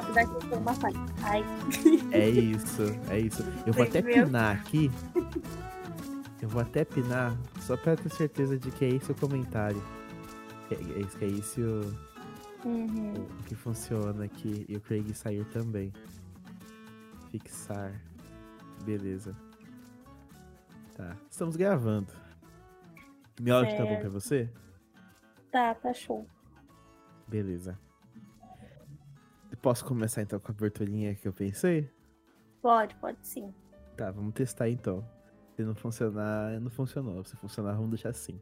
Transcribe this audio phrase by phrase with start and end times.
[0.00, 0.72] Uma.
[1.22, 1.44] Ai.
[2.12, 3.42] É isso, é isso.
[3.66, 4.90] Eu vou até pinar aqui.
[6.40, 9.82] Eu vou até pinar, só pra ter certeza de que é esse o comentário.
[10.70, 12.12] É, é é isso o-
[12.68, 13.14] Uhum.
[13.14, 14.64] o que funciona aqui.
[14.68, 15.92] E o Craig sair também.
[17.30, 17.92] Fixar.
[18.84, 19.36] Beleza.
[20.96, 22.12] Tá, estamos gravando.
[23.40, 24.48] Meu áudio tá bom pra você?
[25.50, 26.26] Tá, tá show.
[27.28, 27.78] Beleza.
[29.62, 31.88] Posso começar então com a aberturinha que eu pensei?
[32.60, 33.54] Pode, pode sim.
[33.96, 35.06] Tá, vamos testar então.
[35.54, 37.22] Se não funcionar, não funcionou.
[37.24, 38.40] Se funcionar, vamos deixar assim.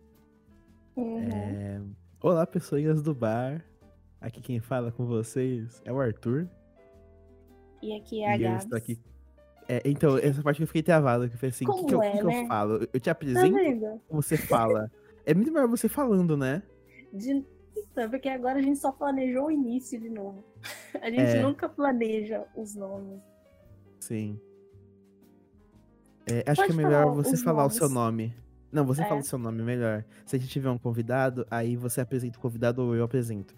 [0.97, 1.29] Uhum.
[1.29, 1.83] É...
[2.23, 3.63] Olá, pessoinhas do bar.
[4.19, 6.49] Aqui quem fala com vocês é o Arthur.
[7.83, 8.73] E aqui é a eu Gabs.
[8.73, 8.99] aqui.
[9.69, 12.01] É, então, essa parte que eu fiquei travado, que foi assim, o que, que, eu,
[12.01, 12.49] Como que é, eu né?
[12.49, 12.75] falo?
[12.93, 13.57] Eu te Tá apresento
[14.09, 14.91] ou você fala?
[15.27, 16.63] É muito melhor você falando, né?
[17.13, 17.45] De...
[18.00, 20.43] Então, porque agora a gente só planejou o início de novo.
[21.03, 21.43] A gente É.
[21.43, 23.21] nunca planeja os nomes.
[24.00, 24.41] Sim.
[26.27, 28.31] É, acho que é Pode melhor você falar o seu nomes.
[28.31, 28.34] nome.
[28.72, 29.06] Não, você É.
[29.06, 30.03] fala o seu nome, melhor.
[30.25, 33.55] Se a gente tiver um convidado, aí você apresenta o convidado ou eu apresento.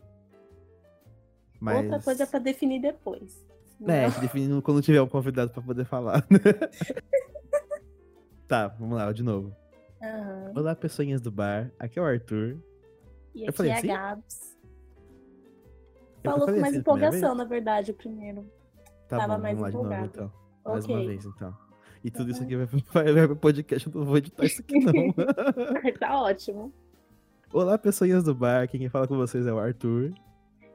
[1.61, 1.85] Mas...
[1.85, 3.47] Outra coisa é pra definir depois.
[3.87, 6.27] É, definindo quando tiver um convidado pra poder falar.
[8.49, 9.55] tá, vamos lá, de novo.
[10.03, 10.53] Aham.
[10.57, 11.71] Olá, pessoinhas do bar.
[11.79, 12.59] Aqui é o Arthur.
[13.35, 13.87] E Eu aqui falei é a assim?
[13.89, 14.59] Gabs.
[16.25, 18.45] Falou com mais assim empolgação, na verdade, o primeiro.
[19.09, 20.11] Tá Tava bom, mais vamos lá de novo empolgado.
[20.15, 20.33] então.
[20.73, 21.57] Mais uma vez então.
[22.05, 24.79] E tudo isso aqui vai, vai, vai pro podcast, eu não vou editar isso aqui
[24.79, 25.13] não.
[25.99, 26.73] tá ótimo.
[27.53, 28.69] Olá, pessoinhas do bar.
[28.69, 30.13] Quem fala com vocês é o Arthur.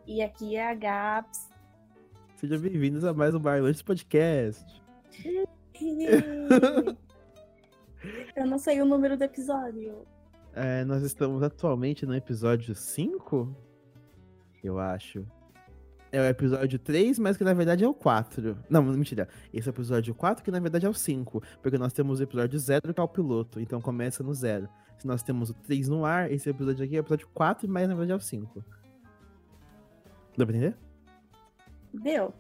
[0.06, 1.50] E aqui é a Gabs.
[2.36, 4.64] Sejam bem-vindos a mais um Bar Lunch Podcast.
[8.36, 10.06] Eu não sei o número do episódio.
[10.54, 13.56] É, nós estamos atualmente no episódio 5?
[14.64, 15.26] Eu acho.
[16.12, 18.58] É o episódio 3, mas que na verdade é o 4.
[18.70, 19.28] Não, mentira.
[19.54, 21.44] Esse é o episódio 4, que na verdade é o 5.
[21.62, 23.60] Porque nós temos o episódio 0, que é o piloto.
[23.60, 24.68] Então começa no 0.
[24.98, 27.88] Se nós temos o 3 no ar, esse episódio aqui é o episódio 4, mas
[27.88, 28.64] na verdade é o 5.
[30.38, 30.78] Deu pra entender?
[31.94, 32.34] Deu?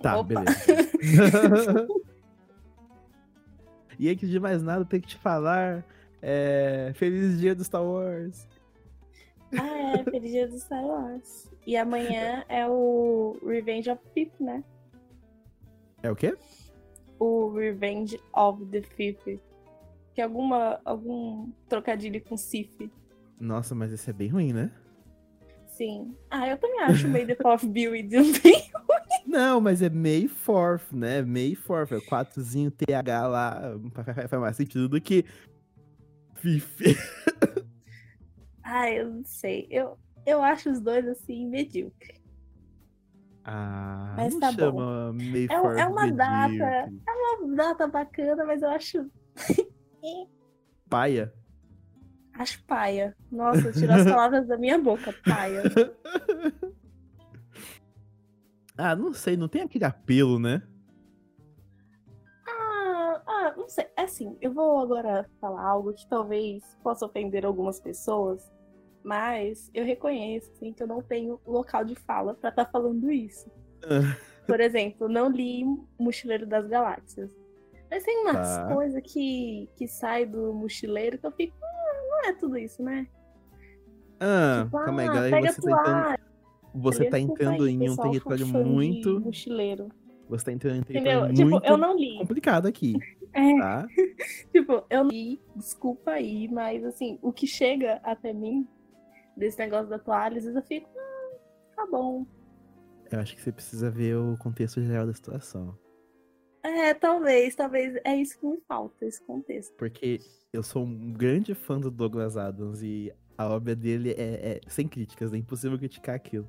[0.00, 0.42] Tá, Opa.
[0.42, 1.88] beleza.
[3.98, 5.84] e antes de mais nada, eu tenho que te falar.
[6.22, 8.46] É, Feliz dia do Star Wars.
[9.56, 11.50] Ah, é, feliz dia do Star Wars.
[11.66, 14.62] E amanhã é o Revenge of Fifth, né?
[16.02, 16.36] É o quê?
[17.18, 19.40] O Revenge of the Fifth.
[20.14, 22.90] Que é alguma, algum trocadilho com Sif.
[23.40, 24.70] Nossa, mas esse é bem ruim, né?
[25.68, 26.16] Sim.
[26.28, 28.70] Ah, eu também acho May the Fourth you bem.
[29.24, 31.22] Não, mas é May 4th, né?
[31.22, 33.78] May 4th, é o 4zinho TH lá,
[34.28, 35.24] faz mais sentido do que
[36.40, 36.96] Fifi.
[38.62, 39.66] Ah, eu não sei.
[39.70, 42.18] Eu, eu acho os dois assim medíocre.
[43.44, 45.10] Ah, Mas tá bom.
[45.10, 45.12] É,
[45.48, 46.48] 4th é uma data.
[46.48, 47.00] medíocre.
[47.08, 49.10] É uma data bacana, mas eu acho.
[50.88, 51.32] Paia.
[52.34, 53.16] Acho paia.
[53.32, 55.62] Nossa, tirou as palavras da minha boca, paia.
[58.78, 60.62] ah, não sei, não tem aquele apelo, né?
[63.68, 63.86] Ah, ah, não sei.
[63.96, 68.50] Assim, eu vou agora falar algo que talvez possa ofender algumas pessoas,
[69.04, 73.50] mas eu reconheço assim, que eu não tenho local de fala pra estar falando isso.
[74.46, 75.64] Por exemplo, não li
[75.98, 77.30] Mochileiro das Galáxias.
[77.90, 78.74] Mas tem umas Tá.
[78.74, 83.06] coisas que, que sai do mochileiro que eu fico, ah, não é tudo isso, né?
[84.20, 85.36] Ah, Tipo, calma aí, ah, galera.
[85.36, 86.18] pega Você tá entrando,
[86.74, 89.20] você tá desculpa entrando aí, em um território muito.
[89.20, 89.88] Mochileiro.
[90.28, 91.32] Você tá entrando em Entendeu?
[91.32, 92.18] Tipo, muito eu não li.
[92.18, 92.94] complicado aqui,
[93.32, 93.86] É, tá?
[94.52, 98.66] Tipo, eu não li, desculpa aí, mas assim, o que chega até mim
[99.36, 101.36] desse negócio da toalha, às vezes eu fico, ah,
[101.76, 102.26] tá bom.
[103.10, 105.78] Eu acho que você precisa ver o contexto geral da situação.
[106.62, 109.74] É, talvez, talvez é isso que me falta, esse contexto.
[109.76, 110.18] Porque
[110.52, 114.86] eu sou um grande fã do Douglas Adams e a obra dele é, é sem
[114.88, 116.48] críticas, é impossível criticar aquilo.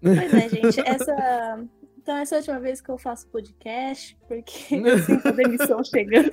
[0.00, 1.64] Pois é, gente, essa.
[2.02, 5.82] Então, essa é a última vez que eu faço podcast, porque eu sinto a demissão
[5.84, 6.30] chegando.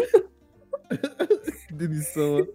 [1.72, 2.48] Demissão.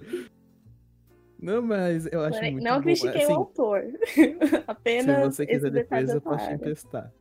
[1.41, 2.83] Não, mas eu acho Porém, muito não bom.
[2.83, 3.83] critiquei Assim, o autor.
[4.07, 5.37] Se Apenas.
[5.37, 7.13] você quiser depois, eu posso te emprestar.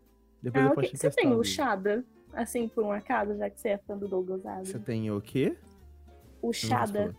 [0.41, 1.23] Depois Ah, eu posso te Você emprestar.
[1.23, 1.43] tem o.
[1.43, 2.05] Shada?
[2.33, 4.69] Assim, por um acaso, já que você é fã do Douglas Adams.
[4.69, 5.55] Você tem o quê?
[6.41, 7.15] O Shada.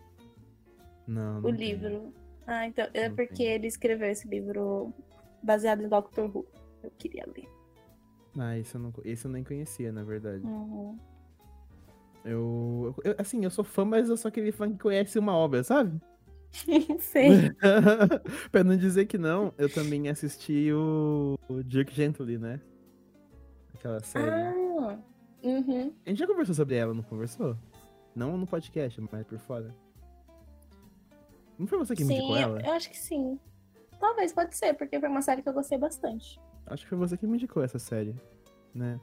[1.06, 2.12] Não, não o livro.
[2.46, 2.88] Ah, então.
[2.92, 3.50] É Não porque tenho.
[3.50, 4.92] ele escreveu esse livro
[5.42, 6.44] baseado em Doctor Who.
[6.82, 7.48] Eu queria ler.
[8.38, 10.44] Ah, esse eu, não, esse eu nem conhecia, na verdade.
[10.44, 10.98] Uhum.
[12.24, 15.62] Eu, eu- Assim, eu sou fã, mas eu sou aquele fã que conhece uma obra,
[15.62, 16.00] sabe?
[17.00, 17.50] Sei.
[18.50, 22.60] pra não dizer que não, eu também assisti o, o Dirk Gently, né?
[23.74, 24.30] aquela série.
[24.30, 24.98] Ah,
[25.42, 25.92] uhum.
[26.06, 27.56] A gente já conversou sobre ela, não conversou?
[28.14, 29.74] Não no podcast, mas por fora.
[31.58, 32.60] Não foi você que me sim, indicou ela?
[32.60, 33.38] eu acho que sim.
[34.00, 36.40] Talvez, pode ser, porque foi uma série que eu gostei bastante.
[36.66, 38.14] Acho que foi você que me indicou essa série,
[38.74, 38.98] né?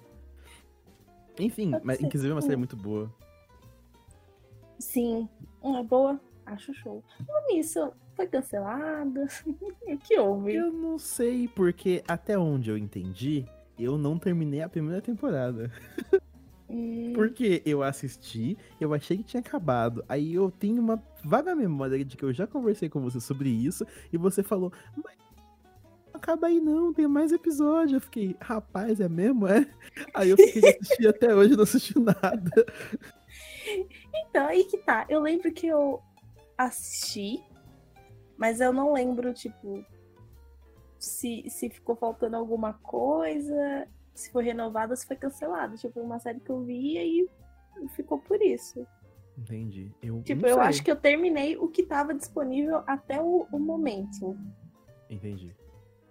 [1.39, 2.05] Enfim, Pode mas ser.
[2.05, 2.59] inclusive é uma série Hum.
[2.59, 3.11] muito boa.
[4.79, 5.29] Sim,
[5.61, 6.19] uma boa.
[6.45, 7.03] Acho show.
[7.25, 9.27] Falando nisso, foi cancelada?
[9.45, 10.55] o que houve?
[10.55, 13.45] Eu não sei, porque até onde eu entendi,
[13.79, 15.71] eu não terminei a primeira temporada.
[16.69, 20.03] Hum, Porque eu assisti, eu achei que tinha acabado.
[20.09, 23.85] Aí eu tenho uma vaga memória de que eu já conversei com você sobre isso,
[24.11, 24.71] e você falou,
[25.03, 25.15] mas
[26.21, 27.97] acaba aí não, tem mais episódio.
[27.97, 29.47] Eu fiquei, rapaz, é mesmo?
[29.47, 29.67] É?
[30.13, 32.65] Aí eu fiquei de assistir até hoje e não assisti nada.
[34.13, 35.05] Então, aí que tá.
[35.09, 36.01] Eu lembro que eu
[36.57, 37.43] assisti,
[38.37, 39.83] mas eu não lembro, tipo,
[40.99, 45.75] se, se ficou faltando alguma coisa, se foi renovado ou se foi cancelado.
[45.77, 47.29] Tipo, uma série que eu vi e
[47.89, 48.85] ficou por isso.
[49.37, 49.91] Entendi.
[50.01, 54.37] Eu Tipo, eu acho que eu terminei o que tava disponível até o, o momento.
[55.09, 55.55] Entendi.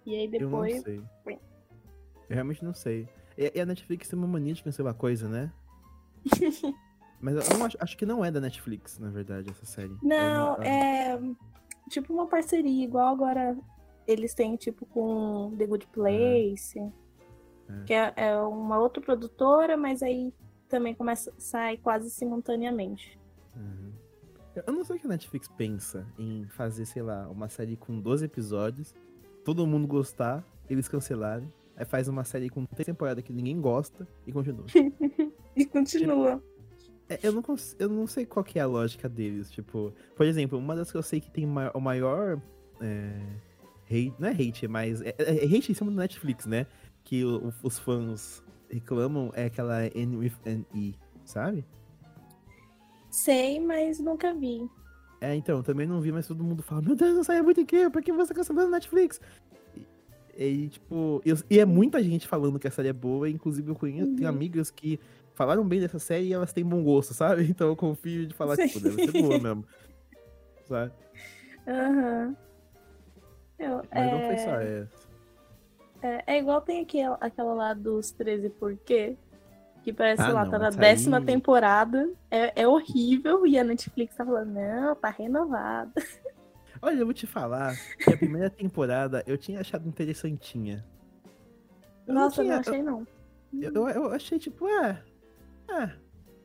[0.05, 0.81] E aí Eu não depois.
[0.81, 1.03] sei.
[2.29, 3.07] Eu realmente não sei.
[3.37, 5.51] E, e a Netflix tem uma mania de cancelar coisa, né?
[7.19, 9.95] Mas eu não acho, acho que não é da Netflix, na verdade, essa série.
[10.01, 11.19] Não, é
[11.89, 13.55] tipo uma parceria, igual agora
[14.07, 17.83] eles têm, tipo, com The Good Place, É.
[17.85, 20.33] que é, é uma outra produtora, mas aí
[20.67, 23.19] também começa sai quase simultaneamente.
[23.55, 23.91] Uhum.
[24.65, 27.99] Eu não sei o que a Netflix pensa em fazer, sei lá, uma série com
[27.99, 28.95] 12 episódios,
[29.43, 34.07] todo mundo gostar, eles cancelarem, aí faz uma série com três temporadas que ninguém gosta
[34.25, 34.65] e continua.
[35.53, 36.41] E continua.
[37.09, 37.43] É, eu, não
[37.77, 39.91] eu não sei qual que é a lógica deles, tipo...
[40.15, 42.41] Por exemplo, uma das que eu sei que tem o maior...
[42.79, 43.19] É,
[43.85, 45.01] hate, não é hate, mas...
[45.01, 46.65] É, é- é hate em cima do Netflix, né?
[47.03, 50.95] Que o- os fãs reclamam é aquela N with an E,
[51.25, 51.65] sabe?
[53.09, 54.69] Sei, mas nunca vi.
[55.21, 57.61] É, então, também não vi, mas todo mundo fala, meu Deus, essa série é muito
[57.61, 59.21] incrível, por que você tá cancelando a Netflix?
[60.35, 63.69] E, e, tipo, eu- e é muita gente falando que a série é boa, inclusive
[63.69, 64.35] eu conheço, tenho Uhum.
[64.35, 64.99] amigas que
[65.35, 67.43] falaram bem dessa série e elas têm bom gosto, sabe?
[67.47, 68.67] Então eu confio de falar, Sim.
[68.67, 69.63] tipo, deve ser boa mesmo.
[70.65, 70.91] Sabe?
[71.67, 72.35] Aham.
[73.59, 75.07] Eu- Mas não é, foi só essa.
[76.01, 79.15] é, é igual tem aquela, aquela lá dos 13 porquê.
[79.83, 82.09] Que parece, Ah, sei lá, não, tá na décima aí- temporada.
[82.29, 83.45] É, é horrível.
[83.47, 85.91] E a Netflix tá falando, não, tá renovada.
[86.81, 90.85] Olha, eu vou te falar que a primeira temporada eu tinha achado interessantinha.
[92.07, 93.07] Eu não Nossa, não tinha- achei não.
[93.53, 95.03] Eu, eu, eu achei, tipo, é.
[95.69, 95.87] É,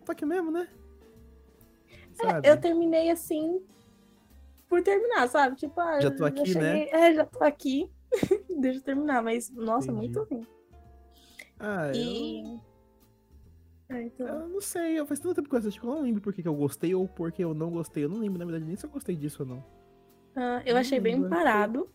[0.05, 0.69] tô aqui mesmo, né?
[2.43, 3.63] É, Eu terminei assim
[4.69, 5.57] por terminar, sabe?
[5.57, 6.87] Tipo, ah, Já tô aqui, né?
[6.87, 7.91] cheguei- É, já tô aqui.
[8.61, 9.99] Deixa eu terminar, mas nossa, Entendi.
[10.09, 10.47] muito ruim.
[11.59, 12.61] Ah, eu...
[13.89, 14.27] Ah, então...
[14.27, 16.33] Eu não sei, eu faz tanto tempo que eu assisti que eu não lembro por
[16.33, 18.05] que eu gostei ou por que eu não gostei.
[18.05, 19.65] Eu não lembro, na verdade, nem se eu gostei disso ou não.
[20.35, 21.91] Ah, eu Não achei bem lembro, achei- parado.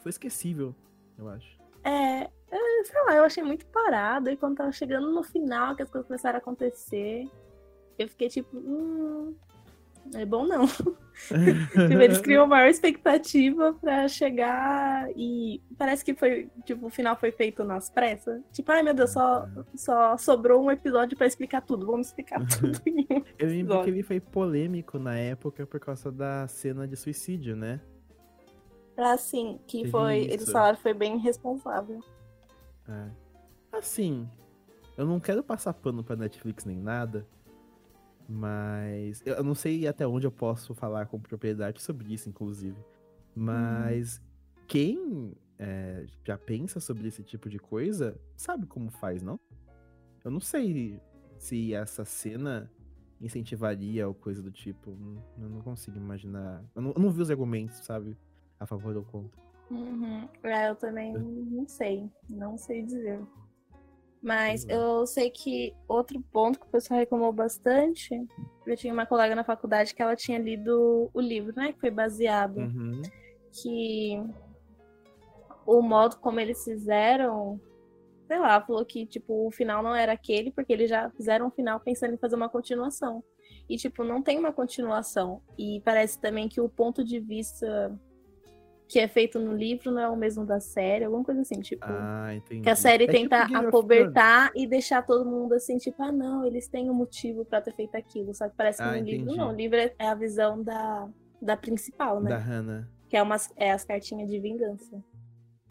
[0.00, 0.74] Foi esquecível,
[1.16, 1.58] eu acho.
[1.82, 4.30] É, é, sei lá, eu achei muito parado.
[4.30, 7.28] E quando tava chegando no final, que as coisas começaram a acontecer,
[7.98, 9.34] eu fiquei tipo, hum,
[10.14, 10.64] é bom não.
[11.90, 17.64] Eles criam maior expectativa pra chegar e parece que foi, tipo, o final foi feito
[17.64, 18.40] nas pressas.
[18.52, 21.86] Tipo, ai meu Deus, só, só sobrou um episódio pra explicar tudo.
[21.86, 26.12] Vamos explicar tudo em um Eu lembro que ele foi polêmico na época por causa
[26.12, 27.80] da cena de suicídio, né?
[28.96, 30.52] Assim, que Teve foi, eles isso.
[30.52, 32.00] falaram que foi bem irresponsável.
[32.88, 33.08] É.
[33.70, 34.28] Assim,
[34.96, 37.24] eu não quero passar pano pra Netflix nem nada,
[38.28, 42.76] mas eu não sei até onde eu posso falar com propriedade sobre isso, inclusive.
[43.34, 44.20] Mas
[44.66, 49.38] quem é, já pensa sobre esse tipo de coisa sabe como faz, não?
[50.24, 51.00] Eu não sei
[51.38, 52.70] se essa cena
[53.20, 54.90] incentivaria ou coisa do tipo.
[54.96, 56.62] Não- Eu não consigo imaginar.
[56.74, 58.16] Eu não, eu não vi os argumentos, sabe?
[58.60, 59.40] A favor ou contra.
[59.70, 60.28] Uhum.
[60.42, 62.10] É, eu também não sei.
[62.28, 63.20] Não sei dizer.
[64.22, 64.74] Mas é.
[64.74, 68.14] eu sei que outro ponto que o pessoal reclamou bastante.
[68.66, 71.72] Eu tinha uma colega na faculdade que ela tinha lido o livro, né?
[71.72, 72.58] Que foi baseado.
[72.58, 73.02] Uhum.
[73.52, 74.22] Que
[75.64, 77.60] o modo como eles fizeram.
[78.26, 81.50] Sei lá, falou que, tipo, o final não era aquele, porque eles já fizeram um
[81.50, 83.24] final pensando em fazer uma continuação.
[83.68, 85.40] E, tipo, não tem uma continuação.
[85.56, 87.98] E parece também que o ponto de vista
[88.88, 91.84] que é feito no livro não é o mesmo da série, alguma coisa assim, tipo.
[91.86, 92.62] Ah, entendi.
[92.62, 96.44] que a série É tenta tipo acobertar e deixar todo mundo assim, tipo, ah, não,
[96.46, 98.34] eles têm um motivo pra ter feito aquilo.
[98.34, 99.36] Só que parece que Ah, no livro entendi.
[99.36, 99.50] não.
[99.50, 101.08] O livro é é a visão da,
[101.40, 102.30] da principal, né?
[102.30, 102.88] Da Hannah.
[103.10, 105.02] Que é, umas, é as cartinhas de vingança.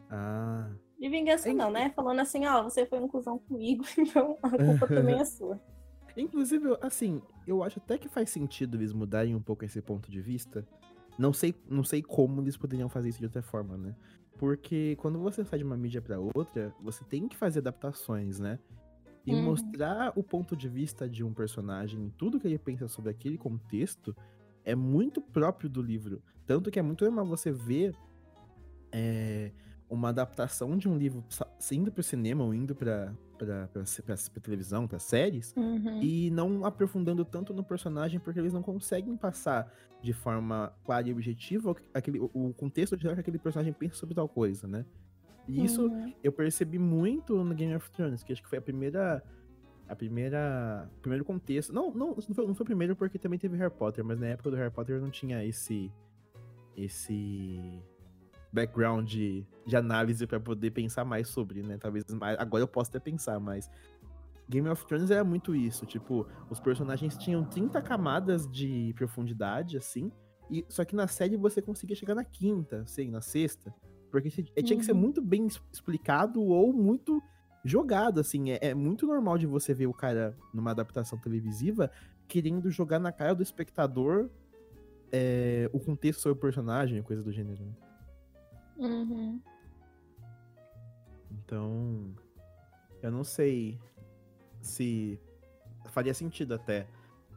[0.10, 0.70] Ah,
[1.00, 1.92] De vingança não, né?
[1.96, 5.60] Falando assim, ó, você foi um cuzão comigo, então a culpa também é sua.
[6.16, 10.20] Inclusive, assim, eu acho até que faz sentido eles mudarem um pouco esse ponto de
[10.22, 10.66] vista.
[11.18, 13.96] Não sei, não sei como eles poderiam fazer isso de outra forma, né?
[14.38, 18.60] Porque quando você sai de uma mídia para outra, você tem que fazer adaptações, né?
[19.26, 19.44] E uhum.
[19.44, 24.16] mostrar o ponto de vista de um personagem, tudo que ele pensa sobre aquele contexto,
[24.64, 26.22] é muito próprio do livro.
[26.46, 27.96] Tanto que é muito normal você ver
[28.92, 29.52] é,
[29.90, 31.24] uma adaptação de um livro
[31.72, 33.70] indo pro cinema ou indo pra, pra
[34.42, 36.02] televisão, pra séries, uhum.
[36.02, 41.12] e não aprofundando tanto no personagem, porque eles não conseguem passar de forma clara e
[41.12, 44.86] objetiva aquele, o contexto de que aquele personagem pensa sobre tal coisa, né?
[45.48, 46.14] E isso uhum.
[46.22, 49.24] eu percebi muito no Game of Thrones, que acho que foi a primeira.
[49.88, 50.90] A primeira.
[50.98, 51.74] O primeiro contexto.
[51.74, 54.28] Não, não, não foi, não foi o primeiro porque também teve Harry Potter, mas na
[54.28, 55.90] época do Harry Potter não tinha esse.
[56.76, 57.82] Esse
[58.52, 61.78] background de, de análise para poder pensar mais sobre, né?
[61.78, 63.70] Talvez mais, agora eu possa até pensar, mas
[64.50, 70.12] Game of Thrones era muito isso, tipo, os personagens tinham 30 camadas de profundidade, assim,
[70.50, 73.74] e só que na série você conseguia chegar na quinta, assim, na sexta,
[74.10, 74.64] porque uhum.
[74.64, 75.00] tinha que ser uhum.
[75.00, 77.22] muito bem explicado ou muito
[77.64, 81.92] jogado, assim, é, é, muito normal de você ver o cara numa adaptação televisiva
[82.28, 84.30] querendo jogar na cara do espectador
[85.12, 87.72] é, o contexto sobre o personagem, coisa do gênero, né?
[88.78, 89.42] Uhum.
[91.32, 92.16] Então,
[93.02, 93.80] eu não sei
[94.62, 95.20] se
[95.90, 96.88] faria sentido até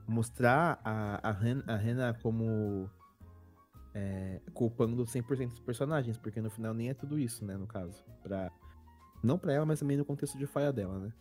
[0.07, 2.91] mostrar a, a, Ren, a Rena como
[3.95, 8.05] é, culpando 100% dos personagens, porque no final nem é tudo isso, né, no caso.
[8.23, 8.51] Pra,
[9.23, 11.13] não pra ela, mas também no contexto de falha dela, né?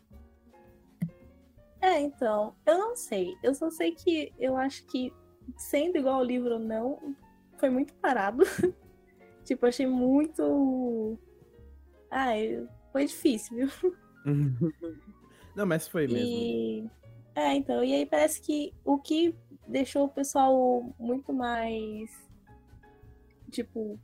[1.81, 3.37] É, então, eu não sei.
[3.41, 5.13] Eu só sei que eu acho que,
[5.55, 7.15] sendo igual ao livro ou não,
[7.57, 8.43] foi muito parado.
[9.49, 11.17] Tipo, achei muito.
[12.11, 13.95] Ai, foi difícil, viu?
[15.55, 16.27] Não, mas foi mesmo.
[16.27, 16.87] E...
[17.33, 19.35] É, então, e aí parece que o que
[19.67, 22.11] deixou o pessoal muito mais,
[23.49, 23.99] tipo,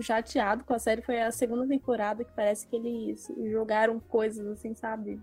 [0.00, 4.74] chateado com a série foi a segunda temporada, que parece que eles jogaram coisas assim,
[4.74, 5.18] sabe?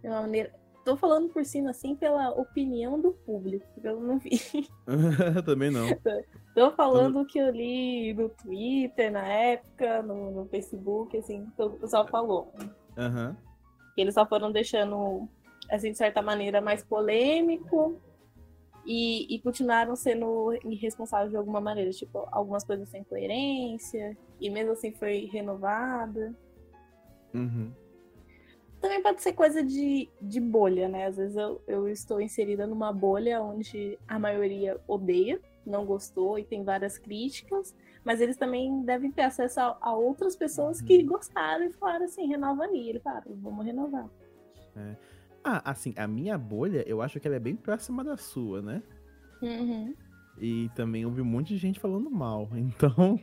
[0.00, 0.54] De uma maneira.
[0.84, 4.40] Tô falando por cima, assim, pela opinião do público, porque eu não vi.
[5.46, 5.86] Também não.
[6.54, 11.62] Tô falando o que eu li no Twitter na época, no, no Facebook, assim, que
[11.62, 12.52] o pessoal falou.
[12.98, 13.34] Uhum.
[13.96, 15.28] Eles só foram deixando,
[15.70, 18.00] assim, de certa maneira, mais polêmico
[18.84, 21.90] e, e continuaram sendo irresponsáveis de alguma maneira.
[21.92, 26.34] Tipo, algumas coisas sem coerência, e mesmo assim foi renovada.
[27.32, 27.72] Uhum.
[28.82, 31.06] Também pode ser coisa de, de bolha, né?
[31.06, 36.44] Às vezes eu, eu estou inserida numa bolha onde a maioria odeia não gostou e
[36.44, 41.06] tem várias críticas, mas eles também devem ter acesso a, a outras pessoas que uhum.
[41.06, 42.88] gostaram e falaram assim, renova aí.
[42.88, 44.10] Ele falou, vamos renovar.
[44.74, 44.96] É.
[45.44, 48.82] Ah, assim, a minha bolha, eu acho que ela é bem próxima da sua, né?
[49.40, 49.94] Uhum.
[50.38, 52.48] E também ouvi um monte de gente falando mal.
[52.58, 53.20] Então,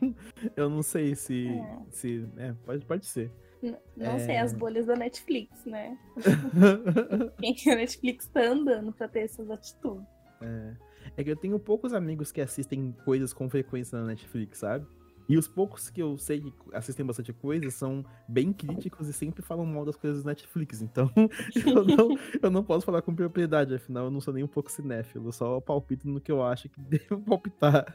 [0.55, 1.49] eu não sei se.
[1.49, 3.29] É, se, é pode, pode ser.
[3.61, 4.19] Não é...
[4.19, 5.97] sei, as bolhas da Netflix, né?
[7.39, 10.07] Quem a Netflix tá andando pra ter essas atitudes.
[10.41, 10.73] É.
[11.17, 14.85] É que eu tenho poucos amigos que assistem coisas com frequência na Netflix, sabe?
[15.27, 19.43] E os poucos que eu sei que assistem bastante coisa são bem críticos e sempre
[19.43, 20.81] falam mal das coisas da Netflix.
[20.81, 21.11] Então,
[21.67, 24.71] eu não, eu não posso falar com propriedade, afinal, eu não sou nem um pouco
[24.71, 27.93] cinéfilo, só palpito no que eu acho que devo palpitar.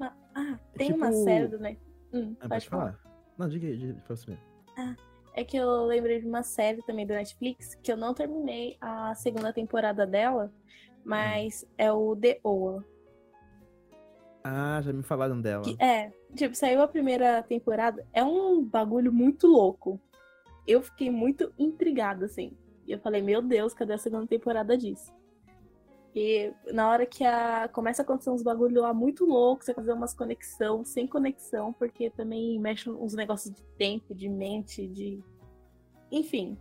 [0.00, 0.96] Ah, tem é tipo...
[0.96, 1.93] uma série do Netflix.
[2.14, 2.92] Hum, ah, pode, falar.
[2.92, 3.18] falar.
[3.36, 4.38] Não, diga aí, diga aí,
[4.78, 4.94] Ah,
[5.34, 9.14] é que eu lembrei de uma série também do Netflix, que eu não terminei a
[9.16, 10.52] segunda temporada dela,
[11.04, 12.84] mas é o The Oa.
[14.44, 15.64] Ah, já me falaram dela.
[15.64, 20.00] Que, é, tipo, saiu a primeira temporada, é um bagulho muito louco.
[20.66, 22.56] Eu fiquei muito intrigada, assim.
[22.86, 25.12] E eu falei, meu Deus, cadê a segunda temporada disso?
[26.14, 29.92] E na hora que a, começa a acontecer uns bagulho lá muito louco, você fazer
[29.92, 35.20] umas conexão sem conexão, porque também mexe uns negócios de tempo, de mente, de.
[36.12, 36.56] Enfim.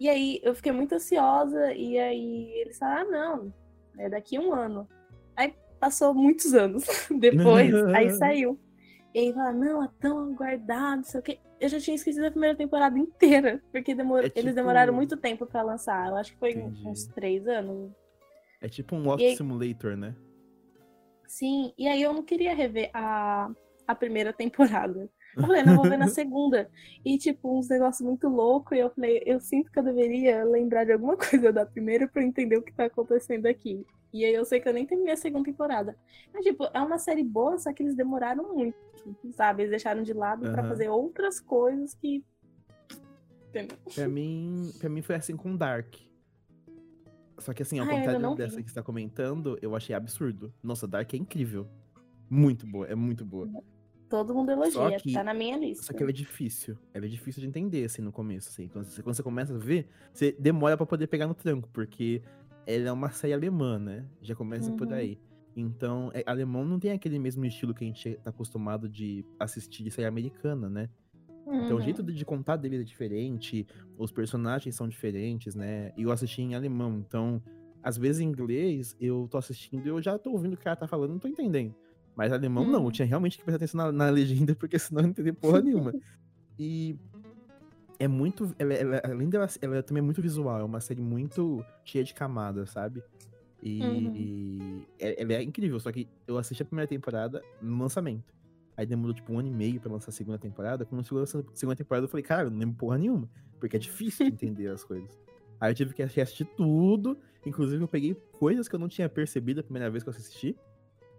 [0.00, 3.54] E aí eu fiquei muito ansiosa, e aí eles falaram, ah, não,
[3.96, 4.88] é daqui a um ano.
[5.36, 6.84] Aí passou muitos anos
[7.16, 8.58] depois, aí saiu.
[9.14, 11.38] E aí fala, não, é tão aguardado, não sei o quê.
[11.60, 14.24] Eu já tinha esquecido a primeira temporada inteira, porque demor...
[14.24, 14.38] é tipo...
[14.40, 16.08] eles demoraram muito tempo para lançar.
[16.08, 16.88] Eu acho que foi Entendi.
[16.88, 17.92] uns três anos,
[18.64, 19.36] é tipo um Walk aí...
[19.36, 20.16] Simulator, né?
[21.26, 23.50] Sim, e aí eu não queria rever a,
[23.86, 25.10] a primeira temporada.
[25.36, 26.70] Eu falei, não, vou ver na segunda.
[27.04, 28.76] E, tipo, uns negócios muito loucos.
[28.76, 32.22] E eu falei, eu sinto que eu deveria lembrar de alguma coisa da primeira pra
[32.22, 33.84] entender o que tá acontecendo aqui.
[34.12, 35.94] E aí eu sei que eu nem terminei a segunda temporada.
[36.32, 38.78] Mas, tipo, é uma série boa, só que eles demoraram muito,
[39.32, 39.62] sabe?
[39.62, 40.68] Eles deixaram de lado pra Aham.
[40.68, 42.24] fazer outras coisas que.
[43.48, 43.76] Entendeu?
[43.94, 45.96] Pra mim, pra mim foi assim com Dark.
[47.38, 48.62] Só que assim, ao Ah, contrário dessa vi.
[48.64, 50.52] que você tá comentando, eu achei absurdo.
[50.62, 51.68] Nossa, Dark é incrível.
[52.30, 53.48] Muito boa, é muito boa.
[54.08, 55.84] Todo mundo elogia, que- tá na minha lista.
[55.86, 56.76] Só que ela é difícil.
[56.92, 58.68] Ela é difícil de entender, assim, no começo, assim.
[58.68, 62.22] Quando você, quando você começa a ver, você demora pra poder pegar no tranco, porque
[62.66, 64.06] ela é uma série alemã, né?
[64.22, 64.94] Já começa por Uhum.
[64.94, 65.18] aí.
[65.56, 69.82] Então, é, alemão não tem aquele mesmo estilo que a gente tá acostumado de assistir
[69.82, 70.88] de série americana, né?
[71.46, 71.84] Então, o Uhum.
[71.84, 73.66] jeito de, contar dele é diferente,
[73.98, 75.92] os personagens são diferentes, né?
[75.96, 77.42] E eu assisti em alemão, então,
[77.82, 80.64] às vezes em inglês, eu tô assistindo e eu já tô ouvindo o que o
[80.64, 81.74] cara tá falando, não tô entendendo.
[82.16, 82.90] Mas alemão não, eu Uhum.
[82.90, 85.92] tinha realmente que prestar atenção na, na legenda, porque senão eu não entendi porra nenhuma.
[86.56, 86.96] E
[87.98, 88.54] é muito.
[88.58, 92.14] Ela, ela- além dela, ela também é muito visual, é uma série muito cheia de
[92.14, 93.02] camadas, sabe?
[93.62, 94.12] E, Uhum.
[94.14, 98.32] e é- ela é incrível, só que eu assisti a primeira temporada no lançamento.
[98.76, 100.84] Aí demorou tipo um ano e meio pra lançar a segunda temporada.
[100.84, 103.28] Quando chegou a segunda temporada, eu falei, cara, eu não lembro porra nenhuma.
[103.60, 105.18] Porque é difícil de entender as coisas.
[105.60, 107.16] Aí eu tive que assistir tudo.
[107.46, 110.56] Inclusive, eu peguei coisas que eu não tinha percebido a primeira vez que eu assisti.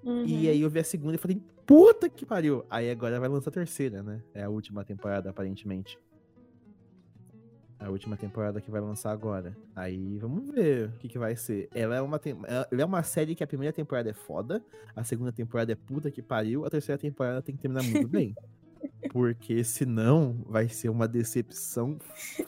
[0.04, 0.26] Uhum.
[0.26, 2.64] E aí eu vi a segunda e falei, puta que pariu!
[2.70, 4.22] Aí agora vai lançar a terceira, né?
[4.34, 5.98] É a última temporada, aparentemente.
[7.80, 9.56] A última temporada que vai lançar agora.
[9.76, 11.70] Aí vamos ver o que, que vai ser.
[11.76, 14.64] Ela é, uma tem- ela é uma série que a primeira temporada é foda,
[14.96, 18.34] a segunda temporada é puta que pariu, a terceira temporada tem que terminar muito bem.
[19.12, 21.98] Porque senão vai ser uma decepção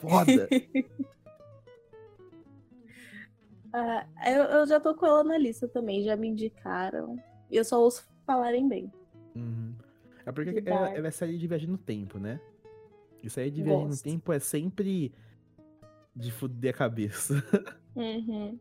[0.00, 0.48] foda.
[3.70, 7.18] Ah, eu, eu já tô com ela na lista também, já me indicaram.
[7.50, 8.90] E eu só ouço falarem bem.
[9.34, 9.74] Uhum.
[10.24, 12.40] É porque ela, ela é série de viagem no tempo, né?
[13.22, 14.04] Isso aí de viagem no Gosto.
[14.04, 15.12] tempo é sempre
[16.14, 17.34] de fuder a cabeça.
[17.96, 18.58] Uhum.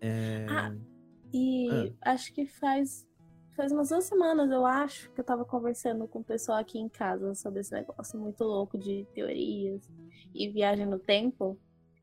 [0.00, 0.46] É...
[0.48, 0.74] Ah,
[1.32, 3.06] E acho que faz,
[3.56, 6.88] faz umas duas semanas, eu acho, que eu tava conversando com o pessoal aqui em
[6.88, 9.88] casa sobre esse negócio muito louco de teorias
[10.34, 11.58] e viagem no tempo.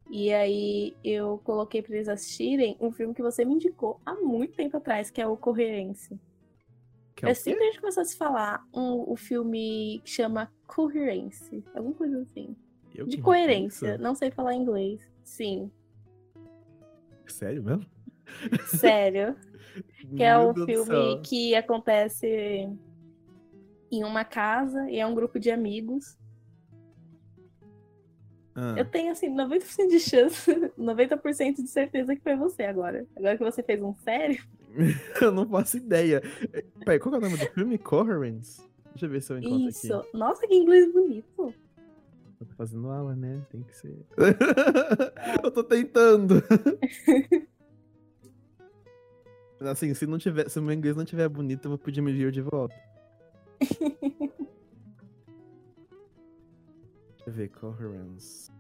[0.09, 4.55] E aí eu coloquei pra eles assistirem um filme que você me indicou há muito
[4.55, 5.37] tempo atrás, que é o.
[7.25, 7.35] é quê?
[7.35, 12.21] sempre a gente começou a se falar um, o filme que chama Coherência, alguma coisa
[12.21, 12.55] assim.
[12.93, 15.01] Eu De coerência, não sei falar inglês.
[15.23, 15.71] Sim,
[17.27, 17.85] Sério mesmo?
[18.65, 19.35] sério.
[20.15, 22.67] Que é um filme que acontece
[23.91, 26.17] em uma casa e é um grupo de amigos.
[28.55, 33.05] Ah, Eu tenho, assim, 90% de chance, 90% de certeza que foi você agora.
[33.15, 34.43] Agora que você fez um sério.
[35.21, 36.21] eu não faço ideia.
[36.85, 37.77] Peraí, qual que é o nome do filme?
[37.77, 38.61] Coherence?
[38.91, 39.93] Deixa eu ver se eu encontro Isso.
[39.93, 40.17] aqui.
[40.17, 41.53] Nossa, que inglês bonito.
[42.39, 43.41] Eu tô fazendo aula, né?
[43.49, 43.97] Tem que ser.
[45.43, 46.35] eu tô tentando.
[49.61, 52.13] assim, se não tiver, se o meu inglês não tiver bonito, eu vou pedir meu
[52.13, 52.75] vídeo de volta.
[53.59, 53.79] Deixa
[57.25, 58.51] eu ver, Coherence.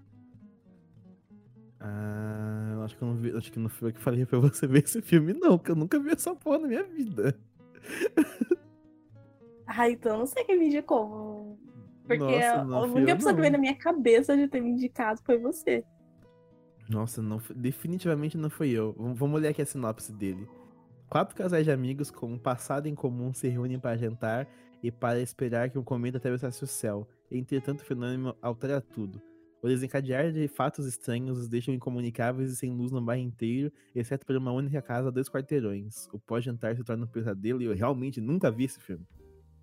[1.79, 4.39] Ah, eu acho que eu não vi, acho que não foi eu que falei pra
[4.39, 7.37] você ver esse filme, não, que eu nunca vi essa porra na minha vida.
[9.69, 11.59] Ah, então eu não sei quem me indicou.
[12.07, 14.71] Porque Nossa, a não fui única pessoa que veio na minha cabeça de ter me
[14.71, 15.83] indicado foi você.
[16.89, 18.95] Nossa, não, foi- definitivamente não fui eu.
[19.13, 20.47] Vamos ler aqui a sinopse dele.
[21.09, 24.47] Quatro casais de amigos com um passado em comum se reúnem para jantar
[24.81, 27.05] e para esperar que um cometa atravessasse o céu.
[27.29, 29.21] Entretanto, o fenômeno altera tudo.
[29.61, 34.25] O desencadear de fatos estranhos os deixam incomunicáveis e sem luz no bairro inteiro, exceto
[34.25, 36.07] por uma única casa a dois quarteirões.
[36.13, 39.05] O pós-jantar se torna um pesadelo e eu realmente nunca vi esse filme.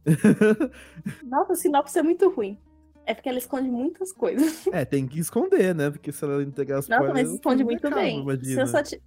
[1.25, 2.59] Nossa, a sinopse é muito ruim.
[3.07, 4.67] É porque ela esconde muitas coisas.
[4.69, 5.91] é, tem que esconder, né?
[5.91, 8.17] Porque se ela entregar os Nossa, spoilers, mas esconde filme muito acaba, bem.
[8.17, 8.63] Se imagina.
[8.63, 9.03] eu só ti-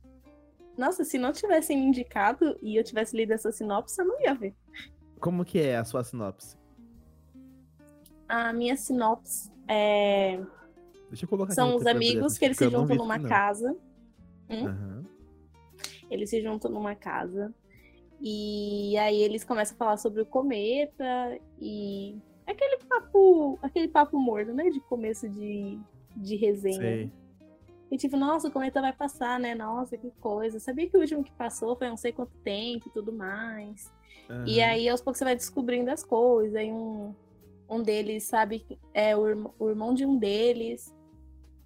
[0.78, 4.34] Nossa, se não tivessem me indicado e eu tivesse lido essa sinopse, eu não ia
[4.36, 4.56] ver.
[5.20, 6.56] Como que é a sua sinopse?
[8.30, 10.40] A minha sinopse é...
[11.10, 13.30] Deixa eu colocar aqui são os amigos que eles se juntam numa não.
[13.30, 13.76] casa.
[14.50, 15.06] Aham.
[16.10, 17.54] Eles se juntam numa casa.
[18.20, 24.54] E aí eles começam a falar sobre o cometa e aquele papo, aquele papo morno,
[24.54, 24.70] né?
[24.70, 25.80] De começo de,
[26.16, 26.80] de resenha.
[26.80, 27.12] Sei.
[27.90, 29.56] E tipo, nossa, o cometa vai passar, né?
[29.56, 30.60] Nossa, que coisa.
[30.60, 33.94] Sabia que o último que passou foi não sei quanto tempo e tudo mais.
[34.46, 34.72] E Aham.
[34.72, 36.56] aí, aos poucos, você vai descobrindo as coisas.
[36.56, 37.16] Aí um,
[37.70, 40.94] um deles, sabe, é o, o irmão de um deles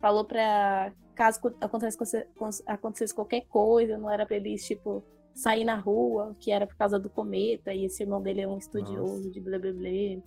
[0.01, 5.63] falou pra caso co- acontecesse, co- acontecesse qualquer coisa, não era pra eles, tipo, sair
[5.63, 9.17] na rua, que era por causa do cometa, e esse irmão dele é um estudioso
[9.17, 9.29] Nossa.
[9.29, 10.21] de blá blá blá.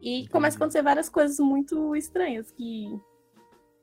[0.00, 2.86] E começa a acontecer várias coisas muito estranhas que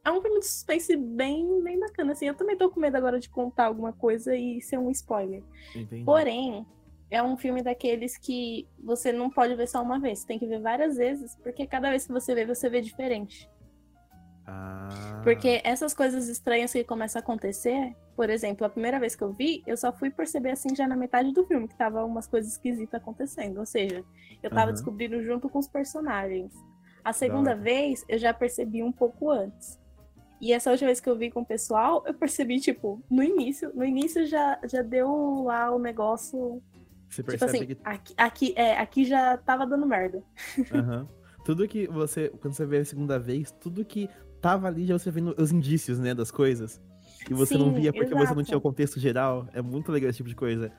[0.03, 2.27] é um filme de suspense bem, bem bacana, assim.
[2.27, 5.43] Eu também tô com medo agora de contar alguma coisa e ser um spoiler.
[5.75, 6.05] Entendi.
[6.05, 6.65] Porém,
[7.09, 10.19] é um filme daqueles que você não pode ver só uma vez.
[10.19, 13.49] Você tem que ver várias vezes, porque cada vez que você vê, você vê diferente.
[14.47, 19.23] Ah, Porque essas coisas estranhas que começam a acontecer, por exemplo, a primeira vez que
[19.23, 22.27] eu vi, eu só fui perceber assim já na metade do filme, que tava umas
[22.27, 23.59] coisas esquisitas acontecendo.
[23.59, 24.03] Ou seja,
[24.43, 24.73] eu tava Aham.
[24.73, 26.53] descobrindo junto com os personagens.
[27.03, 29.79] A segunda vez, eu já percebi um pouco antes.
[30.41, 33.71] E essa última vez que eu vi com o pessoal, eu percebi, tipo, no início.
[33.73, 36.61] No início já, já deu lá o negócio.
[37.09, 40.23] você Tipo percebe assim, que aqui, aqui, é, aqui já tava dando merda.
[40.73, 41.07] Aham.
[41.45, 42.29] Tudo que você.
[42.41, 44.09] Quando você vê a segunda vez, tudo que
[44.45, 46.79] tava ali já você vendo os indícios, né, das coisas.
[47.27, 48.43] E você não Sim, via porque você não exato.
[48.43, 49.47] tinha o contexto geral.
[49.53, 50.71] É muito legal esse tipo de coisa.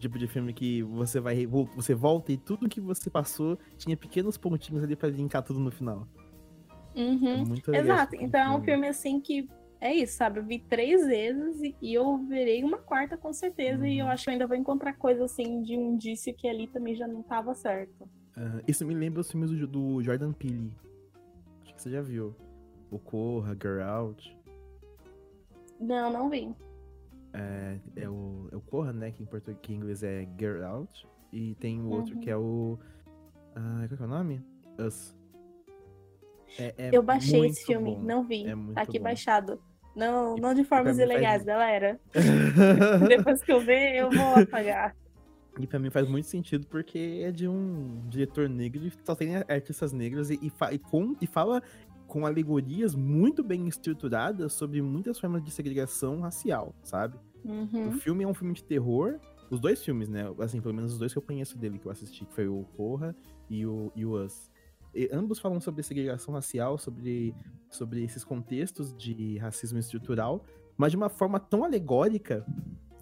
[0.00, 1.46] Tipo de filme que você vai.
[1.46, 5.60] vo- Você volta e tudo que você passou tinha pequenos pontinhos ali pra linkar tudo
[5.60, 6.08] no final.
[6.96, 7.44] É Uhum.
[7.46, 7.84] muito legal.
[7.94, 8.10] Exato.
[8.10, 9.48] tipo Então é um filme assim que
[9.80, 10.40] é isso, sabe?
[10.40, 13.86] Eu vi três vezes e, eu verei uma quarta com certeza.
[13.86, 14.10] E eu Uhum.
[14.10, 17.06] acho que eu ainda vou encontrar coisa assim de um indício que ali também já
[17.06, 18.08] não tava certo.
[18.36, 18.60] Aham.
[18.66, 20.72] isso me lembra os filmes do, do Jordan Peele.
[21.62, 22.34] Acho que você já viu.
[22.92, 24.36] O Corra, Girl Out.
[25.80, 26.54] Não, não vi.
[27.32, 29.10] É, é, o, é o Corra, né?
[29.10, 31.06] Que em português que em inglês é Girl Out.
[31.32, 32.20] E tem o outro Uhum.
[32.20, 32.78] que é o.
[33.56, 34.44] Ah, qual que é o nome?
[34.78, 35.16] Us.
[36.58, 38.02] É, é eu baixei esse filme, bom.
[38.02, 38.46] não vi.
[38.46, 39.04] É tá aqui bom.
[39.04, 39.58] baixado.
[39.96, 41.98] Não, não de formas mim faz- ilegais, galera.
[43.08, 44.94] Depois que eu ver, eu vou apagar.
[45.58, 49.36] E pra mim faz muito sentido porque é de um diretor negro e só tem
[49.36, 51.62] artistas negros e, e, fa- e com, e fala
[52.12, 57.16] com alegorias muito bem estruturadas sobre muitas formas de segregação racial, sabe?
[57.42, 57.92] O Uhum.
[57.92, 59.18] filme é um filme de terror.
[59.50, 60.24] Os dois filmes, né?
[60.38, 62.64] Assim, pelo menos os dois que eu conheço dele que eu assisti, que foi o
[62.76, 63.16] Corra
[63.48, 64.50] e o, e o Us.
[64.94, 67.34] E ambos falam sobre segregação racial, sobre,
[67.70, 70.44] sobre esses contextos de racismo estrutural,
[70.76, 72.44] mas de uma forma tão alegórica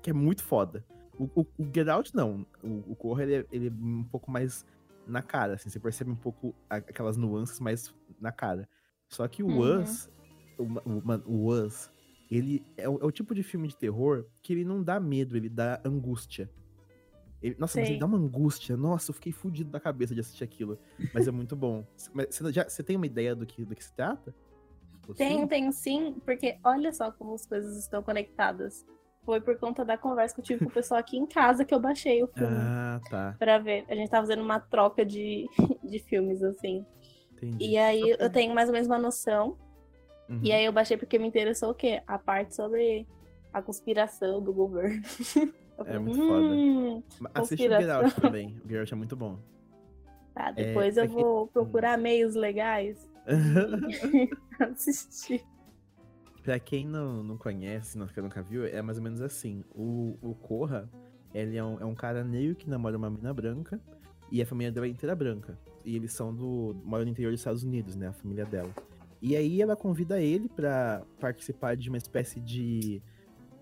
[0.00, 0.84] que é muito foda.
[1.18, 2.46] O, o, o Get Out, não.
[2.62, 4.64] O, o Corra, ele é, ele é um pouco mais
[5.04, 5.68] na cara, assim.
[5.68, 8.68] Você percebe um pouco aquelas nuances mais na cara.
[9.10, 9.80] Só que o Uhum.
[9.82, 10.08] Us,
[10.56, 11.90] o, o, o Us,
[12.30, 15.36] ele é o, é o tipo de filme de terror que ele não dá medo,
[15.36, 16.48] ele dá angústia.
[17.42, 18.76] Ele- nossa, mas ele dá uma angústia.
[18.76, 20.78] Nossa, eu fiquei fudido da cabeça de assistir aquilo.
[21.12, 21.84] Mas é muito bom.
[22.30, 24.34] Você, já, você tem uma ideia do que, do que se trata?
[25.08, 25.48] O Tenho, filme?
[25.48, 28.86] tenho sim, porque olha só como as coisas estão conectadas.
[29.24, 31.74] Foi por conta da conversa que eu tive com o pessoal aqui em casa que
[31.74, 32.56] eu baixei o filme.
[32.56, 33.34] Ah, tá.
[33.38, 33.84] Pra ver.
[33.88, 35.46] A gente tava fazendo uma troca de,
[35.82, 36.84] de filmes, assim.
[37.42, 37.64] Entendi.
[37.64, 39.56] E aí eu tenho mais ou menos uma noção.
[40.28, 40.40] Uhum.
[40.42, 42.02] E aí eu baixei porque me interessou o quê?
[42.06, 43.06] A parte sobre
[43.52, 45.02] a conspiração do governo.
[45.80, 46.44] Eu É muito foda.
[46.54, 48.60] "Hum, Mas Assiste o Get Out conspiração." também.
[48.62, 49.38] O Get Out é muito bom.
[50.34, 53.34] Tá, depois eu aqui- vou procurar meios legais pra
[54.72, 55.42] assistir.
[56.42, 59.64] Pra quem não, não conhece, não, que nunca viu, é mais ou menos assim.
[59.74, 60.88] O, o Corra,
[61.34, 63.80] ele é um, é um cara negro que namora uma mina branca
[64.30, 65.58] e a família dela é inteira branca.
[65.84, 66.76] E eles são do.
[66.84, 68.08] moram no interior dos Estados Unidos, né?
[68.08, 68.70] A família dela.
[69.22, 73.02] E aí ela convida ele pra participar de uma espécie de,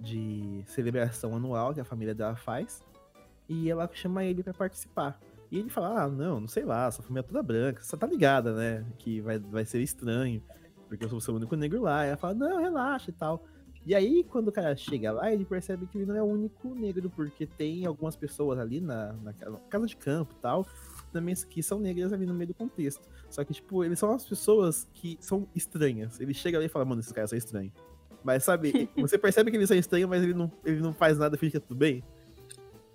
[0.00, 2.82] de celebração anual que a família dela faz.
[3.48, 5.18] E ela chama ele pra participar.
[5.50, 8.06] E ele fala: Ah, não, não sei lá, sua família é toda branca, você tá
[8.06, 8.84] ligada, né?
[8.98, 10.42] Que vai, vai ser estranho
[10.88, 12.04] porque eu sou o único negro lá.
[12.04, 13.44] E ela fala, não, relaxa e tal.
[13.84, 16.74] E aí, quando o cara chega lá, ele percebe que ele não é o único
[16.74, 20.66] negro, porque tem algumas pessoas ali na, na ca- casa de campo e tal,
[21.10, 23.08] também que são negras ali no meio do contexto.
[23.30, 26.20] Só que, tipo, eles são as pessoas que são estranhas.
[26.20, 27.72] Ele chega ali e fala, mano, esses caras são estranhos.
[28.24, 31.36] Mas, sabe, você percebe que eles são estranhos, mas ele não, ele não faz nada,
[31.36, 32.02] que é tudo bem.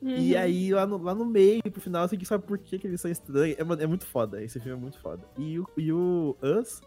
[0.02, 0.40] E Uhum.
[0.42, 3.00] aí, lá no, lá no meio, pro final, você que sabe por que, que eles
[3.00, 3.58] são estranhos.
[3.58, 4.44] É, é muito foda.
[4.44, 5.26] Esse filme é muito foda.
[5.38, 6.82] E o, e o Us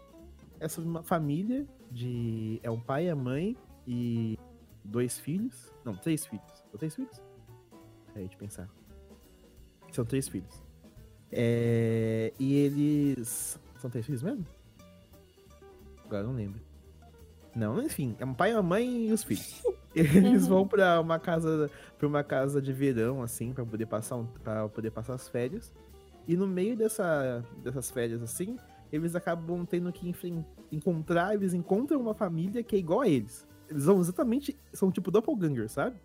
[0.59, 2.59] é sobre uma família de.
[2.61, 4.37] É um pai, a mãe e
[4.83, 5.73] dois filhos.
[5.83, 6.45] Não, três filhos.
[6.69, 7.19] São três filhos?
[8.13, 8.69] Peraí, deixa eu pensar.
[9.91, 10.63] São três filhos.
[11.31, 13.59] É, e eles.
[13.79, 14.45] São três filhos mesmo?
[16.05, 16.59] Agora eu não lembro.
[17.55, 19.61] Não, enfim, é um pai, uma mãe e os filhos.
[19.95, 20.49] Eles Uhum.
[20.49, 24.69] vão pra uma casa para uma casa de verão assim, pra poder passar um, para
[24.69, 25.73] poder passar as férias.
[26.27, 28.57] E no meio dessa, dessas férias assim,
[28.93, 30.13] eles acabam tendo que
[30.71, 33.47] encontrar, eles encontram uma família que é igual a eles.
[33.67, 35.97] Eles são exatamente, são tipo doppelganger, sabe?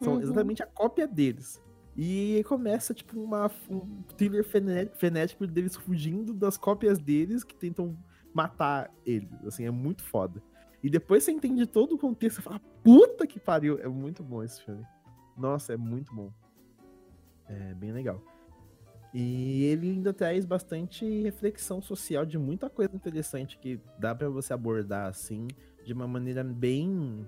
[0.00, 0.20] São Uhum.
[0.20, 1.60] exatamente a cópia deles.
[1.96, 7.96] E começa, tipo, uma, um thriller frené- frenético deles fugindo das cópias deles que tentam
[8.34, 9.32] matar eles.
[9.46, 10.42] Assim, é muito foda.
[10.82, 13.78] E depois você entende todo o contexto e fala, puta que pariu.
[13.78, 14.84] É muito bom esse filme.
[15.36, 16.30] Nossa, é muito bom.
[17.48, 18.22] É bem legal.
[19.14, 24.52] E ele ainda traz bastante reflexão social de muita coisa interessante que dá para você
[24.52, 25.48] abordar assim,
[25.82, 27.26] de uma maneira bem.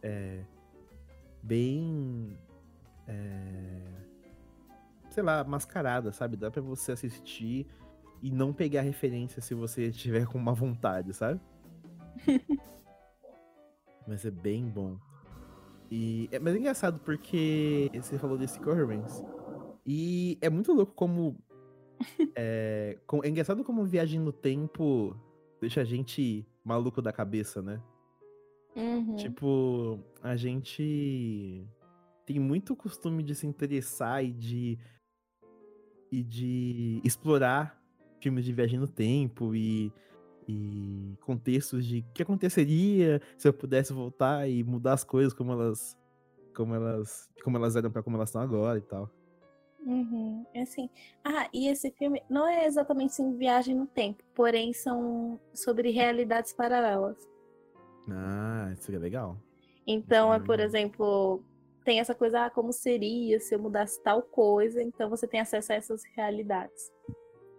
[0.00, 0.44] É,
[1.42, 2.38] bem.
[3.06, 3.82] É,
[5.10, 6.36] sei lá, mascarada, sabe?
[6.36, 7.66] Dá para você assistir
[8.22, 11.40] e não pegar referência se você estiver com uma vontade, sabe?
[14.06, 14.98] Mas é bem bom.
[15.90, 19.24] E, é, mas é engraçado porque você falou desse Coherence.
[19.86, 21.38] E é muito louco como.
[22.36, 25.16] é, com, é engraçado como viagem no tempo
[25.64, 27.80] deixa a gente maluco da cabeça, né?
[28.76, 29.16] Uhum.
[29.16, 31.66] Tipo, a gente
[32.24, 34.78] tem muito costume de se interessar e de.
[36.10, 37.80] e de explorar
[38.20, 39.92] filmes de viagem no tempo e,
[40.48, 45.52] e contextos de o que aconteceria se eu pudesse voltar e mudar as coisas como
[45.52, 45.96] elas
[46.54, 49.10] como elas como elas eram para como elas estão agora e tal.
[49.86, 50.88] Uhum, é assim.
[51.22, 56.54] Ah, e esse filme não é exatamente assim, viagem no tempo, porém são sobre realidades
[56.54, 57.18] paralelas.
[58.08, 59.38] Ah, isso é legal.
[59.86, 60.62] Então, é, por Hum.
[60.62, 61.44] exemplo,
[61.84, 65.72] tem essa coisa, ah, como seria se eu mudasse tal coisa, então você tem acesso
[65.72, 66.90] a essas realidades.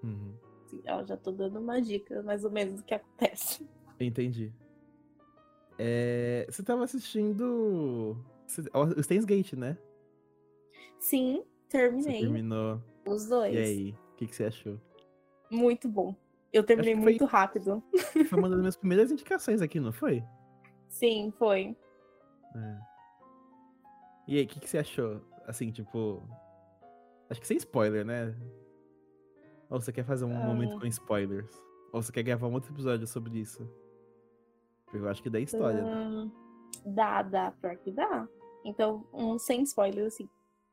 [0.03, 0.33] Uhum.
[0.65, 3.67] Assim, ó, já tô dando uma dica, mais ou menos, do que acontece.
[3.99, 4.51] Entendi.
[5.77, 9.77] É, você tava assistindo você- o Steins Gate, né?
[10.99, 12.81] Sim, Você terminei terminou.
[13.07, 13.53] os dois.
[13.53, 14.79] E aí, o que, que você achou?
[15.51, 16.15] Muito bom.
[16.51, 17.83] Eu terminei foi- muito rápido.
[18.29, 20.23] Foi uma das minhas primeiras indicações aqui, não foi?
[20.87, 21.75] Sim, foi.
[22.55, 22.94] É.
[24.27, 25.21] E aí, o que, que você achou?
[25.45, 26.21] Assim, tipo.
[27.29, 28.35] Acho que sem spoiler, né?
[29.69, 30.41] Ou você quer fazer um Ah.
[30.41, 31.51] momento com spoilers?
[31.91, 33.67] Ou você quer gravar um outro episódio sobre isso?
[34.85, 35.83] Porque eu acho que dá história.
[35.83, 35.91] né?
[35.91, 36.31] Hum,
[36.85, 38.27] dá, dá, pior que dá.
[38.63, 40.29] Então, um sem spoilers, assim,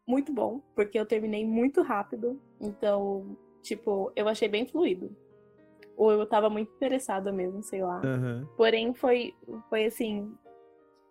[0.06, 2.40] muito bom, porque eu terminei muito rápido.
[2.60, 5.14] Então, tipo, eu achei bem fluido.
[5.96, 8.00] Ou eu tava muito interessada mesmo, sei lá.
[8.04, 8.48] Aham.
[8.56, 9.34] Porém, foi,
[9.68, 10.34] foi assim.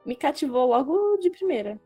[0.05, 1.79] Me cativou logo de primeira.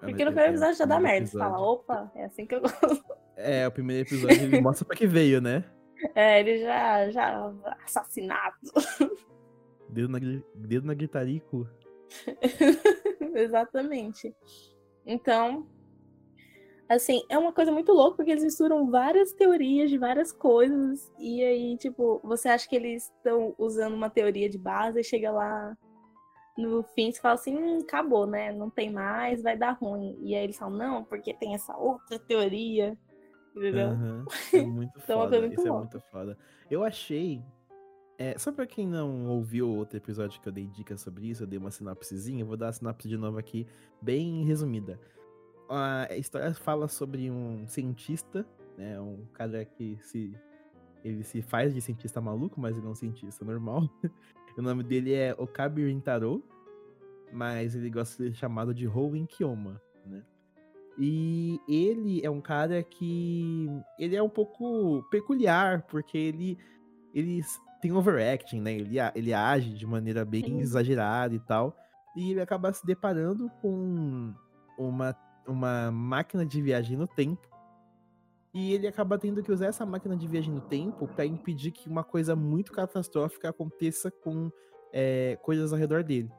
[0.00, 1.26] Porque É, no é, primeiro é, episódio já dá merda.
[1.26, 3.04] Você fala, opa, é assim que eu gosto.
[3.36, 5.64] É, o primeiro episódio ele mostra pra que veio, né?
[6.14, 7.52] É, ele já, já
[7.82, 8.56] assassinado.
[9.88, 10.18] Dedo na,
[10.54, 11.66] dedo na gritaria cu.
[13.34, 14.34] Exatamente.
[15.06, 15.66] Então,
[16.88, 21.42] assim, é uma coisa muito louca porque eles misturam várias teorias de várias coisas e
[21.42, 25.76] aí, tipo, você acha que eles estão usando uma teoria de base e chega lá
[26.56, 28.52] no fim você fala assim, hum, acabou, né?
[28.52, 30.16] Não tem mais, vai dar ruim.
[30.20, 32.96] E aí eles falam, não, porque tem essa outra teoria.
[33.54, 33.90] Entendeu?
[33.90, 35.40] Aham, É muito Então, foda.
[35.40, 35.78] muito Isso é louca.
[35.80, 36.38] muito foda.
[36.70, 37.42] Eu achei.
[38.16, 41.46] É, só pra quem não ouviu outro episódio que eu dei dicas sobre isso, eu
[41.48, 43.66] dei uma sinopsezinha, eu vou dar a sinopse de novo aqui,
[44.00, 45.00] bem resumida.
[45.68, 48.46] A história fala sobre um cientista,
[48.78, 49.00] né?
[49.00, 50.32] Um cara que se.
[51.02, 53.88] Ele se faz de cientista maluco, mas ele é um cientista normal.
[54.60, 56.42] o nome dele é Okabe Rintaro,
[57.32, 60.22] mas ele gosta de ser chamado de Hoen Kiyoma, né?
[60.98, 66.58] E ele é um cara que ele é um pouco peculiar, porque ele
[67.12, 67.42] ele
[67.80, 68.72] tem overacting, né?
[68.72, 70.60] Ele, ele age de maneira bem Sim.
[70.60, 71.76] exagerada e tal.
[72.16, 74.32] E ele acaba se deparando com
[74.78, 77.48] uma, uma máquina de viagem no tempo.
[78.54, 81.88] E ele acaba tendo que usar essa máquina de viagem no tempo para impedir que
[81.88, 84.50] uma coisa muito catastrófica aconteça com
[84.92, 86.30] é, coisas ao redor dele.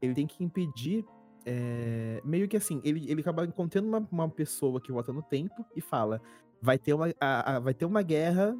[0.00, 1.04] Ele tem que impedir
[1.44, 5.64] é, meio que assim, ele, ele acaba encontrando uma, uma pessoa que volta no tempo
[5.74, 6.20] e fala:
[6.62, 8.56] vai ter, uma, a- a- vai ter uma guerra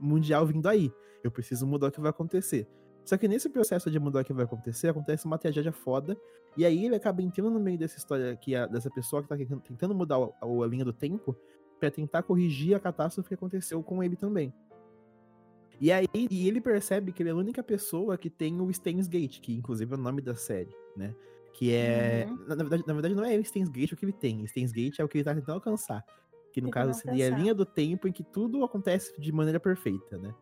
[0.00, 0.90] mundial vindo aí.
[1.22, 2.68] Eu preciso mudar o que vai acontecer.
[3.04, 6.16] Só que nesse processo de mudar o que vai acontecer, acontece uma tragédia foda.
[6.56, 9.36] E aí ele acaba entrando no meio dessa história que a- dessa pessoa que tá
[9.36, 11.36] tentando- tentando mudar o- a, a linha do tempo
[11.82, 14.54] pra tentar corrigir a catástrofe que aconteceu com ele também.
[15.80, 19.08] E aí e ele percebe que ele é a única pessoa que tem o Steins
[19.08, 21.12] Gate, que inclusive é o nome da série, né?
[21.54, 22.28] Que é.
[22.30, 22.36] Uhum.
[22.46, 24.46] Na, na verdade, na verdade, não é o Steins Gate o que ele tem.
[24.46, 26.04] Steins Gate é o que ele tá tentando alcançar.
[26.52, 27.42] Que no Tentando caso seria a alcançar.
[27.42, 30.32] linha do tempo em que tudo acontece de maneira perfeita, né?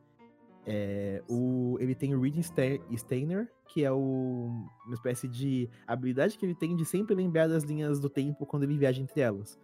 [0.66, 4.50] É, o, ele tem o Reading Steiner, que é o,
[4.84, 8.64] uma espécie de habilidade que ele tem de sempre lembrar das linhas do tempo quando
[8.64, 9.58] ele viaja entre elas.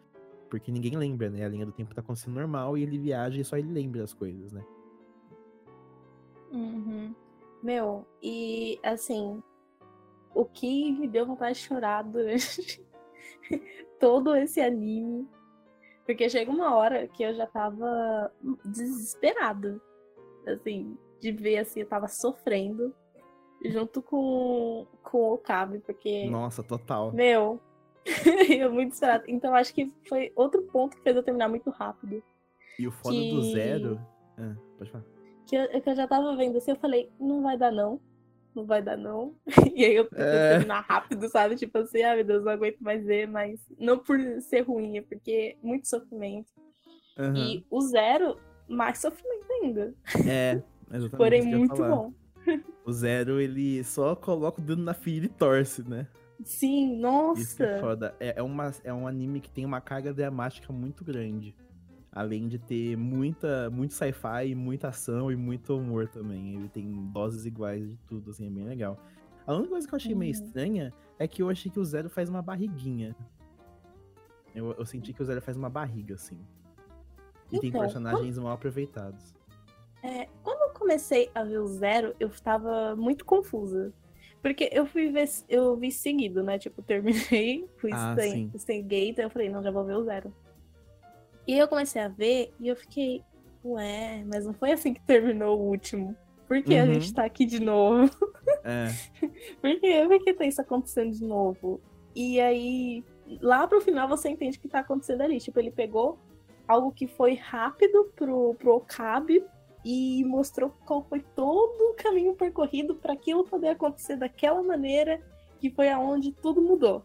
[0.48, 1.44] Porque ninguém lembra, né?
[1.44, 4.14] A linha do tempo tá acontecendo normal e ele viaja e só ele lembra as
[4.14, 4.64] coisas, né?
[6.52, 7.14] Uhum.
[7.62, 9.42] Meu, e assim,
[10.34, 12.84] o que me deu vontade de chorar durante
[13.98, 15.28] todo esse anime.
[16.04, 18.32] Porque chega uma hora que eu já tava
[18.64, 19.80] desesperada.
[20.46, 22.94] Assim, de ver assim, eu tava sofrendo
[23.64, 26.28] junto com, com o Okabe, porque.
[26.28, 27.12] Nossa, total.
[27.12, 27.60] Meu,
[28.60, 29.24] eu muito desesperada.
[29.28, 32.22] Então acho que foi outro ponto que fez eu terminar muito rápido.
[32.78, 34.00] E o foda Que- do zero.
[34.38, 35.04] Ah, pode falar.
[35.46, 38.00] Que eu, que eu já tava vendo assim, eu falei, não vai dar não.
[38.54, 39.34] Não vai dar não.
[39.74, 40.50] E aí eu tentei É.
[40.50, 41.56] terminar rápido, sabe?
[41.56, 45.02] Tipo assim, ai meu Deus, não aguento mais ver, mas não por ser ruim, é
[45.02, 46.50] porque é muito sofrimento.
[47.18, 47.36] Aham.
[47.36, 48.38] E o zero,
[48.68, 49.94] mais sofrimento ainda.
[50.28, 51.16] É, exatamente.
[51.16, 51.88] Porém, muito falar.
[51.96, 52.12] bom.
[52.84, 56.06] O zero, ele só coloca o dedo na ferida e torce, né?
[56.44, 56.96] Sim,
[57.34, 57.78] Isso é nossa.
[57.80, 58.14] foda.
[58.20, 61.54] É, é, uma, é um anime que tem uma carga dramática muito grande.
[62.12, 66.54] Além de ter muita, muito sci-fi, muita ação e muito humor também.
[66.54, 68.98] Ele tem doses iguais de tudo, assim, é bem legal.
[69.46, 70.44] A única coisa que eu achei meio Uhum.
[70.44, 73.14] estranha é que eu achei que o Zero faz uma barriguinha.
[74.54, 76.38] Eu, eu senti que o Zero faz uma barriga, assim.
[77.52, 79.34] E tem Então, personagens mal aproveitados.
[80.02, 83.92] É, quando eu comecei a ver o zero, eu tava muito confusa.
[84.46, 86.56] Porque eu fui ver, eu vi seguido, né?
[86.56, 90.04] Tipo, terminei, fui Ah, sem, sem gate, aí eu falei, não, já vou ver o
[90.04, 90.32] zero.
[91.48, 93.24] E eu comecei a ver e eu fiquei,
[93.64, 96.16] ué, mas não foi assim que terminou o último.
[96.46, 96.92] Por que a Uhum.
[96.92, 98.08] gente tá aqui de novo?
[98.64, 98.86] É,
[99.60, 101.80] Por que, por que tá isso acontecendo de novo?
[102.14, 103.02] E aí,
[103.40, 105.38] lá pro final você entende o que tá acontecendo ali.
[105.40, 106.20] Tipo, ele pegou
[106.68, 109.44] algo que foi rápido pro, pro Okabe
[109.88, 115.20] e mostrou qual foi todo o caminho percorrido para aquilo poder acontecer daquela maneira,
[115.60, 117.04] que foi aonde tudo mudou.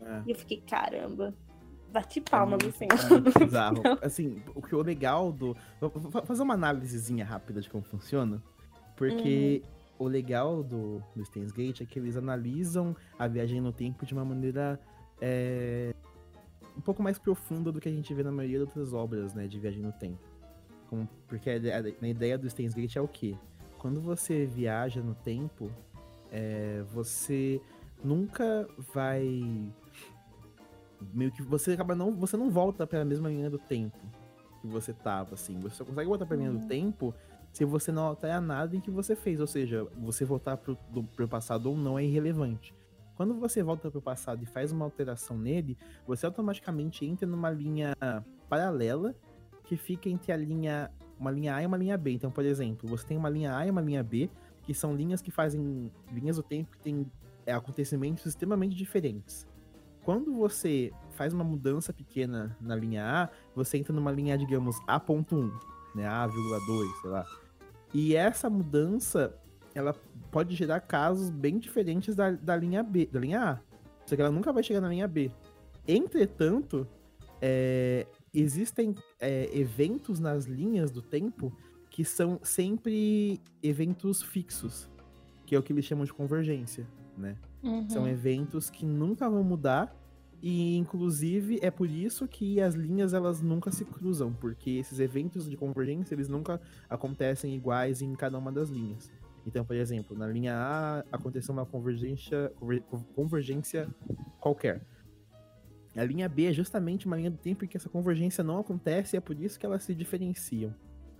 [0.00, 0.22] é.
[0.24, 1.34] E eu fiquei, caramba,
[1.92, 2.86] bati palmas É assim.
[2.86, 3.82] muito- é muito bizarro.
[4.00, 5.56] Assim, o que o legal do.
[5.80, 8.40] Vou vou fa- fazer uma análisezinha rápida de como funciona.
[8.96, 9.62] Porque
[9.98, 10.06] Uhum.
[10.06, 14.14] o legal do, do Steins Gate é que eles analisam a viagem no tempo de
[14.14, 14.78] uma maneira
[15.20, 15.92] é,
[16.76, 19.48] um pouco mais profunda do que a gente vê na maioria das outras obras, né,
[19.48, 20.20] de viagem no tempo.
[20.88, 23.36] Como- porque a, ideia- a ideia do Steins Gate é o quê?
[23.78, 25.70] Quando você viaja no tempo,
[26.30, 27.60] é, você
[28.04, 29.70] nunca vai
[31.12, 33.98] meio que você acaba não você não volta para a mesma linha do tempo
[34.60, 36.66] que você tava assim você só consegue voltar para a linha do Uhum.
[36.68, 37.14] tempo
[37.52, 41.04] se você não alterar nada em que você fez ou seja você voltar pro, do,
[41.04, 42.74] pro passado ou não é irrelevante
[43.14, 47.94] quando você volta pro passado e faz uma alteração nele você automaticamente entra numa linha
[48.48, 49.14] paralela
[49.66, 52.88] que fica entre a linha uma linha A e uma linha B então por exemplo
[52.88, 54.30] você tem uma linha A e uma linha B
[54.62, 57.06] que são linhas que fazem linhas do tempo que tem
[57.44, 59.46] é, acontecimentos extremamente diferentes
[60.06, 65.50] quando você faz uma mudança pequena na linha A, você entra numa linha, digamos, A.1,
[65.96, 66.06] né?
[66.06, 67.26] A,2, sei lá.
[67.92, 69.34] E essa mudança,
[69.74, 69.96] ela
[70.30, 73.58] pode gerar casos bem diferentes da, da linha B, da linha A.
[74.06, 75.28] Só que ela nunca vai chegar na linha B.
[75.88, 76.86] Entretanto,
[77.42, 78.06] é,
[78.40, 81.52] existem é, eventos nas linhas do tempo
[81.90, 84.90] que são sempre eventos fixos,
[85.46, 87.36] que é o que eles chamam de convergência, né?
[87.62, 87.88] Uhum.
[87.88, 89.94] São eventos que nunca vão mudar
[90.42, 95.48] e inclusive é por isso que as linhas elas nunca se cruzam, porque esses eventos
[95.48, 99.10] de convergência eles nunca acontecem iguais em cada uma das linhas.
[99.46, 102.82] Então, por exemplo, na linha A aconteceu uma convergência, conver-
[103.14, 103.88] convergência
[104.40, 104.84] qualquer.
[105.96, 109.16] A linha B é justamente uma linha do tempo em que essa convergência não acontece
[109.16, 110.74] e é por isso que elas se diferenciam,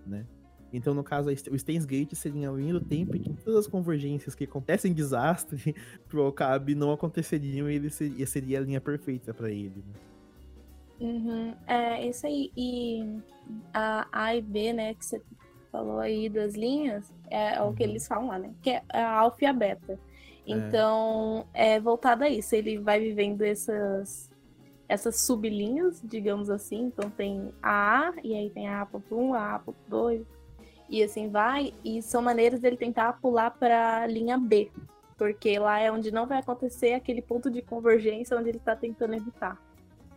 [0.05, 0.25] né?
[0.71, 3.67] Então, no caso, o Steins Gate seria a linha do tempo em que todas as
[3.67, 5.73] convergências que acontecem em desastre
[6.09, 9.83] pro Okabe não aconteceriam e ele seria, seria a linha perfeita pra ele.
[9.87, 9.93] né?
[10.99, 11.55] Uhum.
[11.67, 12.51] É, isso aí.
[12.57, 13.21] E
[13.73, 15.21] a A e B, né, que você
[15.71, 17.89] falou aí das linhas, é o que Uhum.
[17.91, 18.53] eles falam lá, né?
[18.61, 19.97] Que é a alfa e a beta.
[20.45, 22.55] Então, é voltado a isso.
[22.55, 24.29] Ele vai vivendo essas,
[24.87, 26.85] essas sublinhas, digamos assim.
[26.85, 30.25] Então, tem a A, e aí tem a A.1, a A.2,
[30.89, 31.73] e assim vai.
[31.83, 34.71] E são maneiras dele tentar pular para a linha B.
[35.17, 39.15] Porque lá é onde não vai acontecer aquele ponto de convergência onde ele está tentando
[39.15, 39.59] evitar.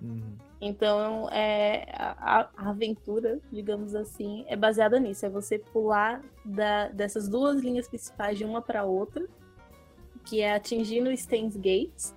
[0.01, 0.37] Uhum.
[0.61, 5.25] Então, é, a, a aventura, digamos assim, é baseada nisso.
[5.25, 9.27] É você pular da- dessas duas linhas principais de uma para outra,
[10.25, 12.15] que é atingindo Steins Gates,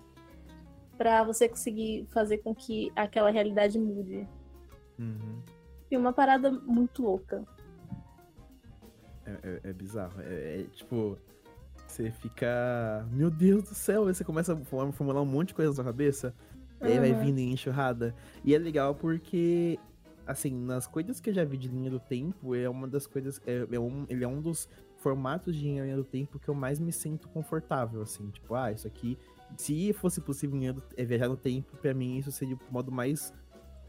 [1.04, 4.26] para você conseguir fazer com que aquela realidade mude.
[4.98, 5.42] Uhum.
[5.92, 7.44] E uma parada muito louca.
[9.26, 10.14] É, é- é bizarro.
[10.22, 11.18] É, é, tipo,
[11.86, 13.06] você fica.
[13.12, 14.08] Meu Deus do céu!
[14.08, 16.34] Aí você começa a form- formular um monte de coisa na sua cabeça.
[16.82, 17.20] E aí vai Uhum.
[17.20, 18.16] vindo em enxurrada.
[18.46, 19.78] E é legal porque,
[20.26, 23.42] assim, nas coisas que eu já vi de linha do tempo, é uma das coisas.
[23.46, 26.80] É, é um, ele é um dos formatos de linha do tempo que eu mais
[26.80, 28.30] me sinto confortável, assim.
[28.30, 29.18] Tipo, ah, isso aqui.
[29.58, 30.60] Se fosse possível
[30.98, 33.34] é, viajar no tempo, pra mim isso seria o modo mais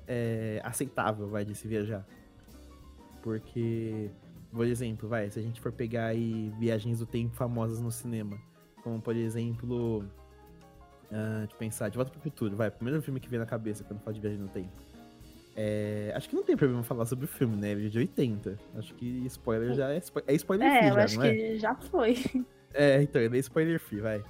[0.06, 2.06] é, aceitável, vai, de se viajar.
[3.22, 4.10] Porque,
[4.52, 8.38] por exemplo, vai, se a gente for pegar aí viagens do tempo famosas no cinema,
[8.82, 10.04] como por exemplo,
[11.10, 13.84] ah, deixa eu pensar, De Volta pro Futuro, vai, primeiro filme que vem na cabeça
[13.84, 14.72] quando fala de viagem no tempo.
[15.56, 17.70] É, acho que não tem problema falar sobre o filme, né?
[17.70, 18.58] Ele é de 80.
[18.76, 21.32] Acho que spoiler já é, é spoiler É, free, eu já, acho não é?
[21.32, 22.16] que já foi.
[22.76, 24.24] É, então, ele é spoiler free, vai.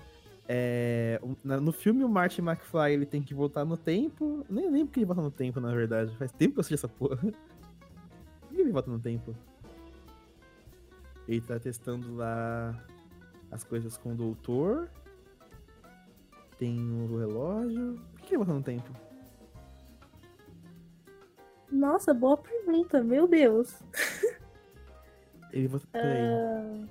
[0.47, 4.45] É, no filme, o Martin McFly ele tem que voltar no tempo.
[4.49, 6.15] Nem lembro que ele volta no tempo, na verdade.
[6.17, 7.17] Faz tempo que eu assisti essa porra.
[8.41, 9.35] Por que ele volta no tempo?
[11.27, 12.79] Ele tá testando lá
[13.51, 14.91] as coisas com o doutor.
[16.59, 18.01] Tem o relógio.
[18.13, 18.91] Por que ele volta no tempo?
[21.71, 23.83] Nossa, boa pergunta, meu Deus.
[25.53, 25.87] Ele volta.
[25.91, 26.89] Peraí.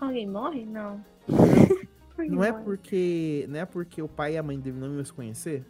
[0.00, 0.64] Alguém morre?
[0.64, 1.04] Não.
[2.16, 2.64] Alguém Não é morre.
[2.64, 3.46] porque.
[3.48, 5.64] Não é porque o pai e a mãe dele não iam se conhecer?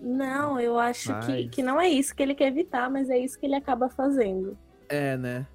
[0.00, 3.16] Não, eu acho que, Mas- que não é isso que ele quer evitar, mas é
[3.18, 4.58] isso que ele acaba fazendo.
[4.88, 5.46] É, né?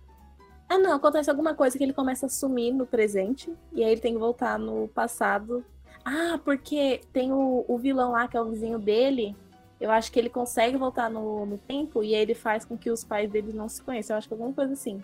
[0.70, 4.02] Ah, não, acontece alguma coisa que ele começa a sumir no presente, e aí ele
[4.02, 5.64] tem que voltar no passado.
[6.04, 9.36] Ah, porque tem o, o vilão lá, que é o vizinho dele.
[9.80, 12.90] Eu acho que ele consegue voltar no, no tempo, e aí ele faz com que
[12.90, 14.16] os pais dele não se conheçam.
[14.16, 15.04] Eu acho que alguma coisa assim.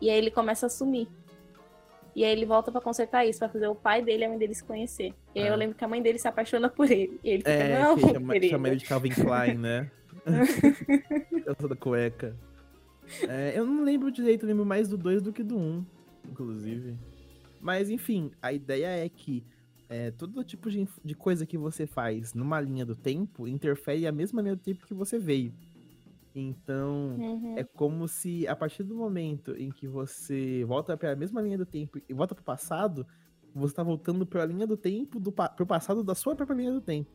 [0.00, 1.06] E aí ele começa a sumir.
[2.16, 4.38] E aí ele volta pra consertar isso, pra fazer o pai dele e a mãe
[4.38, 5.12] dele se conhecer.
[5.34, 5.50] E aí Ah.
[5.50, 7.18] eu lembro que a mãe dele se apaixona por ele.
[7.24, 9.90] E ele fica, É, não, que chama, chama ele de Calvin Klein, né?
[11.46, 12.34] Essa da cueca.
[13.28, 15.84] É, eu não lembro direito, eu lembro mais do 2 do que do 1, um,
[16.30, 16.96] inclusive.
[17.60, 19.44] Mas, enfim, a ideia é que
[19.94, 24.12] é, todo tipo de, de coisa que você faz numa linha do tempo interfere a
[24.12, 25.54] mesma linha do tempo que você veio.
[26.34, 27.56] Então, Uhum.
[27.56, 31.56] é como se a partir do momento em que você volta para a mesma linha
[31.56, 33.06] do tempo e volta para o passado,
[33.54, 36.56] você está voltando para a linha do tempo do pa pro passado da sua própria
[36.56, 37.08] linha do tempo.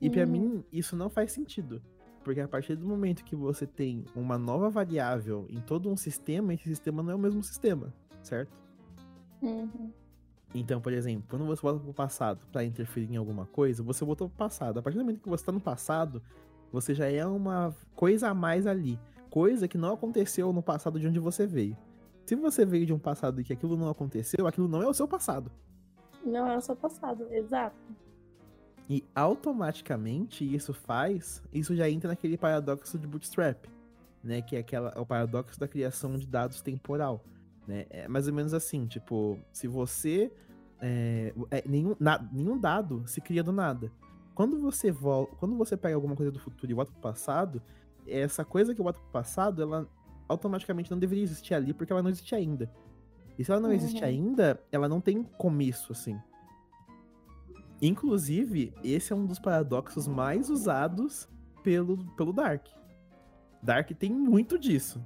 [0.00, 0.30] E para Uhum.
[0.32, 1.82] mim isso não faz sentido,
[2.24, 6.54] porque a partir do momento que você tem uma nova variável em todo um sistema,
[6.54, 8.56] esse sistema não é o mesmo sistema, certo?
[9.42, 9.92] Uhum.
[10.54, 14.28] Então, por exemplo, quando você volta pro passado para interferir em alguma coisa, você voltou
[14.28, 14.78] pro passado.
[14.78, 16.22] A partir do momento que você tá no passado,
[16.72, 18.98] você já é uma coisa a mais ali.
[19.28, 21.76] Coisa que não aconteceu no passado de onde você veio.
[22.24, 24.94] Se você veio de um passado e que aquilo não aconteceu, aquilo não é o
[24.94, 25.50] seu passado.
[26.24, 27.76] Não é o seu passado, exato.
[28.88, 33.66] E automaticamente isso faz, isso já entra naquele paradoxo de bootstrap,
[34.22, 34.40] né?
[34.40, 37.24] Que é aquela, é o paradoxo da criação de dados temporal,
[37.66, 37.86] né?
[37.90, 40.32] É mais ou menos assim, tipo, se você
[40.80, 43.90] é, é, nenhum, na- nenhum dado se cria do nada.
[44.34, 47.62] Quando você volta, quando você pega alguma coisa do futuro e volta pro passado,
[48.06, 49.88] essa coisa que volta pro passado, ela
[50.28, 52.70] automaticamente não deveria existir ali porque ela não existe ainda.
[53.38, 54.08] E se ela não existe Uhum.
[54.08, 56.18] ainda, ela não tem começo assim.
[57.80, 61.28] Inclusive, esse é um dos paradoxos mais usados
[61.62, 62.66] pelo, pelo Dark.
[63.62, 65.04] Dark tem muito disso.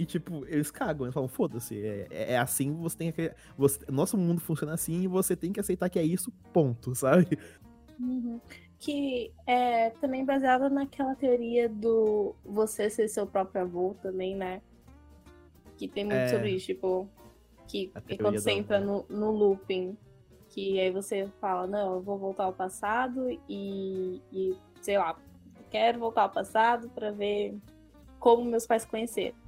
[0.00, 3.34] E, tipo, eles cagam, eles falam, foda-se, é, é assim, você tem que.
[3.58, 7.38] Você, nosso mundo funciona assim e você tem que aceitar que é isso, ponto, sabe?
[8.00, 8.40] Uhum.
[8.78, 14.62] Que é também baseada naquela teoria do você ser seu próprio avô também, né?
[15.76, 16.28] Que tem muito É.
[16.28, 17.06] sobre isso, tipo,
[17.68, 19.98] que é quando do você entra no, no looping,
[20.48, 25.14] que aí você fala, não, eu vou voltar ao passado e, e sei lá,
[25.70, 27.54] quero voltar ao passado pra ver
[28.18, 29.39] como meus pais conheceram.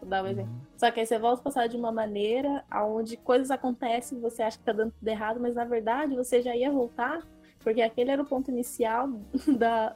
[0.00, 0.52] Vou dar um exemplo.
[0.76, 4.42] Só que aí você volta ao passado de uma maneira onde coisas acontecem e você
[4.42, 7.22] acha que tá dando tudo errado, mas na verdade você já ia voltar,
[7.60, 9.08] porque aquele era o ponto inicial
[9.58, 9.94] da,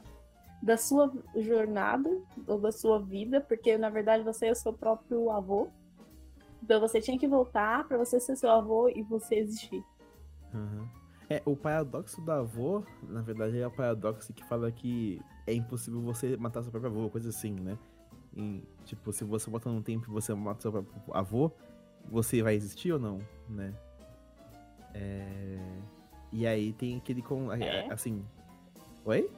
[0.61, 2.09] da sua jornada,
[2.47, 5.69] ou da sua vida, porque na verdade você é o seu próprio avô.
[6.61, 9.83] Então você tinha que voltar pra você ser seu avô e você existir.
[10.53, 10.87] Uhum.
[11.27, 15.99] É, o paradoxo do avô, na verdade, é o paradoxo que fala que é impossível
[16.01, 17.77] você matar seu próprio avô, coisa assim, né?
[18.35, 21.51] E, tipo, se você volta no tempo e você mata seu próprio avô,
[22.09, 23.19] você vai existir ou não,
[23.49, 23.73] né?
[24.93, 25.57] É...
[26.31, 27.51] E aí tem aquele com.
[27.53, 27.87] É.
[27.91, 28.23] Assim.
[29.05, 29.29] Oi?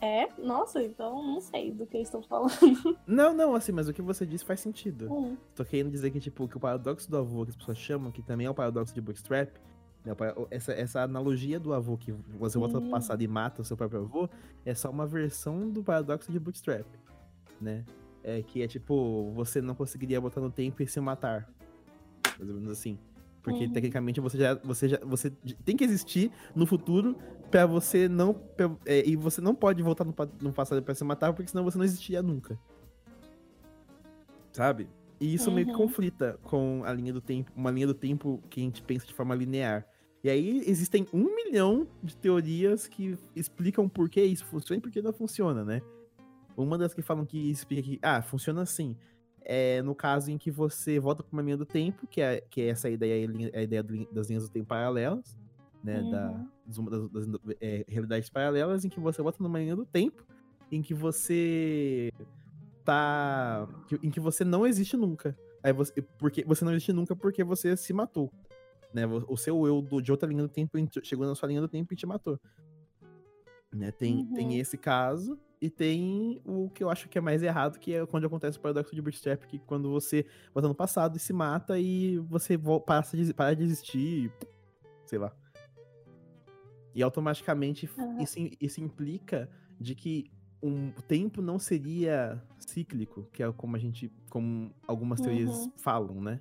[0.00, 2.52] É, nossa, então não sei do que eu estou falando.
[3.06, 5.10] Não, não, assim, mas o que você disse faz sentido.
[5.10, 8.12] Hum, Tô querendo dizer que, tipo, que o paradoxo do avô, que as pessoas chamam,
[8.12, 9.48] que também é o paradoxo de Bootstrap,
[10.04, 10.12] né,
[10.50, 12.90] essa, essa analogia do avô que você volta pro Hum.
[12.90, 14.28] passado e mata o seu próprio avô,
[14.66, 16.86] é só uma versão do paradoxo de Bootstrap,
[17.58, 17.82] né?
[18.28, 21.48] É que é tipo, você não conseguiria voltar no tempo e se matar.
[22.36, 22.98] Mais ou menos assim.
[23.40, 23.72] Porque Uhum.
[23.72, 25.30] tecnicamente você já, você já você
[25.64, 27.16] tem que existir no futuro
[27.52, 28.34] pra você não.
[28.34, 30.12] pra- é, e você não pode voltar no,
[30.42, 32.58] no passado pra se matar, porque senão você não existiria nunca.
[34.52, 34.88] Sabe?
[35.20, 35.78] E isso meio que Uhum.
[35.78, 39.14] conflita com a linha do tempo, uma linha do tempo que a gente pensa de
[39.14, 39.86] forma linear.
[40.24, 44.90] E aí existem um milhão de teorias que explicam por que isso funciona e por
[44.90, 45.80] que não funciona, né?
[46.56, 48.96] Uma das que falam que explica que, ah, funciona assim.
[49.48, 52.62] É no caso em que você volta para uma linha do tempo, que é, que
[52.62, 55.36] é essa ideia, a ideia das linhas do tempo paralelas,
[55.84, 56.00] né?
[56.00, 56.10] Uhum.
[56.10, 56.28] Da,
[56.66, 56.76] das,
[57.12, 60.26] das- das, é, realidades paralelas em que você volta numa linha do tempo
[60.72, 62.10] em que você
[62.84, 63.68] tá.
[64.02, 65.36] em que você não existe nunca.
[65.62, 68.32] Aí você, porque você não existe nunca porque você se matou.
[68.92, 69.04] Né?
[69.06, 71.92] O seu eu do- de outra linha do tempo chegou na sua linha do tempo
[71.92, 72.38] e te matou.
[73.72, 73.90] Né?
[73.92, 74.32] Tem, Uhum.
[74.34, 78.06] tem esse caso e tem o que eu acho que é mais errado, que é
[78.06, 81.78] quando acontece o paradoxo de Bootstrap, que quando você volta no passado e se mata
[81.78, 84.32] e você vo- passa de, para de existir,
[85.06, 85.34] sei lá.
[86.94, 87.88] E automaticamente
[88.18, 89.50] isso, isso implica
[89.80, 90.30] de que
[90.62, 95.72] um o tempo não seria cíclico, que é como a gente, como algumas teorias Uhum.
[95.76, 96.40] falam, né?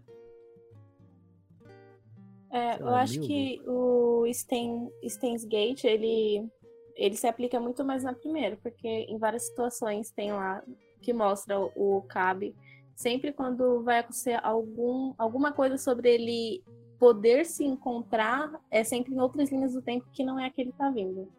[2.49, 6.49] É, Sei eu lá, acho que o Steins Gate, ele,
[6.95, 10.63] ele se aplica muito mais na primeira, porque em várias situações tem lá
[11.01, 12.55] que mostra o, o Cabe,
[12.95, 16.63] sempre quando vai acontecer algum, alguma coisa sobre ele
[16.97, 20.61] poder se encontrar, é sempre em outras linhas do tempo que não é a que
[20.61, 21.29] ele tá vindo.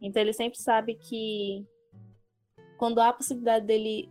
[0.00, 1.64] Então ele sempre sabe que
[2.76, 4.10] quando há a possibilidade dele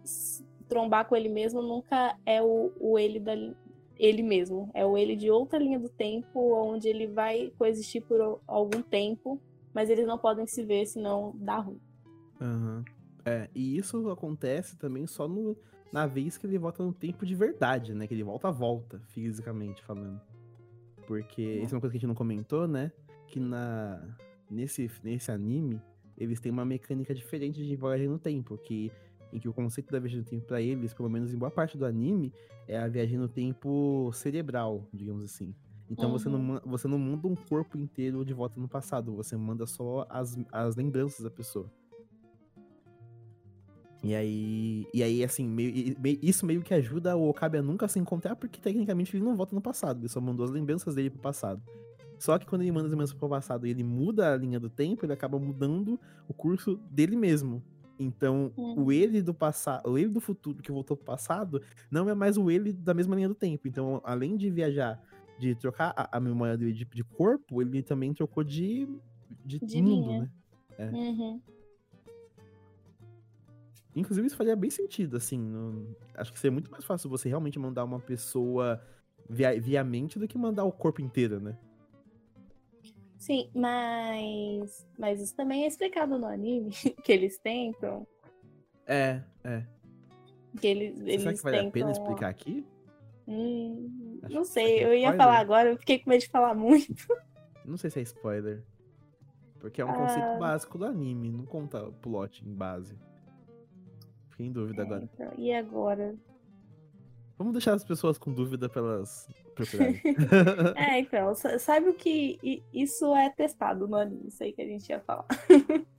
[0.67, 3.33] trombar com ele mesmo, nunca é o, o ele da,
[3.97, 4.71] ele mesmo.
[4.73, 8.81] É o ele de outra linha do tempo, onde ele vai coexistir por al- algum
[8.81, 9.39] tempo,
[9.75, 11.81] mas eles não podem se ver, senão dá ruim.
[12.39, 12.85] Aham.
[13.25, 15.57] É, e isso acontece também só no,
[15.91, 18.07] na vez que ele volta no tempo de verdade, né?
[18.07, 20.21] Que ele volta a volta, fisicamente falando.
[21.05, 22.89] Porque isso é uma coisa que a gente não comentou, né?
[23.27, 24.01] Que na,
[24.49, 25.81] nesse, nesse anime,
[26.17, 28.89] eles têm uma mecânica diferente de viagem no tempo, que,
[29.33, 31.77] em que o conceito da viagem no tempo pra eles, pelo menos em boa parte
[31.77, 32.31] do anime,
[32.65, 35.53] é a viagem no tempo cerebral, digamos assim.
[35.89, 36.59] Então você, não, Uhum.
[36.65, 40.75] você não manda um corpo inteiro de volta no passado, você manda só as, as
[40.75, 41.71] lembranças da pessoa.
[44.03, 47.87] E aí, e aí assim, meio- meio- isso meio que ajuda o Okabe a nunca
[47.87, 51.09] se encontrar, porque tecnicamente ele não volta no passado, ele só mandou as lembranças dele
[51.09, 51.61] pro passado.
[52.19, 54.69] Só que quando ele manda as lembranças pro passado e ele muda a linha do
[54.69, 57.63] tempo, ele acaba mudando o curso dele mesmo.
[57.97, 58.83] Então, Hum.
[58.83, 62.37] o ele do passado, o ele do futuro que voltou pro passado, não é mais
[62.37, 63.67] o ele da mesma linha do tempo.
[63.67, 65.01] Então, além de viajar,
[65.37, 68.87] de trocar a, a memória dele de, de corpo, ele também trocou de,
[69.45, 70.21] de, De mundo, linha.
[70.21, 70.29] né?
[70.77, 70.89] É.
[70.89, 71.41] Uhum.
[73.95, 75.39] Inclusive, isso faria bem sentido, assim.
[75.39, 78.81] não- Acho que seria muito mais fácil você realmente mandar uma pessoa
[79.29, 81.57] via, via mente do que mandar o corpo inteiro, né?
[83.17, 86.69] Sim, mas, mas isso também é explicado no anime,
[87.03, 88.05] que eles tentam,
[88.85, 89.65] É, é.
[90.59, 91.71] que eles, eles será que vale a tentam...
[91.71, 92.65] pena explicar aqui?
[93.27, 96.53] Hum, Acho não sei, é eu ia falar agora, eu fiquei com medo de falar
[96.53, 96.93] muito.
[97.63, 98.63] Não sei se é spoiler.
[99.59, 100.37] Porque é um conceito Ah.
[100.37, 102.95] básico do anime, não conta o plot em base.
[104.29, 105.03] Fiquei em dúvida agora.
[105.13, 106.15] Então, e agora?
[107.37, 109.99] Vamos deixar as pessoas com dúvida pra elas procurarem.
[110.77, 114.65] É, então, sa- sabe o que isso é testado no anime, isso aí que a
[114.67, 115.25] gente ia falar.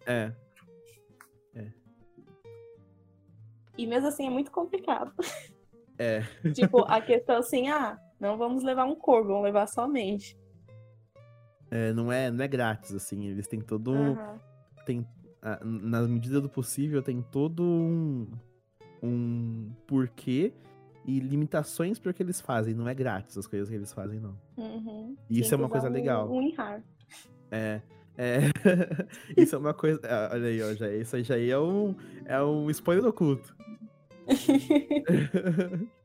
[0.07, 0.33] é.
[3.79, 5.13] E mesmo assim é muito complicado.
[5.99, 6.23] É.
[6.55, 10.37] tipo, a questão assim, ah, não vamos levar um corpo, vamos levar somente.
[11.71, 13.25] É, não é, não é grátis, assim.
[13.27, 13.93] Eles têm todo.
[13.93, 14.41] um- Aham.
[14.85, 15.07] Tem,
[15.65, 18.29] na medida do possível, tem todo um.
[19.03, 20.53] Um porquê
[21.05, 22.73] e limitações para o que eles fazem.
[22.75, 24.37] Não é grátis as coisas que eles fazem, não.
[24.57, 25.17] Uhum.
[25.29, 26.31] E isso é uma coisa um- legal.
[26.33, 26.83] Um enrar.
[27.51, 27.81] É.
[28.17, 28.39] É.
[29.37, 30.01] isso é uma coisa.
[30.05, 30.73] ah, Olha aí, ó.
[30.75, 31.95] Já, isso aí já é um,
[32.25, 33.55] é um spoiler oculto.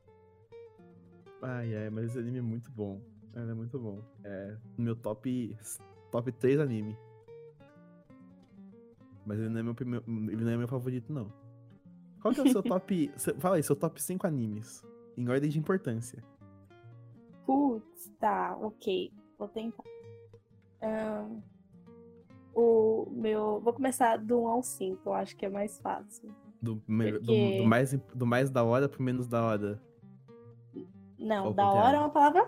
[1.42, 3.02] ai, ai, mas esse anime é muito bom.
[3.36, 4.02] Ele é muito bom.
[4.24, 5.58] É meu top,
[6.12, 6.98] top 3 anime.
[9.26, 10.04] Mas ele não é meu primeiro.
[10.08, 11.32] Ele não é meu favorito, não.
[12.22, 13.12] Qual que é o seu top.
[13.40, 14.84] Fala aí, seu top 5 animes.
[15.18, 16.24] Em ordem de importância.
[17.46, 19.12] Putz, tá, ok.
[19.38, 19.84] Vou tentar.
[20.82, 21.42] Ahn,
[22.56, 23.60] o meu.
[23.62, 26.30] Vou começar do 1 ao 5, eu acho que é mais fácil.
[26.62, 29.82] Do, me- do- Porque- do mais, do mais da hora pro menos da hora.
[31.22, 31.88] Não, Ao da contrário.
[31.88, 32.48] hora é uma palavra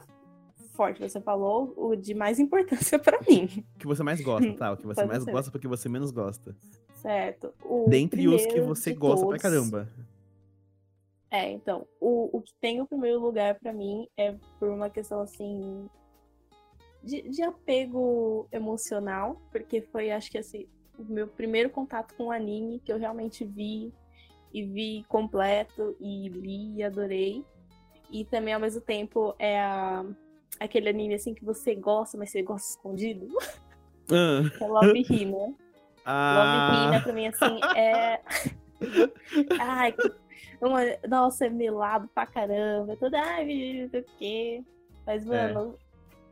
[0.74, 1.00] forte.
[1.02, 3.64] Você falou o de mais importância pra mim.
[3.76, 4.72] O que você mais gosta, tá?
[4.74, 5.32] O que você Pode mais ser.
[5.32, 6.56] gosta porque você menos gosta.
[6.96, 7.54] Certo.
[7.64, 9.88] O Dentre os que você gosta pra todos- caramba.
[11.30, 15.20] É, então, o, o que tem o primeiro lugar pra mim é por uma questão
[15.20, 15.90] assim
[17.04, 20.68] de, de apego emocional, porque foi, acho que assim,
[20.98, 23.92] o meu primeiro contato com o anime que eu realmente vi
[24.54, 27.44] e vi completo e li e adorei.
[28.14, 30.06] E também ao mesmo tempo é a-
[30.60, 33.28] aquele anime assim que você gosta, mas você gosta escondido,
[34.12, 35.38] Ah, que é Love Hina.
[35.58, 35.58] Love
[36.06, 38.22] ah, Hina pra mim assim é
[39.60, 39.96] Ai,
[40.62, 42.94] uma- nossa, é melado pra caramba.
[42.94, 44.64] é Tudo, ai, não sei o quê.
[45.08, 45.54] Mas, É.
[45.54, 45.78] mano,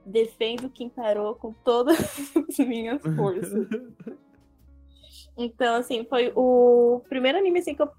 [0.05, 3.67] defendo Quintaro com todas as minhas forças.
[5.37, 7.89] Então, assim, foi o primeiro anime assim, que eu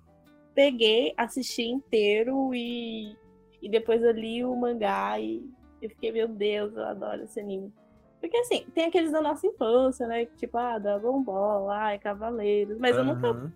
[0.54, 3.16] peguei, assisti inteiro e,
[3.62, 5.48] e depois eu li o mangá e
[5.80, 7.72] eu fiquei, meu Deus, eu adoro esse anime.
[8.20, 10.26] Porque assim, tem aqueles da nossa infância, né?
[10.36, 12.78] Tipo, ah, Dragon Ball, ai, Cavaleiros.
[12.78, 13.52] Mas eu nunca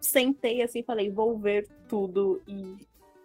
[0.00, 2.76] sentei assim e falei, vou ver tudo e,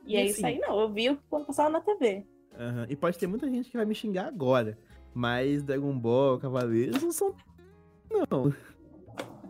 [0.05, 0.59] e, é assim, isso aí.
[0.59, 2.25] Não, eu vi quando passava na TV.
[2.57, 2.85] Uhum.
[2.87, 4.77] E pode ter muita gente que vai me xingar agora.
[5.13, 7.35] Mas Dragon Ball, Cavaleiros não são.
[8.09, 8.53] Não.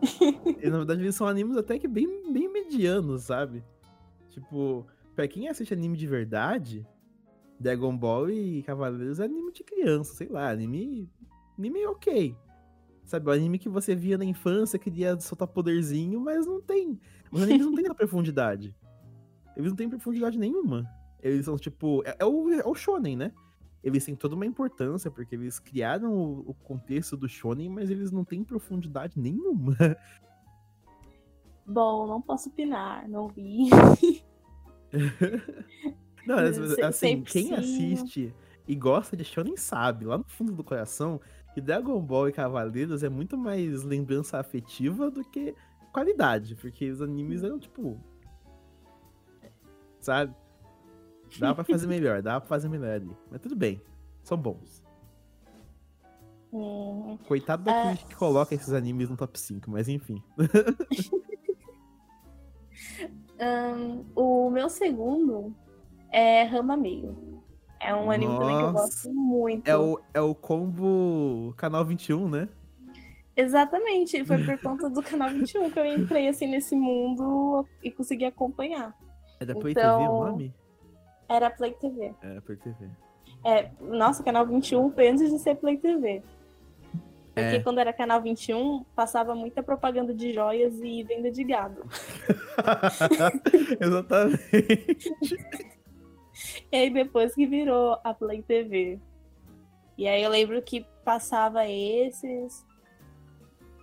[0.62, 3.64] e, na verdade, eles são animes até que bem, bem medianos, sabe?
[4.30, 6.86] Tipo, pra quem assiste anime de verdade,
[7.58, 11.10] Dragon Ball e Cavaleiros é anime de criança, sei lá, anime
[11.58, 12.36] anime ok.
[13.02, 17.00] Sabe, o anime que você via na infância, queria soltar poderzinho, mas não tem.
[17.32, 18.74] Os animes não têm a profundidade.
[19.56, 20.84] Eles não têm profundidade nenhuma.
[21.22, 22.02] Eles são, tipo.
[22.04, 23.32] É, é, o, é o shonen, né?
[23.82, 28.10] Eles têm toda uma importância, porque eles criaram o, o contexto do shonen, mas eles
[28.10, 29.76] não têm profundidade nenhuma.
[31.64, 33.70] Bom, não posso opinar, não vi.
[36.26, 36.38] não,
[36.86, 38.34] assim, quem assiste
[38.66, 41.20] e gosta de shonen sabe, lá no fundo do coração,
[41.54, 45.54] que Dragon Ball e Cavaleiros é muito mais lembrança afetiva do que
[45.92, 47.98] qualidade, porque os animes eram tipo.
[50.00, 50.34] Sabe?
[51.38, 53.10] Dá pra fazer melhor, dá pra fazer melhor ali.
[53.30, 53.80] Mas tudo bem,
[54.22, 54.84] são bons.
[56.52, 58.08] Hum, Coitado daquele uh...
[58.08, 60.22] que coloca esses animes no top 5, mas enfim.
[63.40, 65.54] um, o meu segundo
[66.10, 67.42] é Rama Meio.
[67.80, 68.40] É um anime Nossa.
[68.40, 69.68] também que eu gosto muito.
[69.68, 72.48] É o, é o combo Canal 21, né?
[73.36, 78.24] Exatamente, foi por conta do Canal 21 que eu entrei assim nesse mundo e consegui
[78.24, 78.96] acompanhar.
[79.38, 80.54] É da Play então, TV o nome?
[81.28, 82.14] Era Play TV.
[82.22, 82.88] Era Play TV.
[83.44, 86.22] É, nossa, Canal 21 foi antes de ser Play TV.
[87.36, 87.60] Porque é.
[87.60, 91.82] quando era Canal 21, passava muita propaganda de joias e venda de gado.
[93.78, 95.14] Exatamente.
[96.72, 98.98] E aí depois que virou a Play TV.
[99.98, 102.64] E aí eu lembro que passava esses.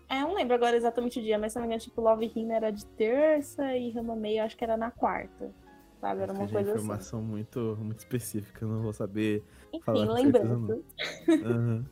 [0.10, 2.32] É, eu não lembro agora exatamente o dia, mas se não me engano, tipo, Love
[2.36, 5.52] Hina era de terça e Rama Meio acho que era na quarta.
[6.02, 6.24] Sabe?
[6.24, 6.72] Era uma coisa assim.
[6.72, 7.28] informação assim.
[7.28, 9.44] muito, muito específica, não vou saber.
[9.72, 10.84] Enfim, lembrando.
[11.28, 11.86] Uhum.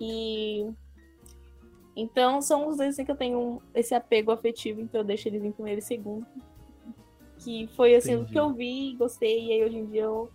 [0.00, 0.66] E.
[1.94, 5.44] Então, são os dois assim, que eu tenho esse apego afetivo, então eu deixo eles
[5.44, 6.26] em primeiro e segundo.
[7.38, 8.30] Que foi assim, Entendi.
[8.30, 10.30] o que eu vi, gostei, e aí hoje em dia eu.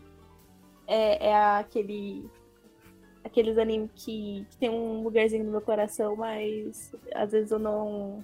[0.87, 2.29] É, é aquele.
[3.23, 8.23] Aqueles animes que, que tem um lugarzinho no meu coração, mas às vezes eu não.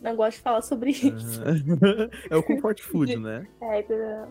[0.00, 1.42] Não gosto de falar sobre isso.
[2.30, 3.46] é o comfort food, né?
[3.60, 4.28] É, entendeu?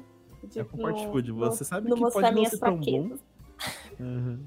[0.49, 1.31] Tipo, é o comfort no, food.
[1.33, 3.17] Você sabe no, que pode não ser tão bom.
[3.99, 4.39] Uhum.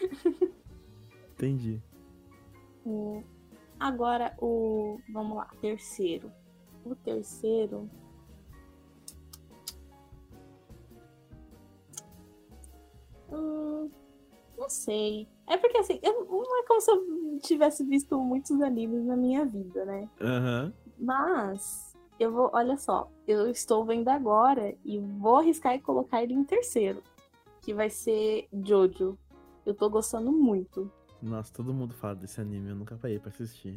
[1.42, 1.82] Entendi.
[3.80, 5.00] Agora o.
[5.12, 6.30] Vamos lá, terceiro.
[6.84, 7.90] O terceiro
[13.32, 13.90] Hum,
[14.56, 15.26] não sei.
[15.48, 19.44] É porque assim, eu, não é como se eu tivesse visto muitos animes na minha
[19.44, 20.08] vida, né?
[20.20, 20.72] Uhum.
[20.98, 26.34] Mas eu vou, olha só, eu estou vendo agora e vou arriscar e colocar ele
[26.34, 27.02] em terceiro.
[27.62, 29.18] Que vai ser Jojo.
[29.64, 30.90] Eu tô gostando muito.
[31.22, 33.74] Nossa, todo mundo fala desse anime, eu nunca parei pra assistir.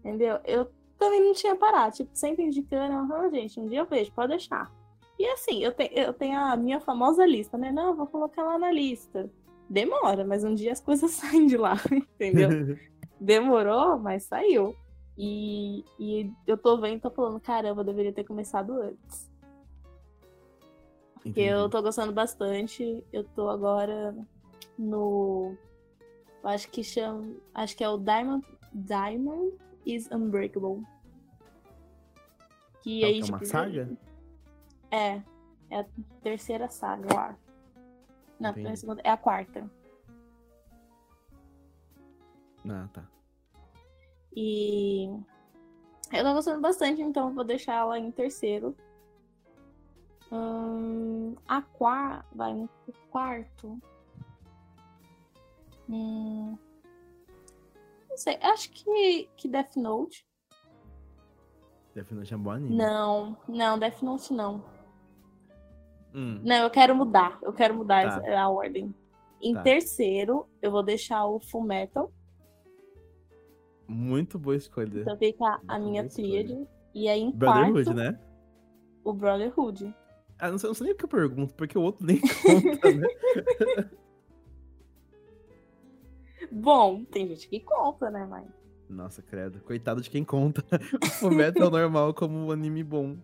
[0.00, 0.38] Entendeu?
[0.44, 4.28] Eu também não tinha parado, tipo, sempre indicando, ah, gente, um dia eu vejo, pode
[4.28, 4.70] deixar.
[5.18, 7.72] E assim, eu, te, eu tenho a minha famosa lista, né?
[7.72, 9.30] Não, vou colocar lá na lista.
[9.68, 12.50] Demora, mas um dia as coisas saem de lá, entendeu?
[13.18, 14.76] Demorou, mas saiu.
[15.16, 19.30] E, e eu tô vendo, tô falando, caramba, eu deveria ter começado antes.
[21.14, 21.48] Porque Entendi.
[21.48, 23.02] eu tô gostando bastante.
[23.12, 24.14] Eu tô agora
[24.78, 25.56] no.
[26.42, 27.34] Eu acho que chama.
[27.54, 28.46] Acho que é o Diamond.
[28.72, 30.84] Diamond is Unbreakable.
[32.82, 33.90] Que é, aí, é uma tipo, saga?
[34.90, 35.22] É.
[35.68, 35.86] É a
[36.22, 37.38] terceira saga, eu acho.
[38.38, 39.68] Não, é a segunda, é a quarta.
[42.68, 43.04] Ah, tá.
[44.34, 45.06] E
[46.12, 48.76] eu tô gostando bastante, então vou deixar ela em terceiro.
[50.30, 52.26] Hum, a quarta.
[52.32, 52.68] Vai no
[53.10, 53.80] quarto.
[55.88, 56.56] Hum,
[58.16, 60.26] não sei, acho que, que Death Note.
[61.94, 62.74] Death Note é um bom anime.
[62.74, 64.64] Não, não, Death Note não.
[66.14, 66.40] Hum.
[66.42, 67.38] Não, eu quero mudar.
[67.42, 68.40] Eu quero mudar tá.
[68.40, 68.94] a ordem.
[69.40, 69.62] Em tá.
[69.62, 72.10] terceiro, eu vou deixar o Full Metal.
[73.86, 75.02] Muito boa escolha.
[75.02, 76.66] Então fica a minha tríade.
[76.94, 78.18] E aí em Brotherhood, quarto, né?
[79.04, 79.94] O Brotherhood.
[80.38, 82.90] Ah, não sei, não sei nem o que eu pergunto, porque o outro nem conta,
[82.92, 83.06] né?
[86.50, 88.44] Bom, tem gente que conta, né, mas.
[88.88, 89.60] Nossa, credo.
[89.60, 90.64] Coitado de quem conta
[91.02, 93.16] o Fullmetal normal como um anime bom.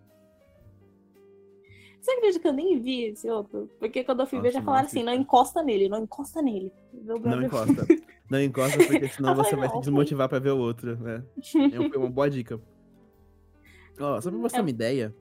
[2.01, 3.71] Você acredita que eu nem vi esse outro?
[3.79, 6.73] Porque quando eu fui ver, Nossa, já falaram assim, não encosta nele, não encosta nele.
[6.93, 7.87] Não encosta.
[8.29, 11.23] Não encosta, porque senão você vai se desmotivar pra ver o outro, né?
[11.73, 12.61] É uma boa dica.
[14.01, 15.15] Ó, só pra você ter É- uma ideia,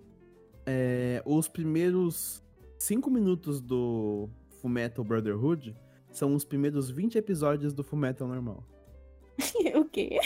[0.66, 2.44] é, os primeiros
[2.80, 4.28] 5 minutos do
[4.60, 5.76] Fullmetal Brotherhood
[6.12, 8.64] são os primeiros 20 episódios do Fullmetal normal.
[9.76, 10.20] o quê?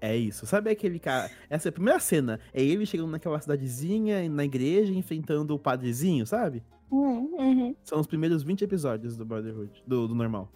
[0.00, 0.46] É isso.
[0.46, 1.30] Sabe aquele cara.
[1.48, 2.40] Essa é a primeira cena.
[2.52, 6.64] É ele chegando naquela cidadezinha, na igreja, enfrentando o padrezinho, sabe?
[6.90, 7.76] Hum, uhum.
[7.84, 10.50] São os primeiros 20 episódios do Brotherhood, do, do normal.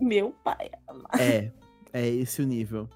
[0.00, 0.70] Meu pai.
[1.18, 1.50] É,
[1.92, 2.88] é esse o nível.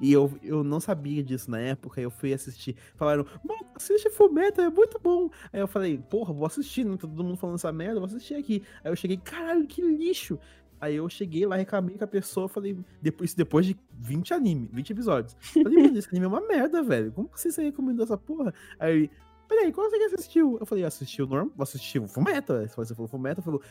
[0.00, 2.76] E eu, eu não sabia disso na época, eu fui assistir.
[2.94, 5.30] Falaram, mano, assiste Fullmetal, é muito bom.
[5.52, 8.62] Aí eu falei, porra, vou assistir, tá todo mundo falando essa merda, vou assistir aqui.
[8.84, 10.38] Aí eu cheguei, caralho, que lixo.
[10.80, 14.90] Aí eu cheguei lá, reclamei com a pessoa, falei, depois, depois de 20 anime, 20
[14.90, 15.36] episódios.
[15.40, 17.10] Falei, mano, esse anime é uma merda, velho.
[17.10, 18.54] Como que você recomendou essa porra?
[18.78, 19.10] Aí
[19.48, 20.58] peraí, qual você que assistiu?
[20.60, 22.68] Eu falei, assisti o normal, assisti o Fullmetal.
[22.68, 23.62] Você falou Fullmetal, falou,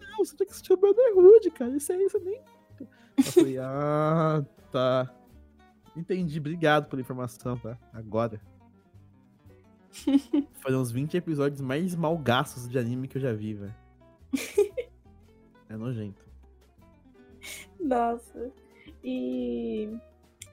[0.00, 2.40] não, você tem que assistir o Brotherhood, cara, isso aí você nem...
[3.18, 5.12] Eu falei, ah, tá.
[5.96, 7.78] Entendi, obrigado pela informação, tá?
[7.92, 8.40] Agora.
[10.60, 13.74] Foram uns 20 episódios mais malgaços de anime que eu já vi, velho.
[15.68, 16.24] É nojento.
[17.80, 18.52] Nossa.
[19.02, 19.90] E.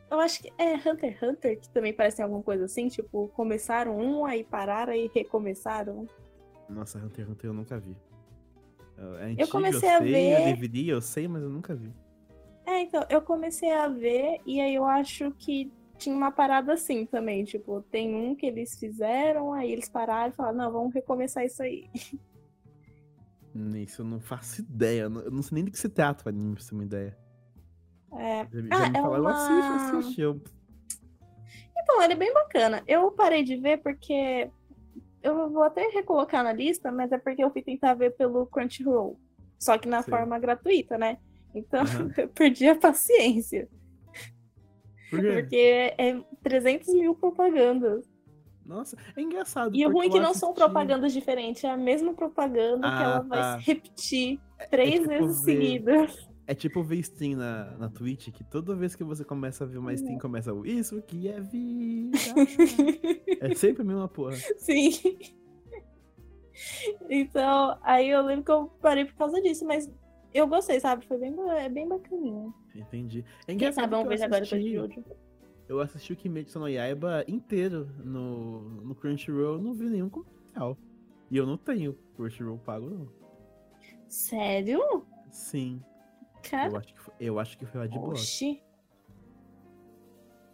[0.10, 3.96] Eu acho que é Hunter x Hunter, que também parece alguma coisa assim, tipo, começaram
[3.96, 6.08] um, aí pararam e recomeçaram.
[6.68, 7.96] Nossa, Hunter x Hunter eu nunca vi.
[9.20, 11.91] É antigo, comecei eu a sei, ver- eu deveria, eu sei, mas eu nunca vi.
[12.66, 17.05] É, então, eu comecei a ver e aí eu acho que tinha uma parada assim
[17.05, 21.45] também, tipo, tem um que eles fizeram, aí eles pararam e falaram, não, vamos recomeçar
[21.45, 21.89] isso aí.
[23.55, 25.01] Hum, Isso eu não faço ideia.
[25.03, 26.76] Eu não- eu não sei nem do que se trata o anime, pra você ter
[26.76, 27.18] uma ideia.
[28.14, 30.22] É, Já, Ah, já me é falaram, uma- assiste, assiste.
[30.22, 30.41] Eu,
[31.78, 32.82] Então, ele é bem bacana.
[32.88, 34.49] Eu parei de ver porque
[35.22, 39.20] eu vou até recolocar na lista, mas é porque eu fui tentar ver pelo Crunchyroll.
[39.59, 40.09] Só que na Sim.
[40.11, 41.18] forma gratuita, né?
[41.54, 42.12] Então, Aham.
[42.18, 43.68] eu perdi a paciência.
[45.10, 45.34] por quê?
[45.41, 48.06] Porque é 300 mil propagandas.
[48.66, 49.76] Nossa, é engraçado.
[49.76, 52.95] E o ruim é que não são assisti- propagandas diferentes, é a mesma propaganda que
[52.95, 53.58] Ah, ela vai tá.
[53.58, 54.39] repetir
[54.72, 56.30] três tipo vezes ver- seguidas.
[56.47, 59.78] É tipo ver stream na, na Twitch, que toda vez que você começa a ver
[59.78, 62.18] uma stream, começa o Isso que é vida.
[63.41, 64.36] é sempre a mesma porra.
[64.58, 64.89] Sim.
[67.10, 69.89] Então, aí eu lembro que eu parei por causa disso, mas
[70.34, 71.06] eu gostei, sabe?
[71.06, 72.54] Foi bem, é bem bacaninha.
[72.76, 73.24] Entendi.
[73.48, 75.04] É Quem sabe eu ver agora depois de Jojo.
[75.68, 80.78] eu assisti o Kimetsu no Yaiba inteiro no, no Crunchyroll, eu não vi nenhum comercial.
[81.32, 83.08] E eu não tenho Crunchyroll pago, não.
[84.08, 85.06] Sério?
[85.32, 85.82] Sim,
[86.38, 88.12] eu Cara, acho que foi, eu acho que foi o Adblock.
[88.12, 88.62] oxi.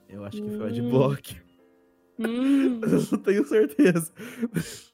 [0.08, 0.68] Eu acho que foi o Hum.
[0.68, 1.42] Adblock.
[2.22, 4.14] Hum, Eu não tenho certeza.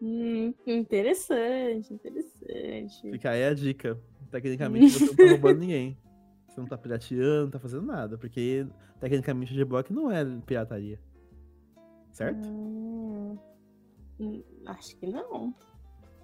[0.00, 3.10] hum, interessante, interessante.
[3.10, 4.00] Fica aí a dica.
[4.30, 5.98] Tecnicamente você não tá roubando ninguém.
[6.48, 8.18] Você não tá pirateando, não tá fazendo nada.
[8.18, 8.66] Porque
[9.00, 11.00] tecnicamente o Adblock não é pirataria.
[12.12, 12.48] Certo?
[12.48, 13.38] Hum,
[14.18, 15.54] hum, acho que não.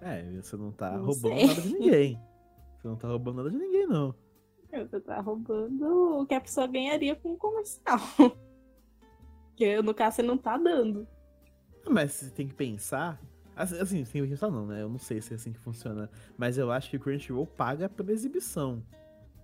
[0.01, 1.47] É, você não tá Não roubando sei.
[1.47, 2.21] nada de ninguém.
[2.79, 4.15] Você não tá roubando nada de ninguém, não.
[4.73, 7.99] Você tá roubando o que a pessoa ganharia com o comercial.
[9.55, 11.07] Que no caso você não tá dando.
[11.87, 13.21] Mas você tem que pensar.
[13.55, 14.83] Assim, assim, que pensar não, né?
[14.83, 16.11] Eu não sei se é assim que funciona.
[16.39, 18.83] Mas eu acho que o Crunchyroll paga pela exibição.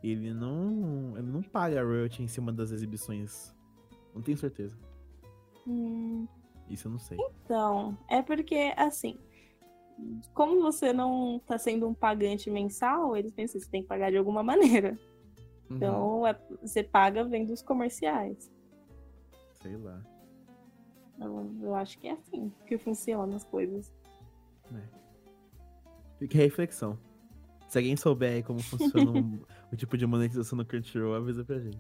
[0.03, 1.15] Ele não.
[1.17, 3.55] Ele não paga royalty em cima das exibições.
[4.15, 4.77] Não tenho certeza.
[5.67, 6.27] Hum,
[6.69, 7.19] Isso eu não sei.
[7.45, 9.19] Então, é porque, assim,
[10.33, 14.11] como você não tá sendo um pagante mensal, eles pensam que você tem que pagar
[14.11, 14.99] de alguma maneira.
[15.69, 18.51] Uhum, Então, é- você paga vendo os comerciais.
[19.61, 20.01] sei lá.
[21.21, 23.93] Eu, eu acho que é assim que funcionam as coisas.
[26.19, 26.99] Fica a reflexão.
[27.69, 29.41] Se alguém souber aí como funciona um-
[29.73, 31.79] o tipo de monetização no Crunchyroll, avisa pra gente.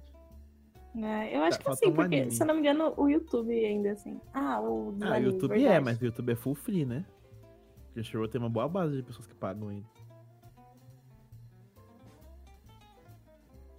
[0.96, 2.30] É, eu acho Tá, que assim, um porque, anime.
[2.30, 4.20] se eu não me engano, o YouTube ainda assim.
[4.32, 5.84] Ah, o do Ah, o anime, YouTube é, verdade.
[5.84, 7.04] mas o YouTube é full free, né?
[7.90, 9.84] O Crunchyroll tem uma boa base de pessoas que pagam ele.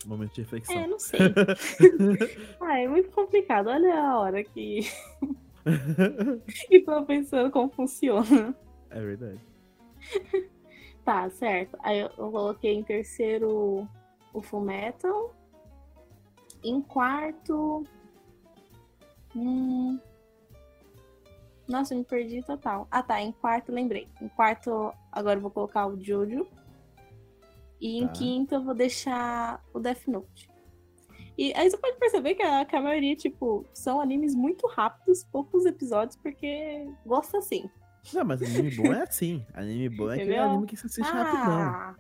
[0.06, 0.76] Momento de reflexão.
[0.80, 1.20] É, não sei.
[2.62, 3.68] ah, é muito complicado.
[3.68, 4.80] Olha a hora que.
[6.70, 8.56] e tô pensando como funciona.
[8.90, 9.40] é verdade.
[11.04, 11.78] Tá, certo.
[11.82, 13.88] Aí eu, eu coloquei em terceiro
[14.34, 15.34] o Fullmetal.
[16.64, 17.84] Em quarto.
[19.36, 20.00] Hum...
[21.68, 22.88] Nossa, eu me perdi total.
[22.90, 23.22] Ah, tá.
[23.22, 24.08] Em quarto, lembrei.
[24.22, 26.48] Em quarto, agora eu vou colocar o Jojo.
[27.80, 28.14] E em Tá.
[28.14, 30.49] quinto eu vou deixar o Death Note.
[31.40, 35.24] E aí você pode perceber que a, que a maioria, tipo, são animes muito rápidos,
[35.32, 37.70] poucos episódios, porque gosta assim.
[38.14, 39.46] Não, mas anime bom é assim.
[39.54, 41.54] Anime bom é aquele anime que você assiste rapidão.
[41.60, 41.96] Ah,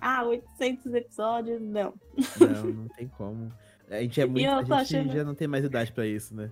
[0.00, 1.92] ah, 800 episódios, não.
[2.40, 3.52] Não, não tem como.
[3.90, 6.50] A gente, é muito, a gente achando- já não tem mais idade pra isso, né?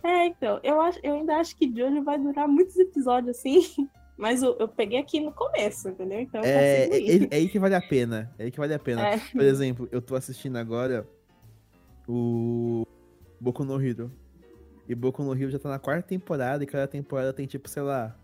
[0.00, 3.58] É, então, eu, acho, eu ainda acho que Jojo vai durar muitos episódios assim,
[4.16, 6.20] mas eu, eu peguei aqui no começo, entendeu?
[6.20, 7.28] Então eu É, é, ir.
[7.32, 8.32] é aí que vale a pena.
[8.38, 9.08] É aí que vale a pena.
[9.08, 9.18] É.
[9.18, 11.04] Por exemplo, eu tô assistindo agora
[12.08, 12.86] o
[13.40, 14.10] Boku no Hero.
[14.88, 17.82] E Boku no Hero já tá na quarta temporada e cada temporada tem tipo, sei
[17.82, 18.16] lá,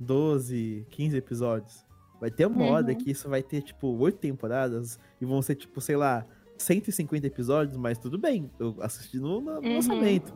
[0.00, 1.84] 12, 15 episódios.
[2.20, 2.94] Vai ter uma hora Uhum.
[2.94, 7.76] que isso vai ter tipo oito temporadas e vão ser tipo, sei lá, 150 episódios,
[7.76, 8.50] mas tudo bem.
[8.58, 9.74] Eu assisti no, no Uhum.
[9.74, 10.32] lançamento.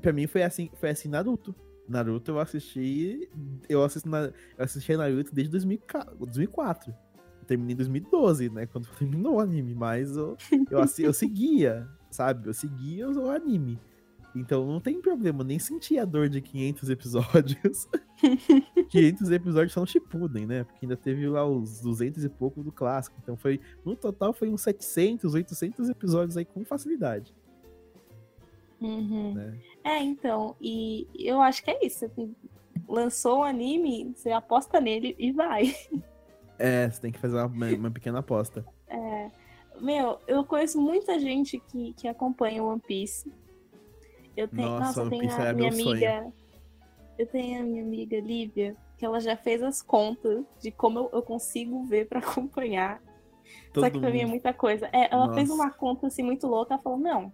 [0.00, 1.54] Pra mim foi assim, foi assim Naruto.
[1.88, 3.28] Naruto eu assisti.
[3.68, 6.16] Eu assisti, eu assisti Naruto desde 2004.
[6.16, 6.94] 2004.
[7.46, 8.66] Terminei em 2012, né?
[8.66, 9.74] Quando terminou o anime.
[9.74, 10.36] Mas eu,
[10.70, 12.48] eu, eu seguia, sabe?
[12.48, 13.78] Eu seguia o anime.
[14.34, 17.88] Então não tem problema, nem senti a dor de 500 episódios.
[18.90, 20.64] 500 episódios são Shippuden, né?
[20.64, 23.16] Porque ainda teve lá os 200 e pouco do clássico.
[23.22, 27.34] Então foi, no total foi uns 700, 800 episódios aí com facilidade,
[28.78, 29.32] Uhum.
[29.32, 29.58] né?
[29.82, 32.04] É, então, e eu acho que é isso.
[32.04, 32.34] assim,
[32.86, 35.74] Lançou o anime, você aposta nele e vai.
[36.58, 38.64] É, você tem que fazer uma, uma pequena aposta.
[39.80, 43.30] Meu, eu conheço muita gente que, que acompanha o One Piece.
[44.34, 45.90] Eu tenho, Nossa, nossa, eu tenho a era minha meu sonho.
[45.90, 46.32] amiga.
[47.18, 51.10] Eu tenho a minha amiga Lívia, que ela já fez as contas de como eu,
[51.12, 53.02] eu consigo ver pra acompanhar.
[53.74, 54.88] Só Todo que pra mim é mundo- muita coisa.
[54.92, 55.62] É, ela fez Nossa.
[55.62, 57.32] uma conta assim muito louca, ela falou, não,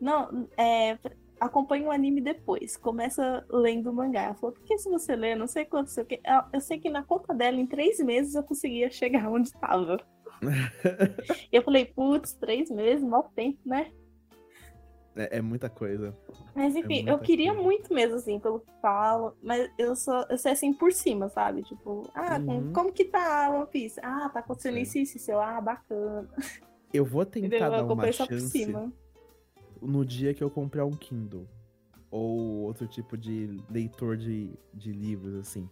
[0.00, 0.98] não, é,
[1.46, 4.22] acompanha o anime depois, começa lendo o mangá.
[4.22, 6.20] Ela falou, porque se você ler, não sei quanto, sei o quê.
[6.24, 9.98] Ela- Eu sei que na conta dela, em três meses, eu conseguia chegar onde estava.
[11.52, 13.92] Eu falei, putz, três meses, mau tempo, né?
[15.14, 16.16] É, é muita coisa.
[16.54, 17.62] Mas enfim, muita eu queria coisa.
[17.62, 21.62] muito mesmo, assim, pelo que falo, mas eu sou, eu sei assim por cima, sabe?
[21.62, 22.72] Tipo, ah, Uhum.
[22.72, 24.00] como que tá One Piece?
[24.02, 25.30] Ah, tá acontecendo isso, isso, isso.
[25.30, 26.28] Eu, ah, bacana.
[26.92, 27.50] Eu vou Entendeu?
[27.50, 28.92] tentar Eu dar uma acompanho só por chance cima.
[29.82, 31.46] No dia que eu comprar um Kindle.
[32.10, 35.68] Ou outro tipo de leitor de, de livros, assim.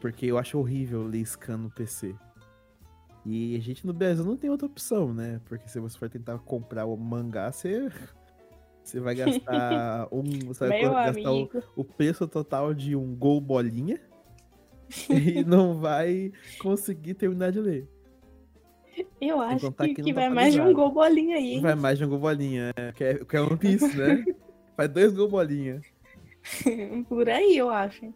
[0.00, 2.14] Porque eu acho horrível ler scan no PC.
[3.24, 5.40] E a gente no Brasil não tem outra opção, né?
[5.44, 7.88] Porque se você for tentar comprar o mangá, você,
[8.82, 10.22] você vai gastar um.
[10.46, 14.00] Você vai gastar o, o preço total de um gol bolinha.
[15.08, 17.88] e não vai conseguir terminar de ler.
[19.20, 21.60] Eu acho que, que que tá vai mais de um gol bolinha aí, hein?
[21.60, 22.70] Vai mais de um gol bolinha.
[22.76, 24.24] é, Que é, que é Piece, né?
[24.76, 25.80] Faz dois gol bolinha.
[27.08, 28.12] Por aí, eu acho.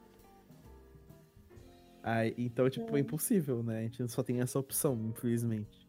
[2.36, 3.78] Então, tipo, é impossível, né?
[3.78, 5.88] A gente só tem essa opção, infelizmente.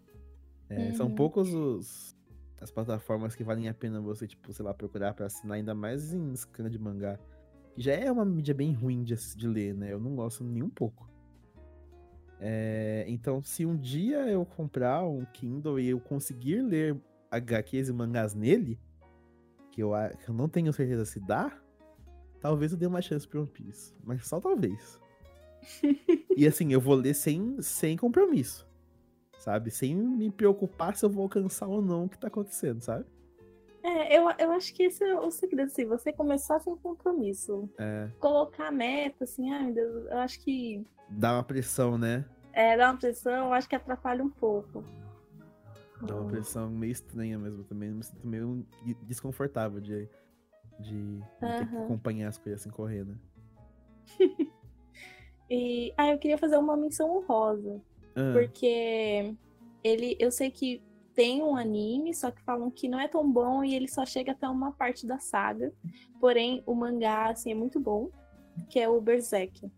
[0.70, 1.16] É, São Uhum.
[1.16, 2.16] poucos os,
[2.62, 6.14] as plataformas que valem a pena você, tipo, sei lá, procurar pra assinar, ainda mais
[6.14, 7.20] em scan de mangá.
[7.78, 9.92] Já é uma mídia bem ruim de, de ler, né?
[9.92, 11.10] Eu não gosto nem um pouco.
[12.40, 16.98] É, então, se um dia eu comprar um Kindle e eu conseguir ler
[17.32, 18.80] HQs e mangás nele,
[19.72, 19.92] que eu,
[20.24, 21.52] que eu não tenho certeza se dá,
[22.40, 23.94] talvez eu dê uma chance pro One Piece.
[24.04, 25.00] Mas só talvez.
[26.36, 28.68] e assim, eu vou ler sem, sem compromisso.
[29.40, 29.70] Sabe?
[29.70, 33.06] Sem me preocupar se eu vou alcançar ou não o que tá acontecendo, sabe?
[33.86, 37.70] É, eu, eu acho que esse é o segredo, assim, você começar sem compromisso.
[37.78, 42.26] É, Colocar meta, assim, ai meu Deus, eu acho que dá uma pressão, né?
[42.52, 44.84] é, dar uma pressão, eu acho que atrapalha um pouco.
[46.02, 47.92] Dá uma pressão meio estranha mesmo também.
[47.92, 48.66] Me sinto meio
[49.04, 50.10] desconfortável de,
[50.80, 53.18] de, de ter que acompanhar as coisas assim correndo.
[55.48, 57.80] E ah, eu queria fazer uma menção honrosa.
[58.16, 59.36] Ah, Porque
[59.84, 60.82] ele, eu sei que
[61.16, 64.34] tem um anime, só que falam que não é tão bom e ele só chega
[64.34, 65.74] até uma parte da saga.
[66.20, 68.10] Porém, o mangá, assim, é muito bom,
[68.70, 69.72] que é o Berserk.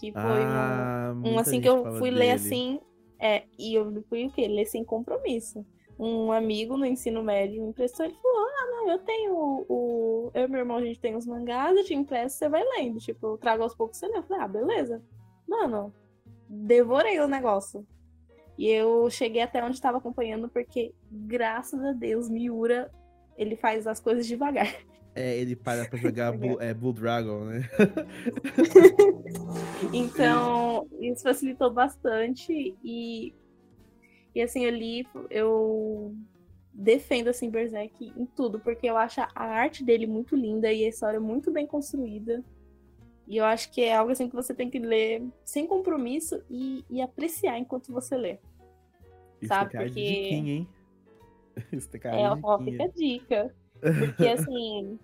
[0.00, 2.32] Que foi ah, um, um assim que eu fui ler dele.
[2.32, 2.80] assim,
[3.18, 4.46] é, e eu fui o quê?
[4.46, 5.64] Ler sem compromisso.
[5.98, 9.34] Um amigo no ensino médio me emprestou, ele falou, ah, não, eu tenho
[9.68, 10.30] o...
[10.34, 12.98] Eu e meu irmão, a gente tem os mangás, eu te empresto, você vai lendo.
[12.98, 14.18] Tipo, eu trago aos poucos, você lê.
[14.18, 15.02] Eu falei, ah, beleza.
[15.48, 15.92] Mano,
[16.48, 17.84] devorei o negócio.
[18.58, 22.90] E eu cheguei até onde estava acompanhando, porque, graças a Deus, Miura,
[23.36, 24.74] ele faz as coisas devagar.
[25.14, 27.68] É, ele para pra jogar Blue, é, Blue Dragon, né?
[29.92, 33.32] Então, isso facilitou bastante e,
[34.34, 36.14] e assim, eu li, eu
[36.72, 40.88] defendo assim Berserk em tudo, porque eu acho a arte dele muito linda e a
[40.88, 42.44] história muito bem construída.
[43.28, 46.82] E eu acho que é algo assim que você tem que ler sem compromisso e,
[46.88, 48.38] e apreciar enquanto você lê.
[49.40, 49.70] Isso sabe?
[49.72, 50.68] Porque- diquinha, hein?
[51.72, 52.08] Isso É, de
[52.42, 52.72] ó, diquinha.
[52.72, 53.54] fica a dica.
[53.80, 54.98] Porque assim,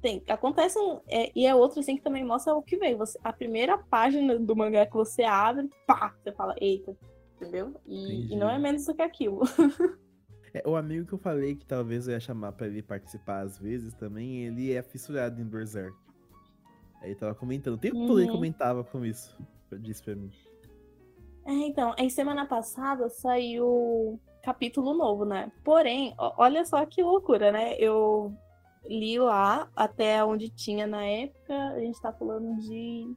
[0.00, 1.00] tem, acontece um.
[1.08, 2.96] é, e é outro assim que também mostra o que veio.
[2.98, 6.96] Você, a primeira página do mangá que você abre, pá, você fala, eita,
[7.34, 7.74] entendeu?
[7.84, 9.40] E, e não é menos do que aquilo.
[10.54, 13.58] É, o amigo que eu falei que talvez eu ia chamar pra ele participar às
[13.58, 15.94] vezes também, ele é fissurado em Berserk.
[17.06, 17.74] Aí ele tava comentando.
[17.74, 18.32] O tempo todo ele Uhum.
[18.32, 19.32] comentava com isso.
[19.78, 20.28] Disse pra mim.
[21.46, 25.52] É, então, aí semana passada saiu capítulo novo, né?
[25.62, 27.76] Porém, olha só que loucura, né?
[27.78, 28.34] Eu
[28.84, 33.14] li lá até onde tinha na época, a gente tá falando de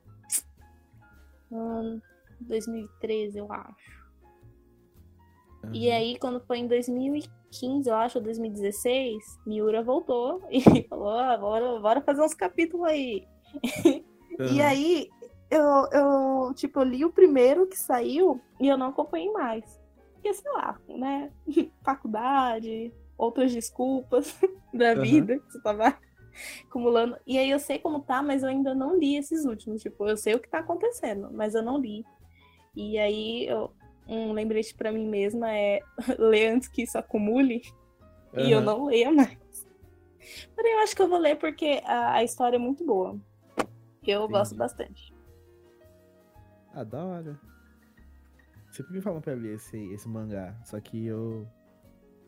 [1.52, 2.00] hum,
[2.42, 4.00] 2013, eu acho.
[5.74, 5.98] E Aham.
[5.98, 11.80] aí, quando foi em 2015, eu acho, ou 2016, Miura voltou e falou: ah, bora,
[11.80, 13.28] bora fazer uns capítulos aí.
[14.40, 14.68] E Aham.
[14.68, 15.10] aí,
[15.52, 19.80] eu, eu, tipo, li o primeiro que saiu e eu não acompanhei mais.
[20.14, 21.32] Porque, sei lá, né?
[21.84, 24.38] Faculdade, outras desculpas
[24.74, 25.02] da Aham.
[25.02, 25.98] vida que você tava
[26.68, 27.18] acumulando.
[27.26, 29.82] E aí eu sei como tá, mas eu ainda não li esses últimos.
[29.82, 32.06] Tipo, eu sei o que tá acontecendo, mas eu não li.
[32.76, 33.72] E aí, eu,
[34.08, 35.82] um lembrete pra mim mesma é
[36.18, 37.62] ler antes que isso acumule.
[38.38, 39.38] E eu não leia mais.
[40.56, 43.20] Porém, eu acho que eu vou ler porque a, a história é muito boa.
[44.10, 44.60] Eu gosto Entendi.
[44.60, 45.14] bastante.
[46.74, 47.40] Ah, da hora.
[48.72, 50.56] Sempre me falam pra ler esse, esse mangá.
[50.64, 51.48] Só que eu.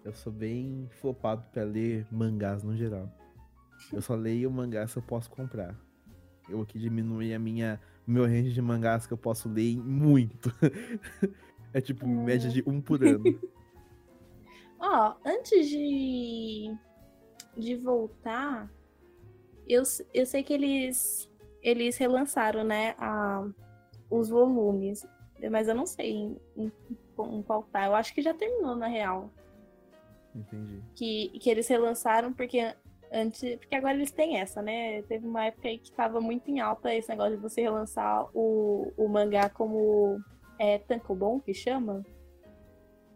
[0.04, 3.10] Eu sou bem flopado pra ler mangás no geral.
[3.94, 5.76] Eu só leio mangá se eu posso comprar.
[6.50, 7.80] Eu aqui diminui a minha.
[8.06, 10.52] Meu range de mangás que eu posso ler em muito.
[11.74, 12.24] é tipo Hum.
[12.24, 13.24] média de um por ano.
[14.80, 16.76] Ó, antes de,
[17.56, 18.72] de voltar,
[19.70, 21.30] eu, eu sei que eles,
[21.62, 23.48] eles relançaram, né, a,
[24.10, 25.06] os volumes.
[25.50, 26.72] Mas eu não sei em, em-
[27.20, 27.86] em qual tá.
[27.86, 29.30] Eu acho que já terminou, na real.
[30.34, 30.82] Entendi.
[30.96, 32.74] que, que eles relançaram porque
[33.12, 33.58] antes.
[33.58, 35.02] Porque agora eles têm essa, né?
[35.04, 38.94] Teve uma época aí que tava muito em alta esse negócio de você relançar o,
[38.96, 40.20] o mangá como
[40.58, 42.06] é Tankobon que chama.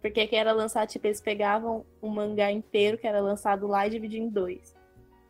[0.02, 3.92] Porque que era lançar, tipo, eles pegavam um mangá inteiro que era lançado lá e
[3.92, 4.75] dividiam em dois.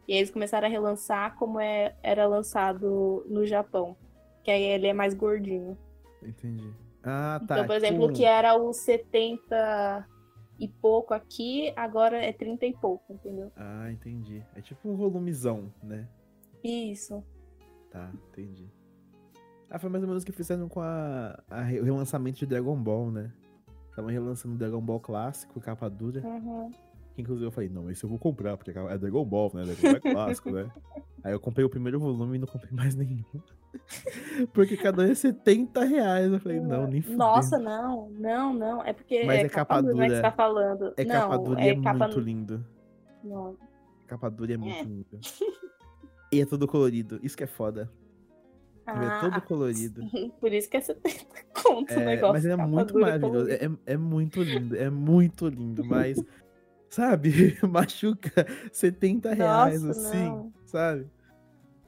[0.07, 3.95] E aí eles começaram a relançar como é, era lançado no Japão.
[4.43, 5.77] Que aí ele é mais gordinho.
[6.21, 6.71] Entendi.
[7.03, 7.55] Ah, tá.
[7.55, 10.07] Então, por exemplo, o tipo- que era os 70
[10.59, 13.51] e pouco aqui, agora é 30 e pouco, entendeu?
[13.55, 14.43] Ah, entendi.
[14.55, 16.07] É tipo um volumezão, né?
[16.63, 17.23] Isso.
[17.91, 18.69] Tá, entendi.
[19.69, 22.75] Ah, foi mais ou menos o que fizeram com a, a o relançamento de Dragon
[22.75, 23.31] Ball, né?
[23.89, 26.21] Estavam relançando Dragon Ball clássico, capa dura.
[26.21, 26.71] Uhum.
[27.15, 29.63] Que inclusive eu falei, não, esse eu vou comprar, porque é Dragon Ball, né?
[29.63, 30.69] Dragon Ball é clássico, né?
[31.23, 33.23] Aí eu comprei o primeiro volume e não comprei mais nenhum.
[34.53, 36.31] porque cada um é 70 reais.
[36.31, 37.17] Eu falei, não, nem fudendo.
[37.19, 38.83] Nossa, não, não, não.
[38.83, 40.15] É porque Mas é, é capa capa dura, né, que dura.
[40.17, 40.93] você tá falando.
[40.97, 41.97] É não, capa dura e é, capa...
[42.05, 42.65] muito lindo.
[43.23, 43.57] Não.
[44.07, 44.83] Capa dura é muito É.
[44.83, 45.05] lindo.
[46.33, 47.19] E é todo colorido.
[47.23, 47.89] Isso que é foda.
[48.87, 50.01] Ele é todo Ah, colorido.
[50.39, 51.25] por isso que é 70
[51.63, 52.33] conto o É, negócio.
[52.33, 53.49] mas é muito dura maravilhoso.
[53.51, 54.75] É, é muito lindo.
[54.75, 55.85] É muito lindo.
[55.85, 56.21] Mas,
[56.95, 57.29] sabe?
[57.69, 60.29] Machuca 70 reais, Nossa, assim.
[60.29, 60.53] não.
[60.65, 61.07] Sabe?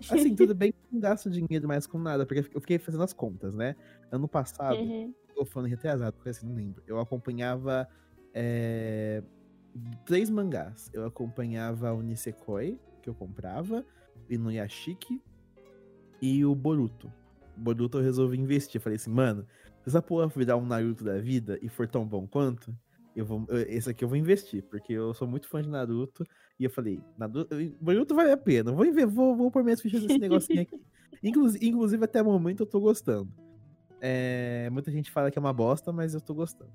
[0.10, 3.14] Assim, tudo bem que não gasto dinheiro mais com nada, porque eu fiquei fazendo as
[3.14, 3.76] contas, né?
[4.12, 5.14] Ano passado, Uhum.
[5.34, 6.84] tô falando retrasado, porque assim, não lembro.
[6.86, 7.88] Eu acompanhava
[8.34, 9.24] é,
[10.06, 10.92] três mangás.
[10.94, 13.84] Eu acompanhava o Nisekoi, que eu comprava,
[14.30, 15.22] o Inuyashiki
[16.22, 17.12] e o Boruto.
[17.56, 18.76] Boruto eu resolvi investir.
[18.76, 19.48] Eu falei assim, mano,
[19.82, 22.78] se essa porra virar um Naruto da vida e for tão bom quanto,
[23.18, 26.24] eu vou, eu- esse aqui eu vou investir, porque eu sou muito fã de Naruto.
[26.60, 30.62] E eu falei, Naruto, vale a pena, vou, vou, vou pôr minhas fichas nesse negocinho
[30.62, 30.80] aqui.
[31.24, 33.32] Inclusive, inclusive, até o momento eu tô gostando.
[34.00, 36.70] É, muita gente fala que é uma bosta, mas eu tô gostando.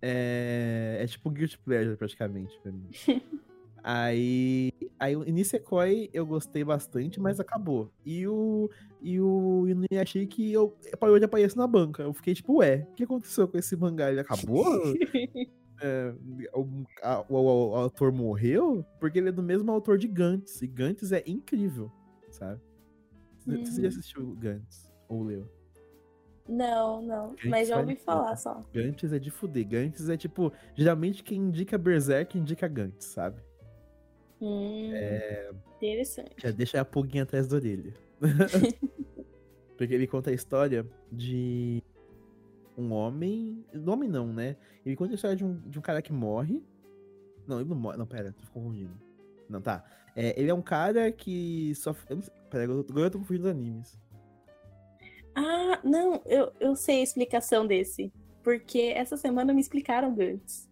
[0.00, 2.88] É, é tipo Guilty Pleasure, praticamente, pra mim.
[3.82, 4.70] aí,
[5.00, 7.90] aí o Nisekoi eu gostei bastante, mas acabou.
[8.06, 8.70] E o,
[9.00, 12.04] e o Inuyashiki eu parou de aparecer na banca.
[12.04, 14.10] Eu fiquei tipo, ué, o que aconteceu com esse mangá?
[14.12, 14.64] Ele acabou?
[15.82, 16.14] É,
[16.54, 18.84] o, a- o- o- autor morreu?
[19.00, 20.62] Porque ele é do mesmo autor de Gantz.
[20.62, 21.90] E Gantz é incrível,
[22.30, 22.60] sabe?
[23.40, 23.82] Você você Uhum.
[23.82, 24.90] já assistiu Gantz?
[25.08, 25.48] Ou leu?
[26.48, 27.28] Não, não.
[27.30, 28.62] Gantz Mas já ouvi falar só.
[28.72, 29.66] Gantz é de fuder.
[29.66, 33.40] Gantz é tipo, geralmente quem indica Berserk indica Gantz, sabe?
[34.40, 36.34] Hum, É, Interessante.
[36.36, 37.92] já deixa a pulguinha atrás da orelha.
[39.76, 41.82] Porque ele conta a história de
[42.76, 43.64] um homem.
[43.86, 44.56] Homem não, né?
[44.84, 46.62] Ele conta a história de um, de um cara que morre.
[47.46, 47.96] Não, ele não morre.
[47.96, 48.92] Não, pera, tô confundindo.
[49.48, 49.84] Não, tá.
[50.14, 52.06] É, ele é um cara que sofre.
[52.10, 53.98] eu não sei- Pera, agora eu tô- confundindo os animes.
[55.34, 58.12] Ah, não, eu, eu sei a explicação desse.
[58.42, 60.68] porque essa semana me explicaram Gantz.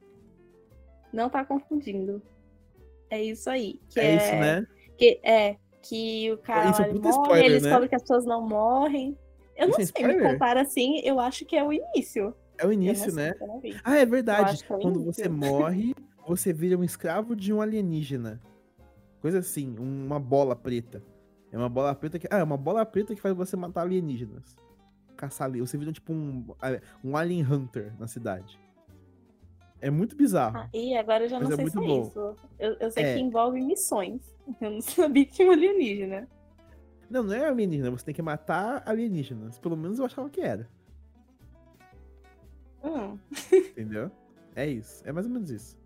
[1.12, 2.20] Não tá confundindo.
[3.09, 3.80] É isso aí.
[3.96, 4.66] É, é, isso, né?
[4.98, 7.61] Que, é, que o cara é ele puta morre, spoiler, ele né?
[7.61, 9.16] descobre que as pessoas não morrem.
[9.61, 12.35] Eu não Isso é sei, me contar assim, eu acho que é o início.
[12.57, 13.35] É o início, sei, né?
[13.85, 14.65] Ah, é verdade.
[14.65, 15.95] é Quando você morre,
[16.27, 18.41] você vira um escravo de um alienígena.
[19.21, 21.03] Coisa assim, uma bola preta.
[21.53, 22.27] É uma bola preta que.
[22.31, 24.57] Ah, é uma bola preta que faz você matar alienígenas.
[25.15, 25.61] Caçar ali.
[25.61, 26.43] Você vira tipo um,
[27.05, 28.59] um alien hunter na cidade.
[29.79, 30.57] É muito bizarro.
[30.59, 32.01] Ah, e agora eu já não é sei muito se é bom.
[32.07, 32.37] isso.
[32.59, 33.15] Eu, eu sei É.
[33.15, 34.23] que envolve missões.
[34.61, 36.29] Eu não sabia que tinha um alienígena.
[37.11, 39.59] Não, não é alienígena, você tem que matar alienígenas.
[39.59, 40.69] Pelo menos eu achava que era.
[42.85, 43.19] Hum.
[43.53, 44.11] Entendeu?
[44.55, 45.03] É isso.
[45.07, 45.77] É mais ou menos isso.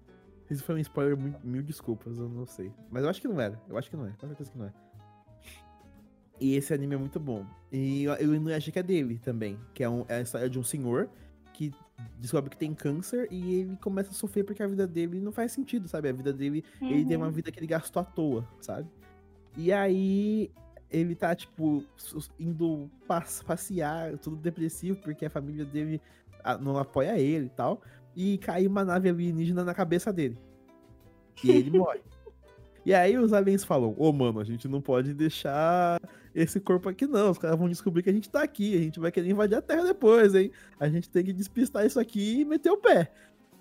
[0.50, 2.70] Isso foi um spoiler, mil, mil desculpas, eu não sei.
[2.90, 3.60] Mas eu acho que não era.
[3.68, 4.10] Eu acho que não é.
[4.18, 4.72] Com certeza que não é.
[6.40, 7.46] E esse anime é muito bom.
[7.72, 9.58] E eu, eu não acho que é dele também.
[9.72, 11.08] Que é, um- é a história de um senhor
[11.52, 11.72] que
[12.18, 15.52] descobre que tem câncer e ele começa a sofrer porque a vida dele não faz
[15.52, 16.08] sentido, sabe?
[16.08, 17.32] A vida dele ele tem uma Uhum.
[17.32, 18.88] vida que ele gastou à toa, sabe?
[19.56, 20.50] E aí
[20.96, 21.84] ele tá, tipo,
[22.38, 26.00] indo pas- passear, tudo depressivo, porque a família dele
[26.42, 27.82] ah, não apoia ele e tal.
[28.14, 30.38] E cai uma nave alienígena na cabeça dele.
[31.42, 32.00] E ele morre.
[32.86, 35.98] E aí os aliens falam, ô mano, a gente não pode deixar
[36.34, 37.30] esse corpo aqui não.
[37.30, 38.76] Os caras vão descobrir que a gente tá aqui.
[38.76, 40.50] A gente vai querer invadir a Terra depois, hein?
[40.78, 43.10] A gente tem que despistar isso aqui e meter o pé.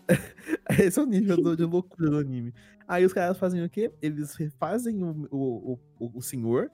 [0.77, 2.53] Esse é o nível do- de loucura do anime.
[2.85, 3.91] Aí os caras fazem o quê?
[4.01, 6.69] Eles refazem o, o, o, o senhor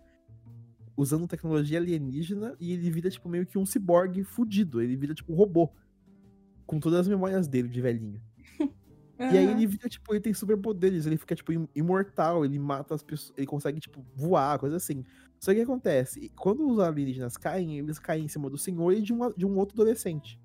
[0.99, 4.81] usando tecnologia alienígena e ele vira, tipo, meio que um ciborgue fudido.
[4.81, 5.71] Ele vira, tipo, um robô.
[6.65, 8.21] Com todas as memórias dele de velhinho.
[9.31, 12.95] E aí ele vira, tipo, ele tem superpoderes, ele fica, tipo, im- imortal, ele mata
[12.95, 15.03] as pessoas, ele consegue, tipo, voar, coisa assim.
[15.39, 16.29] Só que o que acontece?
[16.37, 19.45] Quando os alienígenas caem, eles caem em cima do senhor e de um, a- de
[19.45, 20.39] um outro adolescente.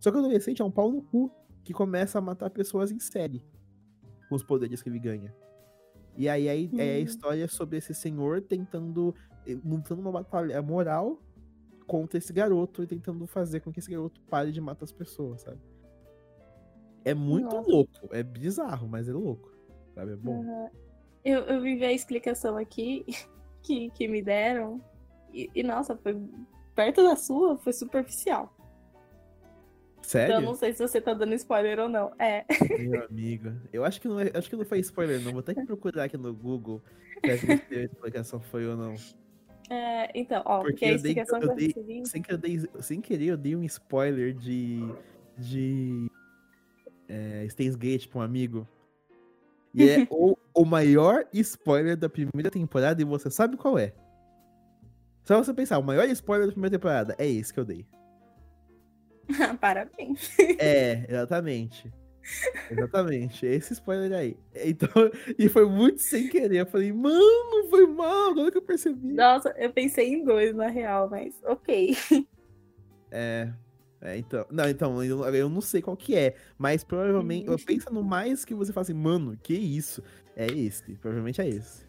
[0.00, 1.30] Só que o adolescente é um pau no cu,
[1.64, 3.44] que começa a matar pessoas em série.
[4.28, 5.34] Com os poderes que ele ganha.
[6.16, 7.02] E aí, aí é a Hum.
[7.02, 9.14] história sobre esse senhor tentando,
[9.64, 11.20] montando uma batalha moral
[11.86, 15.42] contra esse garoto e tentando fazer com que esse garoto pare de matar as pessoas,
[15.42, 15.60] sabe?
[17.04, 17.70] É muito Nossa.
[17.70, 19.52] louco, é bizarro, mas é louco,
[19.94, 20.12] sabe?
[20.12, 20.42] É bom.
[20.42, 20.70] Aham.
[21.24, 23.04] Eu, eu vivi a explicação aqui
[23.62, 24.80] que, que me deram.
[25.32, 26.20] E, e, nossa, foi
[26.74, 28.52] perto da sua, foi superficial.
[29.98, 30.34] Então Sério?
[30.34, 32.12] eu não sei se você tá dando spoiler ou não.
[32.18, 32.44] É.
[32.78, 33.52] Meu amigo.
[33.72, 35.30] Eu acho que não é, acho que não foi spoiler, não.
[35.30, 36.82] Vou até que procurar aqui no Google
[37.20, 38.94] pra ver se a explicação foi ou não.
[39.74, 42.06] É, então, ó, porque, Porque a dei- explicação eu que eu dei- recebi.
[42.08, 44.80] Sem, que eu dei, sem querer, eu dei um spoiler de.
[45.38, 46.10] de.
[47.08, 48.68] É, Steins Gate pra um amigo.
[49.74, 53.94] E é o, o maior spoiler da primeira temporada e você sabe qual é.
[55.24, 57.86] Só você pensar, o maior spoiler da primeira temporada é esse que eu dei.
[59.60, 60.36] Parabéns.
[60.58, 61.90] É, exatamente.
[62.70, 64.36] Exatamente, esse spoiler aí.
[64.54, 64.88] Então,
[65.38, 66.60] e foi muito sem querer.
[66.60, 69.12] Eu falei, mano, foi mal, agora que eu percebi.
[69.12, 71.96] Nossa, eu pensei em dois na real, mas ok.
[73.14, 73.52] É,
[74.00, 74.46] é, então.
[74.50, 77.46] Não, então, eu, eu não sei qual que é, mas provavelmente.
[77.46, 80.02] Eu penso no mais que você fala assim, mano, que isso?
[80.34, 81.86] É esse, provavelmente é esse.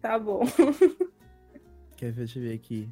[0.00, 0.40] Tá bom.
[1.94, 2.88] Quer ver, deixa eu ver aqui.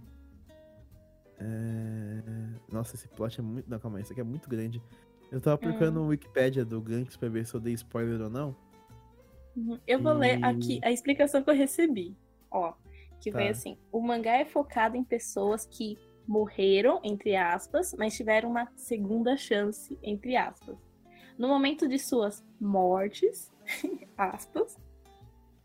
[1.38, 2.22] É,
[2.70, 3.68] Nossa, esse plot é muito.
[3.68, 4.80] Não, calma aí, isso aqui é muito grande.
[5.30, 8.56] Eu tava procurando no Wikipedia do Ganks pra ver se eu dei spoiler ou não.
[9.86, 12.16] Eu vou ler E- aqui a explicação que eu recebi.
[12.50, 12.72] Ó,
[13.20, 13.48] que Tá.
[13.48, 15.96] assim: o mangá é focado em pessoas que
[16.26, 20.76] morreram, entre aspas, mas tiveram uma segunda chance, entre aspas.
[21.38, 23.50] No momento de suas mortes,
[24.16, 24.76] aspas,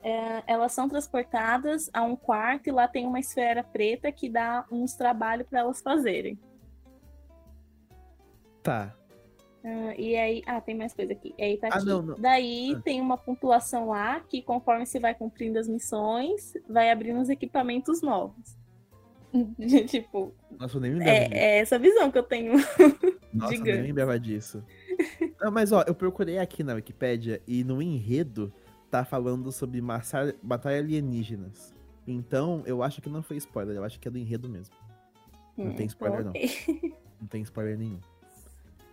[0.02, 4.66] é, elas são transportadas a um quarto e lá tem uma esfera preta que dá
[4.72, 6.38] uns trabalhos para elas fazerem.
[8.64, 8.96] Tá.
[9.68, 11.34] Ah, e aí, ah, tem mais coisa aqui.
[11.40, 11.86] E aí tá Ah, aqui.
[11.88, 12.16] não, não.
[12.20, 12.82] Daí Ah.
[12.82, 18.02] tem uma pontuação lá que, conforme você vai cumprindo as missões, vai abrindo uns equipamentos
[18.04, 18.56] novos.
[19.90, 21.34] tipo, Nossa, eu nem me lembrava disso.
[21.34, 22.54] é, é essa visão que eu tenho.
[23.34, 24.64] Nossa, eu nem lembrava disso.
[25.42, 28.54] Não, mas ó, eu procurei aqui na Wikipédia e no enredo
[28.90, 31.74] tá falando sobre massar, batalha alienígenas.
[32.08, 34.74] Então, eu acho que não foi spoiler, eu acho que é do enredo mesmo.
[35.58, 36.30] Não tem spoiler, não.
[36.30, 36.94] Ok.
[37.20, 38.00] Não tem spoiler nenhum.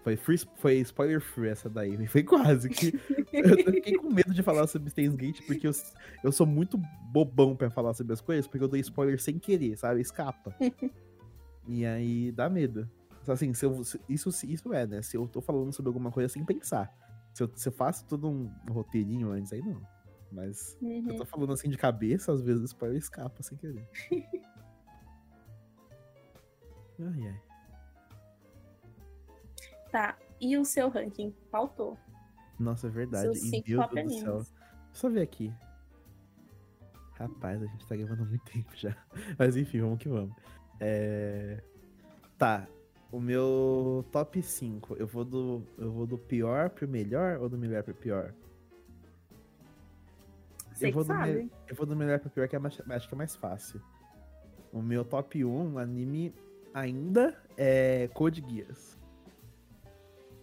[0.02, 2.06] Foi, free, foi spoiler free essa daí.
[2.08, 2.92] Foi quase que.
[3.32, 5.72] eu fiquei com medo de falar sobre Steins Gate, porque eu,
[6.24, 6.76] eu sou muito
[7.12, 10.00] bobão pra falar sobre as coisas, porque eu dou spoiler sem querer, sabe?
[10.00, 10.54] Escapa.
[11.68, 12.90] e aí dá medo.
[13.28, 15.00] Assim, se eu, se- isso, isso é, né?
[15.02, 16.92] Se eu tô falando sobre alguma coisa sem pensar.
[17.32, 19.80] Se eu, se eu faço todo um roteirinho antes, aí não.
[20.32, 21.16] Mas eu Uhum.
[21.16, 23.86] tô falando assim de cabeça, às vezes o spoiler escapa sem querer.
[26.98, 27.40] ai, ai.
[29.92, 30.16] Tá.
[30.40, 31.32] E o seu ranking?
[31.50, 31.96] Faltou.
[32.58, 33.24] Nossa, é verdade.
[33.24, 34.18] Seus E cinco Deus top do céu.
[34.32, 34.52] animes.
[34.52, 34.56] Eu
[34.92, 35.52] só ver aqui.
[37.14, 38.96] Rapaz, a gente tá gravando há muito tempo já.
[39.38, 40.34] Mas enfim, vamos que vamos.
[40.80, 41.62] É...
[42.36, 42.66] Tá.
[43.12, 44.96] O meu top 5.
[44.96, 45.62] Eu vou do.
[45.76, 48.32] Eu vou do pior pro melhor ou do melhor pro pior?
[50.72, 51.50] Você que vou do me-.
[51.68, 53.80] Eu vou do melhor pro pior, que é mais, acho que é mais fácil.
[54.72, 56.34] O meu top 1 anime
[56.72, 58.98] ainda é Code Geass.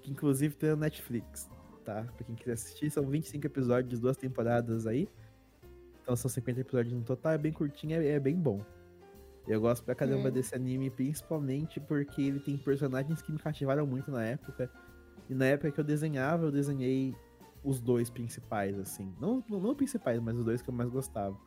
[0.10, 1.48] Que inclusive tem no Netflix,
[1.86, 2.04] tá?
[2.16, 5.08] Pra quem quiser assistir, são 25 episódios, duas temporadas aí.
[6.02, 8.60] Então são 50 episódios no total, é bem curtinho, é, é bem bom.
[9.48, 10.32] Eu gosto pra caramba Hum.
[10.32, 14.70] desse anime, principalmente porque ele tem personagens que me cativaram muito na época.
[15.30, 17.16] E na época que eu desenhava, eu desenhei
[17.64, 19.14] os dois principais, assim.
[19.20, 21.38] Não, não, não principais, mas os dois que eu mais gostava.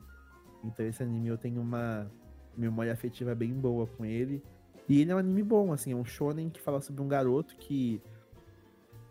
[0.62, 2.08] Então esse anime eu tenho uma
[2.56, 4.42] memória afetiva bem boa com ele.
[4.88, 7.56] E ele é um anime bom, assim, é um shonen que fala sobre um garoto
[7.56, 8.00] que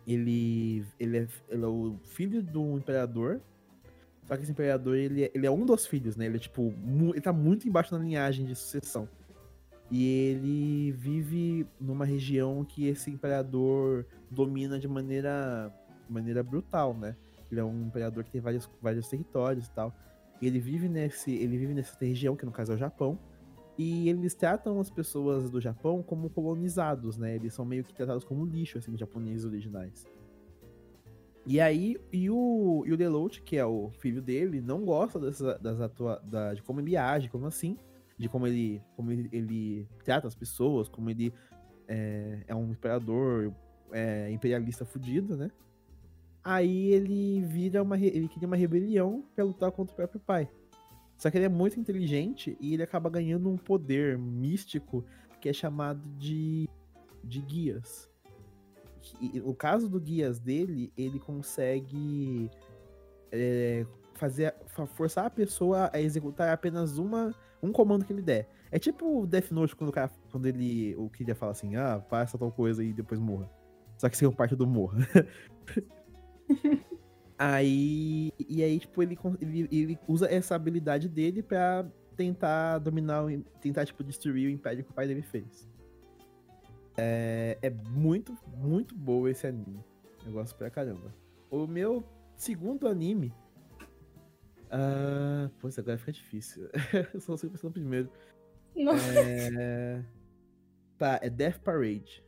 [0.06, 3.40] ele, ele, é, ele é o filho do imperador.
[4.26, 6.26] Só que esse imperador, ele é, ele é um dos filhos, né?
[6.26, 6.72] Ele é tipo,
[7.10, 9.08] ele tá muito embaixo na linhagem de sucessão.
[9.90, 15.70] E ele vive numa região que esse imperador domina de maneira,
[16.06, 17.14] de maneira brutal, né?
[17.50, 19.94] Ele é um imperador que tem vários, vários territórios e tal.
[20.40, 23.18] Ele vive nesse, ele vive nessa região, que no caso é o Japão.
[23.78, 27.34] E eles tratam as pessoas do Japão como colonizados, né?
[27.34, 30.06] Eles são meio que tratados como lixo, assim, os japoneses originais.
[31.44, 35.58] E aí, e o, e o Deloach, que é o filho dele, não gosta dessa,
[35.58, 37.76] das atua, da, de como ele age, como assim,
[38.16, 41.32] de como ele, como ele, ele trata as pessoas, como ele
[41.88, 43.52] é, é um imperador
[43.90, 45.50] é, imperialista fudido, né?
[46.44, 50.48] Aí ele vira uma, ele cria uma rebelião pra lutar contra o próprio pai.
[51.22, 55.04] Só que ele é muito inteligente e ele acaba ganhando um poder místico
[55.40, 56.68] que é chamado de,
[57.22, 58.10] de guias.
[59.20, 62.50] E no caso do guias dele, ele consegue
[63.30, 67.32] é, fazer fa- forçar a pessoa a executar apenas uma
[67.62, 68.48] um comando que ele der.
[68.72, 72.04] É tipo o Death Note quando o cara quando ele o queria falar assim: "Ah,
[72.10, 73.48] faça tal coisa e depois morra".
[73.96, 74.98] Só que sem parte do morra.
[77.38, 81.86] aí e aí tipo ele, ele ele usa essa habilidade dele pra
[82.16, 83.24] tentar dominar
[83.60, 85.68] tentar tipo destruir o império que o pai dele fez.
[86.96, 89.82] É, é muito, muito boa esse anime.
[90.24, 91.14] Eu gosto pra caramba.
[91.50, 92.04] O meu
[92.36, 93.32] segundo anime.
[94.70, 96.68] Ah, pois agora fica difícil.
[97.12, 98.10] Eu só consigo pensar no primeiro.
[98.74, 98.94] Não.
[98.94, 100.02] É...
[100.96, 102.24] Tá, é Death Parade.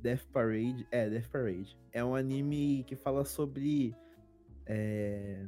[0.00, 0.86] Death Parade.
[0.90, 1.76] É, Death Parade.
[1.92, 3.94] É um anime que fala sobre.
[4.66, 5.46] É...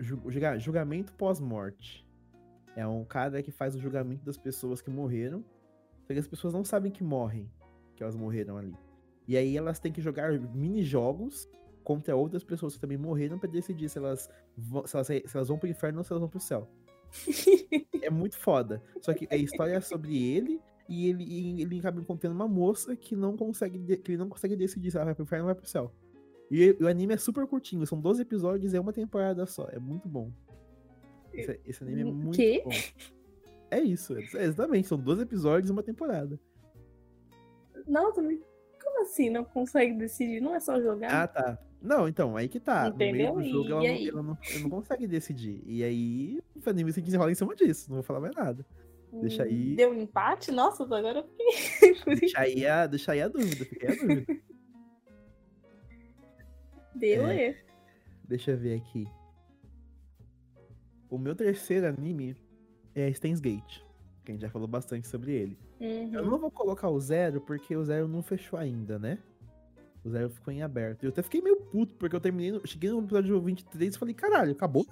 [0.00, 2.06] ju- julga- julgamento pós-morte.
[2.74, 5.44] É um cara que faz o julgamento das pessoas que morreram.
[6.06, 7.50] Só que as pessoas não sabem que morrem,
[7.96, 8.76] que elas morreram ali.
[9.26, 11.48] E aí elas têm que jogar mini-jogos
[11.82, 15.48] contra outras pessoas que também morreram pra decidir se elas, vão, se, elas, se elas
[15.48, 16.68] vão pro inferno ou se elas vão pro céu.
[18.02, 18.80] É muito foda.
[19.00, 22.94] Só que a história é sobre ele e ele, e ele acaba encontrando uma moça
[22.96, 25.54] que não consegue que ele não consegue decidir se ela vai pro inferno ou vai
[25.54, 25.92] pro céu.
[26.50, 29.66] E o anime é super curtinho, são 12 episódios e é uma temporada só.
[29.72, 30.30] É muito bom.
[31.32, 32.62] Esse, esse anime é muito Quê?
[32.64, 32.70] bom.
[33.70, 34.86] É isso, é- exatamente.
[34.86, 36.38] São 12 episódios e uma temporada.
[37.86, 40.40] Nossa, como assim não consegue decidir?
[40.40, 41.12] Não é só jogar?
[41.12, 41.58] Ah, tá.
[41.82, 42.88] Não, então, aí que tá.
[42.90, 43.34] No meio Entendeu?
[43.34, 45.62] do jogo ela, ela não, ela não consegue decidir.
[45.66, 47.88] E aí o anime se desenrola em cima disso.
[47.88, 48.64] Não vou falar mais nada.
[49.20, 49.74] Deixa aí.
[49.76, 50.50] Deu um empate?
[50.50, 52.16] Nossa, agora eu fiquei.
[52.20, 54.36] Deixa aí a, deixa aí a dúvida, fiquei a dúvida.
[56.94, 57.44] Deu, É.
[57.50, 57.56] é.
[58.28, 59.06] Deixa eu ver aqui.
[61.08, 62.36] O meu terceiro anime
[62.94, 63.80] é Steins Gate.
[64.24, 65.58] Que a gente já falou bastante sobre ele.
[65.78, 66.30] Eu Uhum.
[66.30, 69.18] não vou colocar o zero, porque o zero não fechou ainda, né?
[70.02, 71.04] O zero ficou em aberto.
[71.04, 72.60] Eu até fiquei meio puto, porque eu terminei.
[72.64, 74.86] Cheguei no episódio 23 e falei, caralho, acabou?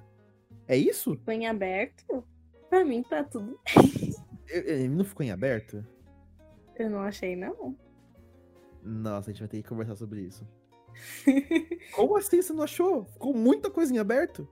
[0.68, 1.14] É isso?
[1.16, 2.22] Ficou em aberto?
[2.68, 3.58] Pra mim tá tudo.
[3.74, 3.74] Eu-
[4.54, 5.84] Ele não ficou em aberto?
[6.76, 7.76] Eu não achei, não.
[8.82, 10.46] Nossa, a gente vai ter que conversar sobre isso.
[11.92, 13.04] Como assim você não achou?
[13.06, 14.46] Ficou muita coisa em aberto?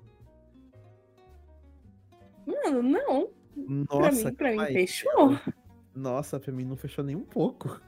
[2.47, 3.31] Mano, não.
[3.57, 5.39] Nossa, pra mim, pra mim fechou.
[5.95, 7.81] Nossa, pra mim não fechou nem um pouco.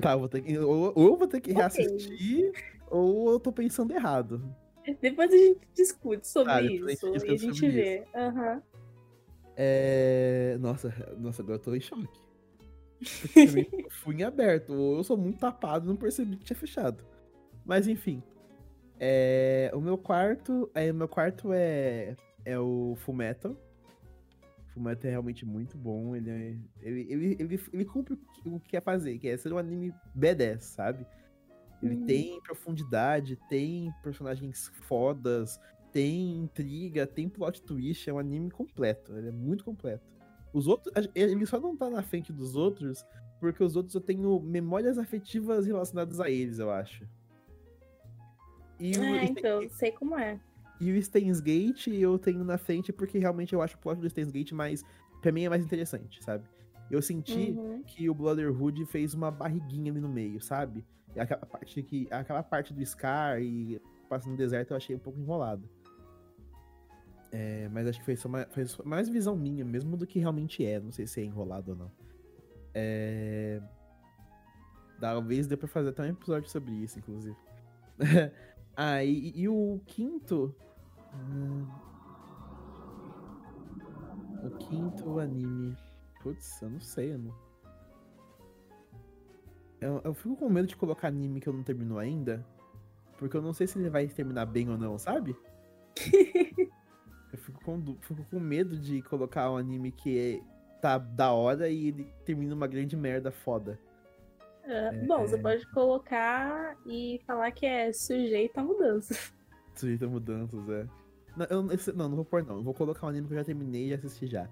[0.00, 0.58] Tá, vou ter que.
[0.58, 1.60] Ou, ou eu vou ter que Ok.
[1.60, 2.52] reassistir,
[2.90, 4.42] ou eu tô pensando errado.
[5.00, 7.26] Depois a gente discute sobre Tá, depois a gente isso.
[7.26, 8.06] E a gente vê.
[8.14, 8.62] Aham.
[9.56, 10.56] É.
[10.60, 12.24] Nossa, nossa, agora eu tô em choque.
[13.36, 17.04] Eu fui em aberto, ou eu sou muito tapado não percebi que tinha fechado.
[17.64, 18.22] Mas enfim.
[18.98, 20.70] É, o meu quarto.
[20.74, 22.16] É, o meu quarto é.
[22.44, 23.56] É o Full Metal.
[24.74, 26.16] Fullmetal é realmente muito bom.
[26.16, 29.58] Ele, é, ele, ele, ele, ele cumpre o que quer fazer, que é ser um
[29.58, 31.06] anime B10, sabe?
[31.82, 32.06] Ele Hum.
[32.06, 35.60] tem profundidade, tem personagens fodas,
[35.94, 40.04] tem intriga, tem plot twist, é um anime completo, ele é muito completo.
[40.52, 43.06] Os outros, ele só não tá na frente dos outros,
[43.40, 47.06] porque os outros eu tenho memórias afetivas relacionadas a eles, eu acho.
[48.80, 50.38] E o, É, então, sei como é.
[50.80, 54.10] e o Steins Gate eu tenho na frente porque realmente eu acho o plot do
[54.10, 54.84] Steins Gate mais,
[55.22, 56.44] pra mim é mais interessante, sabe?
[56.90, 57.82] Eu senti Uhum.
[57.86, 60.84] que o Brotherhood fez uma barriguinha ali no meio, sabe?
[61.14, 64.98] E aquela parte que aquela parte do Scar e passando no deserto eu achei um
[64.98, 65.68] pouco enrolado.
[67.36, 70.64] É, mas acho que foi, só mais, foi mais visão minha mesmo do que realmente
[70.64, 70.78] é.
[70.78, 71.90] Não sei se é enrolado ou não.
[72.72, 73.60] É...
[75.00, 77.36] Talvez dê pra fazer até um episódio sobre isso, inclusive.
[78.76, 80.54] ah, e, e o quinto.
[81.12, 81.66] hum,
[84.44, 85.76] O quinto anime.
[86.22, 87.34] Putz, eu não sei, eu não.
[89.80, 92.46] Eu, eu fico com medo de colocar anime que eu não terminou ainda.
[93.18, 95.36] Porque eu não sei se ele vai terminar bem ou não, sabe?
[97.64, 102.12] com, fico com medo de colocar um anime que é- tá da hora e ele
[102.24, 103.78] termina uma grande merda foda.
[104.64, 109.14] É, Bom, você pode colocar e falar que é sujeito a mudança.
[109.74, 110.86] Sujeito a mudanças, é.
[111.36, 112.56] Não, eu, esse- não, não vou pôr não.
[112.56, 114.48] Eu vou colocar um anime que eu já terminei e já assisti já.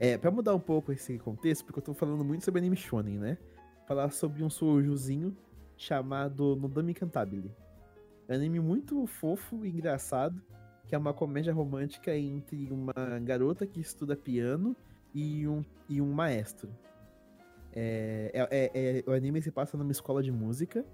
[0.00, 3.18] É, pra mudar um pouco esse contexto, porque eu tô falando muito sobre anime shonen,
[3.18, 3.38] né?
[3.86, 5.36] Falar sobre um shoujuzinho
[5.76, 7.52] chamado Nodami Cantabile.
[8.26, 10.42] É um anime muito fofo e engraçado,
[10.86, 12.92] que é uma comédia romântica entre uma
[13.22, 14.76] garota que estuda piano
[15.14, 16.70] e um, e um maestro.
[17.72, 20.84] É, é- é- é- o anime se passa numa escola de música.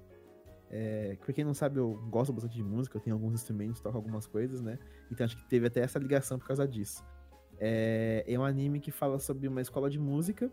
[0.71, 3.97] É, pra quem não sabe, eu gosto bastante de música, eu tenho alguns instrumentos, toco
[3.97, 4.79] algumas coisas, né?
[5.11, 7.05] Então acho que teve até essa ligação por causa disso.
[7.59, 10.51] É, é um anime que fala sobre uma escola de música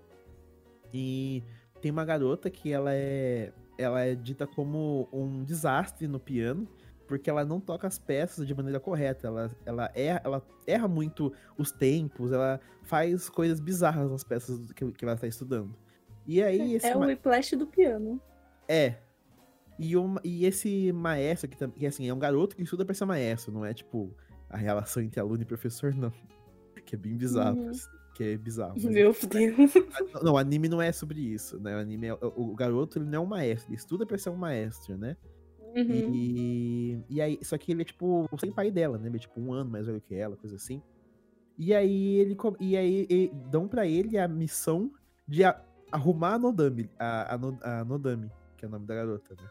[0.91, 1.43] e
[1.81, 6.67] tem uma garota que ela é, ela é dita como um desastre no piano,
[7.07, 9.27] porque ela não toca as peças de maneira correta.
[9.27, 14.91] Ela, ela, erra, ela erra muito os tempos, ela faz coisas bizarras nas peças que,
[14.91, 15.73] que ela está estudando.
[16.25, 18.21] E aí, esse É o ma- whiplash do piano.
[18.67, 18.95] é.
[19.79, 23.05] E, o- e esse maestro, que, que assim, é um garoto que estuda pra ser
[23.05, 24.11] maestro, não é tipo
[24.49, 26.11] a relação entre aluno e professor, não.
[26.83, 27.69] Que é bem bizarro, Uhum.
[27.69, 28.73] assim, que é bizarro.
[28.75, 29.73] mas- Meu Deus.
[30.15, 31.75] Ah, Não, o anime não é sobre isso, né?
[31.75, 34.29] O anime é, o, o garoto, ele não é um maestro, ele estuda pra ser
[34.31, 35.15] um maestro, né?
[35.75, 36.13] Uhum.
[36.13, 39.09] E, e aí, só que ele é tipo sem pai dela, né?
[39.19, 40.81] Tipo um ano mais velho que ela, coisa assim.
[41.57, 44.91] E aí ele e aí e- dão pra ele a missão
[45.27, 45.59] de a-
[45.91, 49.49] arrumar a Nodami, a, a, a Nodami, que é o nome da garota, né?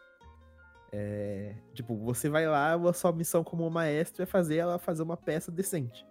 [0.91, 5.17] É, tipo, você vai lá, a sua missão como maestro é fazer ela fazer uma
[5.17, 6.05] peça decente.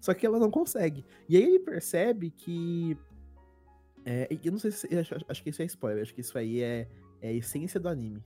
[0.00, 1.04] Só que ela não consegue.
[1.28, 2.96] E aí ele percebe que.
[4.04, 4.86] É, eu não sei se.
[4.98, 6.88] acho, acho que isso é spoiler, acho que isso aí é,
[7.20, 8.22] é a essência do anime.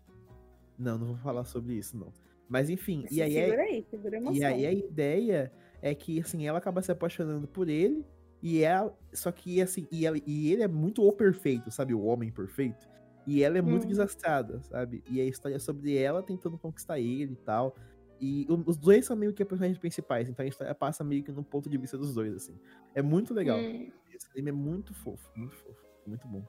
[0.81, 2.11] Não, não vou falar sobre isso, não.
[2.48, 5.52] Mas enfim, e aí, é- Segura aí, segura a e aí a ideia
[5.82, 8.05] é que, assim, ela acaba se apaixonando por ele,
[8.43, 8.97] e ela.
[9.12, 11.93] Só que, assim, e, ela- e ele é muito o perfeito, sabe?
[11.94, 12.89] O homem perfeito.
[13.27, 13.89] E ela é muito Hum.
[13.89, 15.05] desastrada, sabe?
[15.09, 17.77] E a história é sobre ela tentando conquistar ele e tal.
[18.19, 21.44] E os dois são meio que personagens principais, então a história passa meio que no
[21.44, 22.59] ponto de vista dos dois, assim.
[22.94, 23.61] É muito legal.
[23.61, 26.43] Hum, Esse anime é muito fofo, muito fofo, muito bom.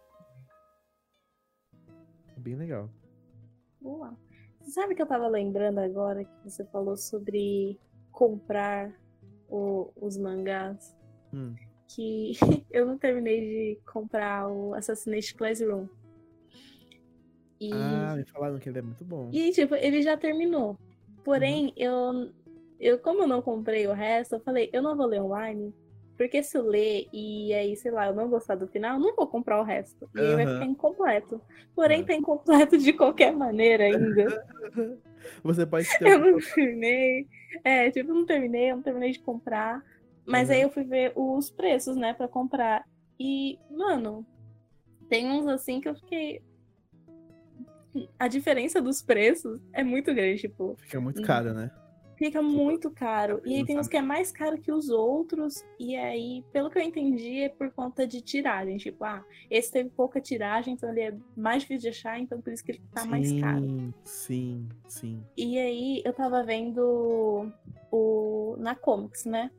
[2.36, 2.90] É Bem legal.
[3.82, 7.80] Você sabe que eu tava lembrando agora que você falou sobre
[8.12, 8.94] comprar
[9.50, 10.96] o- os mangás?
[11.34, 11.56] Hum.
[11.88, 12.32] Que
[12.72, 13.40] eu não terminei
[13.76, 15.88] de comprar o Assassination Classroom.
[17.60, 19.30] E, Ah, me falaram que ele é muito bom.
[19.32, 20.78] e tipo, ele já terminou.
[21.24, 22.32] Porém, eu,
[22.80, 25.74] eu, como eu não comprei o resto, eu falei, eu não vou ler online.
[26.22, 29.16] Porque se eu ler e aí, sei lá, eu não gostar do final, eu não
[29.16, 30.08] vou comprar o resto.
[30.14, 31.42] E aí vai ficar incompleto.
[31.76, 32.04] Porém, É.
[32.04, 34.46] tá incompleto de qualquer maneira ainda.
[35.44, 36.08] Você pode ter.
[36.08, 37.28] Eu não terminei.
[37.64, 39.84] É, tipo, eu não terminei, eu não terminei de comprar.
[40.28, 40.54] Mas Uhum.
[40.56, 42.86] aí eu fui ver os preços, né, pra comprar.
[43.20, 44.24] E, mano,
[45.10, 46.40] tem uns assim que eu fiquei.
[48.20, 51.26] A diferença dos preços é muito grande, tipo, Fica muito Uhum.
[51.26, 51.72] caro, né?
[52.22, 53.42] Fica muito caro.
[53.44, 55.66] E aí tem uns que é mais caro que os outros.
[55.80, 58.78] E aí, pelo que eu entendi, é por conta de tiragem.
[58.78, 62.54] Tipo, ah, esse teve pouca tiragem, então ele é mais difícil de achar, então por
[62.54, 63.62] isso que ele tá mais caro.
[63.62, 65.24] Sim, sim, sim.
[65.36, 67.52] E aí eu tava vendo
[67.92, 69.50] o na Comics, né?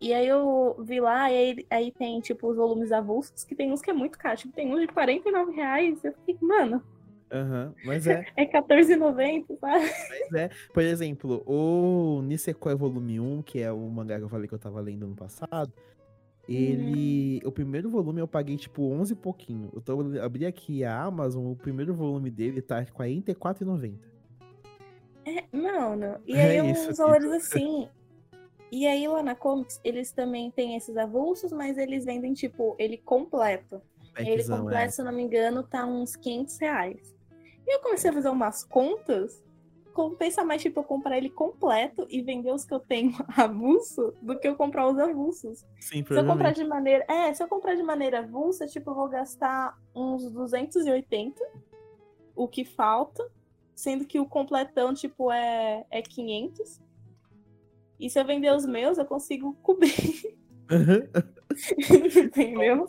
[0.00, 3.70] E aí eu vi lá, e aí, aí tem, tipo, os volumes avulsos, que tem
[3.70, 4.38] uns que é muito caro.
[4.38, 6.02] Tipo, tem uns de 49 reais.
[6.02, 6.82] Eu fiquei, mano,
[7.32, 9.90] Aham, Mas é, é R$14,90, sabe?
[10.08, 10.50] mas é.
[10.72, 14.58] Por exemplo, o Nisekoi Volume 1, que é o mangá que eu falei que eu
[14.58, 15.72] tava lendo no passado,
[16.48, 17.40] Ele.
[17.44, 19.70] O primeiro volume eu paguei tipo 11 e pouquinho.
[19.74, 23.98] Eu tô, abri aqui a Amazon, o primeiro volume dele tá R$ 44,90.
[25.26, 27.88] É, mano, e É aí uns isso, valores assim.
[28.70, 32.98] E aí lá na Comics, eles também têm esses avulsos, mas eles vendem, tipo, ele
[32.98, 33.80] completo.
[34.16, 34.90] Ele Packzão, completo, é.
[34.90, 37.13] se eu não me engano, tá uns 500 reais.
[37.66, 39.42] E eu comecei a fazer umas contas.
[39.92, 44.38] Compensa mais, tipo, eu comprar ele completo e vender os que eu tenho avulso do
[44.38, 45.64] que eu comprar os avulsos.
[45.80, 47.04] Sim, Se eu comprar de maneira.
[47.08, 51.40] É, se eu comprar de maneira avulsa, tipo, eu vou gastar uns 280,
[52.34, 53.24] o que falta.
[53.74, 56.80] Sendo que o completão, tipo, é, é 500.
[57.98, 60.36] E se eu vender os meus, eu consigo cobrir.
[62.16, 62.88] Entendeu?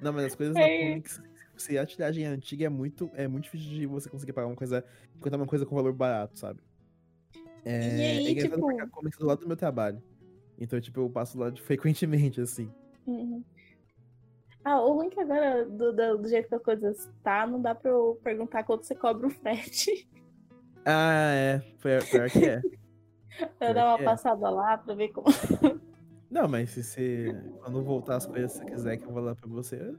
[0.00, 0.60] Não, mas as coisas É.
[0.60, 1.22] da Comics,
[1.56, 4.56] se a tiragem é antiga, é muito, é muito difícil de você conseguir pagar uma
[4.56, 4.84] coisa,
[5.16, 6.60] encontrar uma coisa com valor barato, sabe?
[7.64, 10.02] É, E aí, é engraçado tipo- porque a Comics do lado do meu trabalho.
[10.58, 12.70] Então, tipo, eu passo lá frequentemente, assim.
[13.06, 13.42] Uhum.
[14.64, 17.60] Ah, o ruim é que agora, do, do, do jeito que as coisas tá, não
[17.60, 20.08] dá pra eu perguntar quanto você cobra o frete.
[20.86, 21.58] Ah, é.
[21.82, 22.60] Pior, pior que é.
[23.58, 24.04] Eu dar uma é.
[24.04, 25.26] passada lá pra ver como.
[26.30, 27.34] Não, mas se você.
[27.62, 29.96] Quando voltar as coisas, se você quiser que eu vou lá pra você,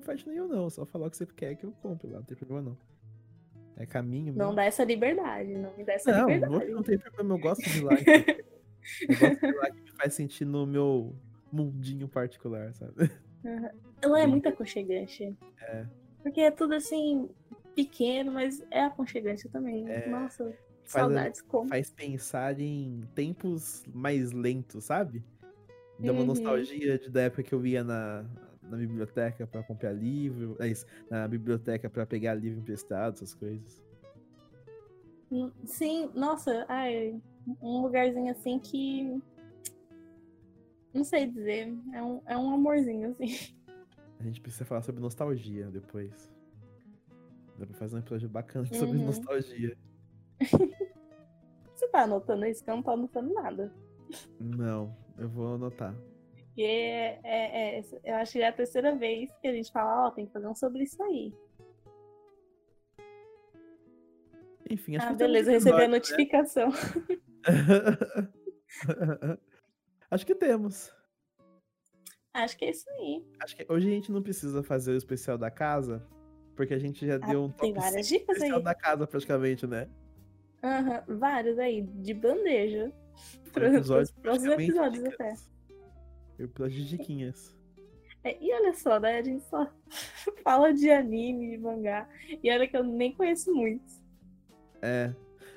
[0.00, 0.68] frete nenhum, não.
[0.70, 2.76] Só falar o que você quer que eu compre lá, não tem problema não.
[3.76, 4.54] É caminho Não mesmo.
[4.56, 6.66] dá essa liberdade, não me dá essa Não, liberdade.
[6.68, 7.94] não, não tem problema, eu gosto de lá.
[8.00, 8.14] então.
[9.08, 11.14] Eu gosto de lá que me faz sentir no meu
[11.52, 13.10] mundinho particular, sabe?
[14.02, 15.36] Ela é muito aconchegante.
[15.60, 15.86] É.
[16.22, 17.28] Porque é tudo assim,
[17.76, 19.88] pequeno, mas é aconchegante também.
[19.88, 20.08] É.
[20.08, 20.44] Nossa,
[20.84, 21.68] Faz saudades como.
[21.68, 25.22] Faz pensar em tempos mais lentos, sabe?
[26.00, 26.26] Dá uma Uhum.
[26.26, 28.24] nostalgia de, da época que eu ia na,
[28.68, 33.82] na biblioteca pra comprar livro, é isso, na biblioteca pra pegar livro emprestado, essas coisas.
[35.30, 37.20] Hum, Sim, nossa, ai,
[37.60, 39.20] um lugarzinho assim que.
[40.94, 41.74] Não sei dizer.
[41.92, 43.54] É um, é um amorzinho, assim.
[44.18, 46.30] A gente precisa falar sobre nostalgia depois.
[47.58, 49.04] Dá pra fazer um episódio bacana sobre Uhum.
[49.04, 49.76] nostalgia.
[51.74, 52.64] Você tá anotando isso?
[52.64, 53.72] Que eu não tô anotando nada.
[54.40, 55.94] Não, eu vou anotar.
[56.58, 60.08] Porque é, é- é- eu acho que é a terceira vez que a gente fala,
[60.08, 61.32] ó, tem que fazer um sobre isso aí.
[64.68, 66.68] Enfim, acho Ah, que beleza, recebi a episódio, notificação.
[66.70, 67.18] né?
[70.10, 70.92] acho que temos.
[72.34, 73.24] Acho que é isso aí.
[73.40, 76.04] Acho que hoje a gente não precisa fazer o especial da casa,
[76.56, 78.64] porque a gente já deu um Ah, tem top várias 5 dicas especial aí.
[78.64, 79.88] da casa praticamente, né?
[80.64, 82.92] Aham, vários aí, de bandeja.
[83.52, 85.14] Para os próximos episódios dicas.
[85.20, 85.57] até.
[86.38, 87.56] Episódio de diquinhas.
[88.24, 89.18] É, e olha só, né?
[89.18, 89.70] A gente só
[90.44, 92.08] fala de anime, de mangá.
[92.42, 94.00] E olha que eu nem conheço muitos.
[94.82, 95.12] É.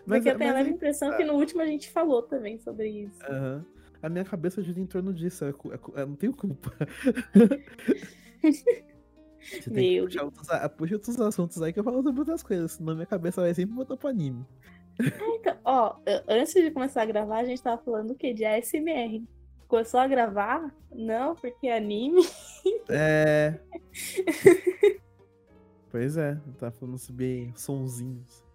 [0.05, 2.57] Porque eu tenho a mas leve aí- impressão que no último a gente falou também
[2.59, 3.23] sobre isso.
[3.23, 3.65] Aham.
[4.01, 5.45] A minha cabeça gira em torno disso.
[5.45, 6.71] é é cu- Eu não tenho culpa.
[8.41, 10.47] Você tem que Meu puxar outros,
[10.77, 13.75] puxa outros assuntos aí que eu falo sobre outras coisas, senão minha cabeça vai sempre
[13.75, 14.45] voltar pro anime.
[14.99, 18.33] Então, ó, eu- antes de começar a gravar, a gente tava falando o quê?
[18.33, 19.23] De ASMR.
[19.71, 20.69] Começou a gravar?
[20.93, 22.21] Não, porque é anime.
[22.89, 23.57] É.
[25.89, 28.45] pois é, tava falando sobre sonzinhos.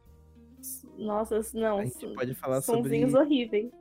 [0.98, 1.78] Nossa, não.
[1.78, 3.72] A gente pode falar sobre sonzinhos horríveis.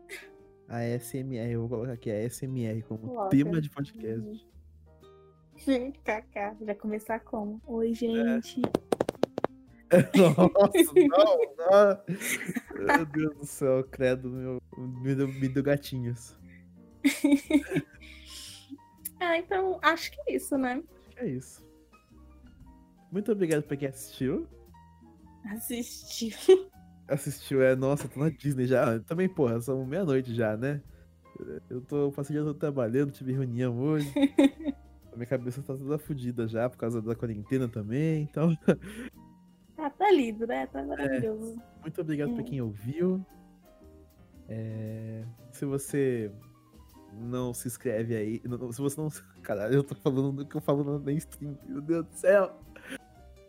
[0.70, 1.52] a SMR.
[1.52, 3.32] Eu vou colocar aqui a SMR como Coloca.
[3.32, 4.48] tema de podcast.
[6.06, 7.62] Kaká, já começar como?
[7.68, 8.62] Oi, gente.
[10.16, 12.96] Nossa, não, não.
[12.96, 14.62] Meu Deus do céu, credo, meu.
[14.78, 16.34] Me deu, me deu gatinhos.
[19.20, 20.84] Ah, então acho que é isso, né?
[21.16, 21.66] É isso.
[23.12, 24.46] Muito obrigado pra quem assistiu.
[25.46, 26.70] Assistiu.
[27.08, 29.00] Assistiu, é, nossa, tô na Disney já.
[29.00, 30.82] Também, porra, são meia-noite já, né?
[31.70, 34.12] Eu tô passei o dia todo trabalhando, tive reunião hoje.
[35.12, 38.24] A minha cabeça tá toda fodida já por causa da quarentena também.
[38.24, 38.54] Então,
[39.78, 40.68] Ah, tá lindo, né?
[40.68, 41.62] Tá maravilhoso.
[41.82, 42.46] muito obrigado pra Hum.
[42.46, 43.26] quem ouviu.
[44.50, 46.32] É, Se você
[47.20, 48.42] não se inscreve aí.
[48.46, 49.10] não- Se você não.
[49.42, 51.58] Caralho, eu tô falando do que eu falo na stream.
[51.68, 52.52] Meu Deus do céu.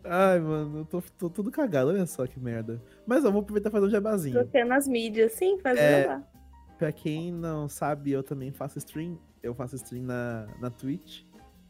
[0.05, 2.81] Ai, mano, eu tô, tô tudo cagado, olha só que merda.
[3.05, 4.35] Mas eu vou aproveitar e fazer um jabazinho.
[4.35, 6.07] Trocando as mídias, sim, fazer É.
[6.07, 6.23] lá.
[6.79, 9.19] Pra quem não sabe, eu também faço stream.
[9.43, 11.23] Eu faço stream na, na Twitch.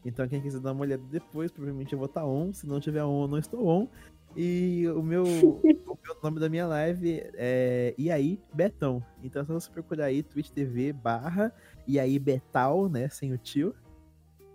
[0.05, 2.53] Então quem quiser dar uma olhada depois, provavelmente eu vou estar on.
[2.53, 3.87] Se não tiver on, eu não estou on.
[4.35, 5.23] E o meu,
[5.57, 9.01] o meu nome da minha live é E aí Betão.
[9.23, 11.51] Então é só você procurar aí Twitch TV barra
[11.87, 13.07] E aí Betal, né?
[13.09, 13.73] Sem o tio.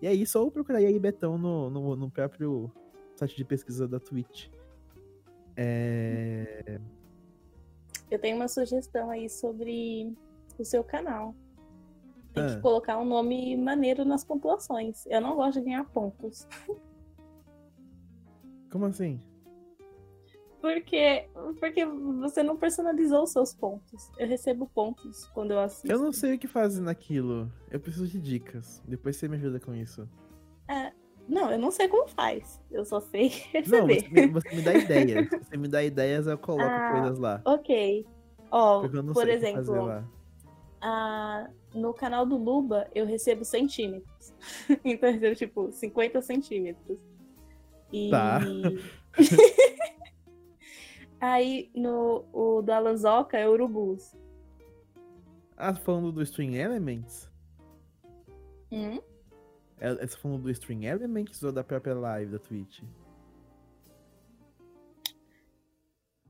[0.01, 2.71] E aí só procurar aí Betão no, no, no próprio
[3.17, 4.49] site de pesquisa da Twitch.
[5.57, 6.81] É...
[8.11, 10.15] Eu tenho uma sugestão aí sobre
[10.59, 11.35] o seu canal.
[12.35, 12.55] Tem Ah.
[12.57, 15.07] que colocar um nome maneiro nas pontuações.
[15.07, 16.47] Eu não gosto de ganhar pontos.
[18.71, 19.21] Como assim?
[20.63, 21.27] Porque,
[21.59, 24.09] porque você não personalizou os seus pontos.
[24.17, 25.91] Eu recebo pontos quando eu assisto.
[25.91, 27.53] Eu não sei o que fazer naquilo.
[27.69, 28.81] Eu preciso de dicas.
[28.87, 30.09] Depois você me ajuda com isso.
[31.29, 32.61] Não, eu não sei como faz.
[32.71, 33.31] Eu só sei
[33.67, 34.03] Não, receber.
[34.03, 35.29] você me, você me dá ideias.
[35.29, 37.43] Se você me dá ideias, eu coloco Ah, coisas lá.
[37.45, 38.07] Ok.
[38.51, 40.05] Ó, não por exemplo, lá.
[40.81, 44.33] a- no canal do Luba eu recebo centímetros.
[44.85, 46.99] então eu recebo tipo 50 centímetros.
[47.93, 48.41] E Tá.
[51.23, 54.15] aí no o do Alanzoca é urubus.
[55.57, 57.31] Ah, falando do String Elements?
[58.73, 58.99] Hum?
[59.79, 62.83] É, você tá falando do String Elements ou da própria live da Twitch?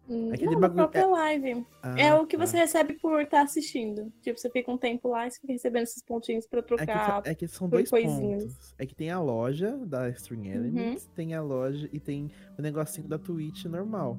[0.09, 1.67] Hum, Aquele não, bagulho- própria live.
[1.83, 2.45] Ah, é o que tá.
[2.47, 4.13] você recebe por estar assistindo.
[4.21, 6.67] Tipo, você fica um tempo lá e você fica recebendo esses pontinhos pra É que,
[6.69, 7.23] trocar.
[7.25, 8.43] é que são dois coisinhas.
[8.45, 8.75] pontos.
[8.79, 10.55] É que tem a loja da String Uhum.
[10.57, 14.19] Elements, tem a loja e tem o negocinho da Twitch normal.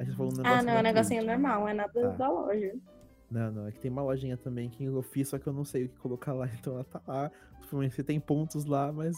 [0.00, 2.08] Aí você falou um ah, negócio não, é um negocinho normal, é nada Tá.
[2.08, 2.74] da loja.
[3.30, 5.64] Não, não, é que tem uma lojinha também que eu fiz, só que eu não
[5.64, 7.30] sei o que colocar lá, então ela tá lá.
[7.70, 9.14] Você tem pontos lá, mas.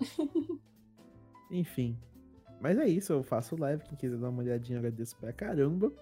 [1.50, 1.96] Enfim.
[2.60, 3.82] Mas é isso, eu faço live.
[3.84, 5.92] Quem quiser dar uma olhadinha, agradeço pra caramba.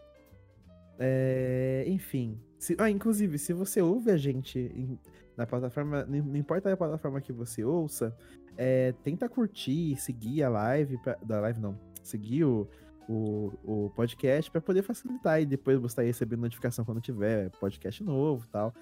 [0.99, 2.41] É, enfim.
[2.59, 4.99] Se- ah, inclusive, se você ouve a gente em-
[5.37, 8.17] na plataforma, não não importa a plataforma que você ouça,
[8.57, 12.69] é, tenta curtir, seguir a live, pra- da live não, seguir o,
[13.09, 18.03] o, o podcast para poder facilitar e depois você estar recebendo notificação quando tiver podcast
[18.03, 18.75] novo e tal.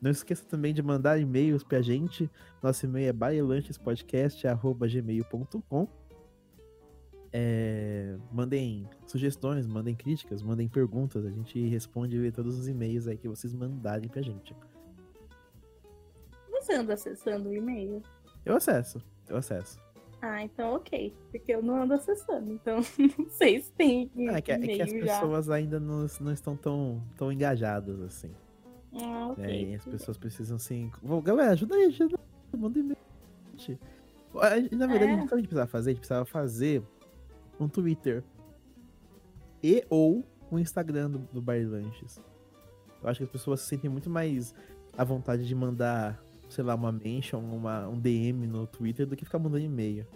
[0.00, 2.28] Não esqueça também de mandar e-mails pra gente.
[2.60, 5.88] Nosso e-mail é bailanchespodcast.gmail.com
[7.32, 11.24] é, Mandem sugestões, mandem críticas, mandem perguntas.
[11.24, 14.54] A gente responde todos os e-mails aí que vocês mandarem pra gente.
[16.50, 18.02] Você anda acessando o e-mail?
[18.44, 19.80] Eu acesso, eu acesso.
[20.24, 21.12] Ah, então ok.
[21.32, 22.76] Porque eu não ando acessando, então
[23.18, 24.96] não sei se tem Ah, é, que, é que as já.
[25.20, 28.30] pessoas ainda não, não estão tão, tão engajadas assim.
[29.02, 29.44] Ah, ok.
[29.44, 30.90] É, e as pessoas precisam assim.
[31.02, 32.16] Vou, galera, ajuda aí, ajuda
[32.52, 32.96] aí, manda e-mail.
[34.72, 35.14] Na verdade, É.
[35.14, 35.90] a gente precisava fazer?
[35.90, 36.82] A gente precisava fazer
[37.58, 38.22] um Twitter
[39.62, 42.20] e ou um Instagram do, do Bar Lanches.
[43.02, 44.54] Eu acho que as pessoas se sentem muito mais
[44.96, 46.22] à vontade de mandar,
[46.52, 50.06] sei lá, uma mention, uma, um DM no Twitter do que ficar mandando e-mail.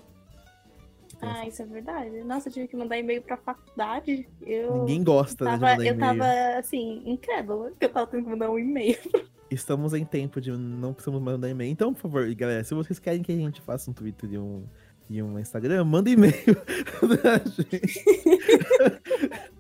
[1.16, 2.22] Então, Ah, isso é verdade.
[2.24, 4.28] Nossa, eu tive que mandar e-mail pra faculdade.
[4.42, 8.24] Eu Ninguém gosta né, de tava, mandar eu tava assim, incrédula que eu tava tendo
[8.24, 8.98] que mandar um e-mail.
[9.50, 11.70] Estamos em tempo de não precisamos mandar e-mail.
[11.70, 14.64] Então, por favor, galera, se vocês querem que a gente faça um Twitter e um,
[15.08, 16.34] e um Instagram, manda e-mail
[17.22, 18.04] pra gente.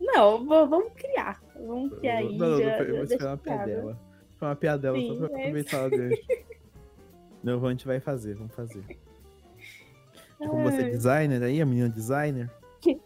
[0.00, 1.42] Não, vamos criar.
[1.54, 2.38] Vamos criar aí.
[2.38, 3.98] não, não, já, já mas deixa foi uma criado.
[4.38, 6.22] Foi uma piadela Sim, só pra mas- aproveitar o gancho.
[7.42, 8.82] Não, a gente vai fazer, vamos fazer.
[10.40, 12.50] E Como você é designer aí, a menina designer,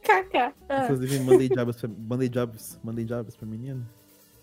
[0.02, 0.52] Kaká.
[0.68, 3.86] Ah, inclusive mandei jobs pra, mandei jobs, mandei jobs pra menina.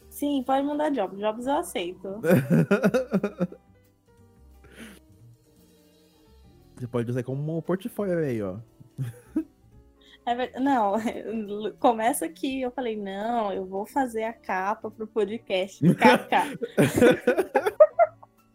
[0.10, 1.20] sim, pode mandar jobs.
[1.20, 2.22] Jobs eu aceito.
[6.76, 8.58] Você pode usar como um portfólio aí, ó.
[10.28, 10.96] É Não,
[11.80, 15.82] começa que eu falei, não, eu vou fazer a capa pro podcast.
[15.96, 16.58] KK.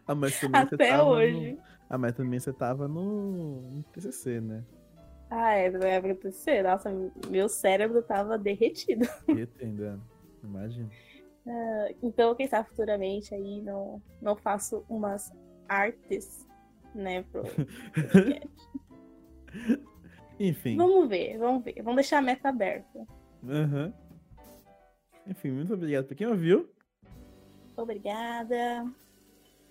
[0.04, 1.52] Ah, mas também você Até hoje.
[1.52, 1.62] No...
[1.88, 4.64] Ah, mas também você tava no, no TCC, né?
[5.30, 6.64] Ah, é, vai acontecer.
[6.64, 6.92] Nossa,
[7.30, 9.08] meu cérebro tava derretido.
[9.28, 10.02] Entendendo.
[10.42, 10.90] Imagina.
[12.02, 15.32] Então, quem sabe futuramente aí não, não faço umas
[15.68, 16.48] artes,
[16.92, 17.42] né, pro
[17.94, 18.50] podcast.
[20.40, 20.76] Enfim.
[20.76, 21.74] Vamos ver, vamos ver.
[21.82, 23.06] Vamos deixar a meta aberta.
[23.48, 23.92] Aham.
[25.26, 26.68] Enfim, muito obrigado pra quem ouviu.
[27.76, 28.84] Obrigada.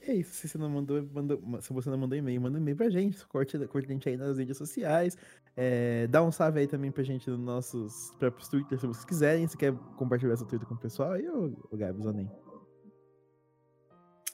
[0.01, 0.33] É isso.
[0.33, 3.25] Se você não mandou, manda- se você não mandou e-mail, manda e-mail pra gente.
[3.27, 5.17] Curte, curte a gente aí nas redes sociais.
[5.55, 9.47] É, dá um salve aí também pra gente nos nossos próprios Twitter, se vocês quiserem.
[9.47, 12.29] Se quer compartilhar seu Twitter com o pessoal, aí o, o Gabs ou nem.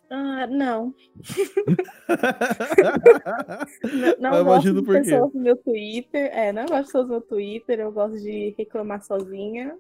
[0.10, 0.96] Ah, não.
[4.20, 6.30] Não Eu gosto de pessoas no meu Twitter.
[6.34, 7.80] É, não gosto de pessoas no meu Twitter.
[7.80, 9.78] Eu gosto de reclamar sozinha.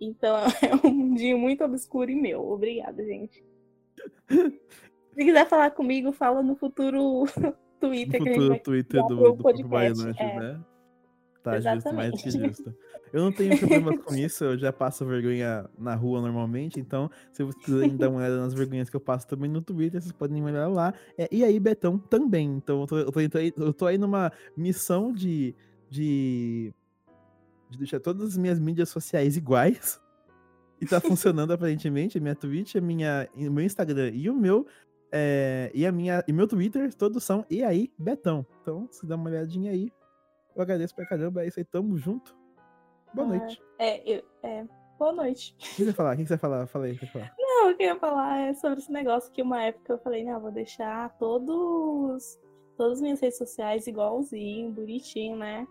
[0.00, 2.50] Então é um mundinho muito obscuro e meu.
[2.50, 3.44] Obrigada, gente.
[4.28, 7.24] Se quiser falar comigo, fala no futuro
[7.78, 10.40] Twitter no que a gente futuro vai Twitter do, do podcast, Bailantes, é.
[10.40, 10.60] né?
[11.42, 12.56] Tá justo, mais que Exatamente.
[12.56, 12.74] justo.
[13.12, 17.42] Eu não tenho problema com isso, eu já passo vergonha na rua normalmente, então se
[17.42, 20.42] vocês quiserem dar uma olhada nas vergonhas que eu passo também no Twitter, vocês podem
[20.44, 20.94] olhar lá.
[21.18, 22.48] É, e aí, Betão também.
[22.56, 25.54] Então eu tô, eu tô- eu tô aí- eu tô aí numa missão de,
[25.88, 26.72] de,
[27.70, 30.00] de deixar todas as minhas mídias sociais iguais.
[30.80, 32.16] E tá funcionando aparentemente.
[32.16, 34.66] A minha Twitch, a minha, o meu Instagram e o meu.
[35.12, 38.46] É, e a minha e meu Twitter, todos são e aí, Betão.
[38.62, 39.90] Então, se dá uma olhadinha aí.
[40.60, 41.42] Eu agradeço pra caramba.
[41.42, 42.36] É isso aí, tamo junto.
[43.14, 43.62] Boa Ah, noite.
[43.78, 44.64] É, eu, é,
[44.98, 45.54] boa noite.
[45.54, 46.14] O que você vai falar?
[46.14, 46.66] O que você vai falar?
[46.66, 47.34] Fala aí, falar.
[47.38, 50.22] Não, o que eu ia falar é sobre esse negócio que uma época eu falei,
[50.24, 52.38] não, vou deixar todos,
[52.76, 55.66] todas as minhas redes sociais igualzinho, bonitinho, né?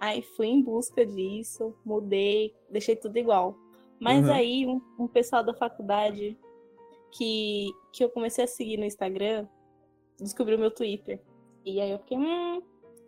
[0.00, 3.54] Aí fui em busca disso, mudei, deixei tudo igual.
[4.00, 4.32] Mas Uhum.
[4.32, 6.38] aí um, um pessoal da faculdade
[7.12, 9.46] que, que eu comecei a seguir no Instagram
[10.18, 11.20] descobriu meu Twitter.
[11.64, 12.62] E aí eu fiquei, hum,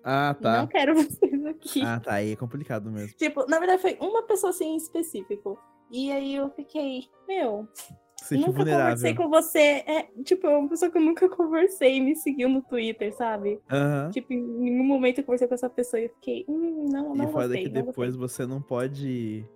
[0.04, 0.58] Ah, tá.
[0.60, 1.82] não quero vocês aqui.
[1.82, 2.14] Ah, tá.
[2.14, 3.14] Aí é complicado mesmo.
[3.16, 5.58] Tipo, na verdade foi uma pessoa assim em específico.
[5.90, 7.68] E aí eu fiquei, meu,
[8.16, 9.16] Se sentir nunca conversei vulnerável.
[9.16, 9.58] com você.
[9.86, 13.60] É, tipo, é uma pessoa que eu nunca conversei e me seguiu no Twitter, sabe?
[13.70, 14.10] Aham.
[14.10, 17.28] Tipo, em nenhum momento eu conversei com essa pessoa e eu fiquei, hum, não, não
[17.28, 19.46] E fora gostei, que não depois você não pode.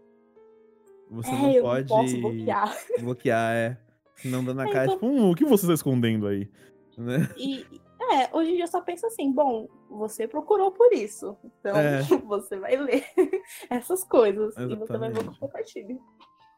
[1.11, 1.39] Você gostei.
[1.39, 2.77] não É, eu pode não posso bloquear.
[3.01, 3.79] bloquear, é.
[4.17, 6.49] Senão dá na É, cara, então- tipo, hum, o que você tá escondendo aí?
[6.99, 7.29] Né?
[7.37, 7.65] E,
[8.13, 11.37] é, hoje em dia eu só penso assim, bom, você procurou por isso.
[11.45, 12.01] Então, É.
[12.27, 13.05] você vai ler
[13.71, 14.57] essas coisas.
[14.57, 15.39] E você vai ver que eu Exatamente.
[15.41, 16.01] compartilho.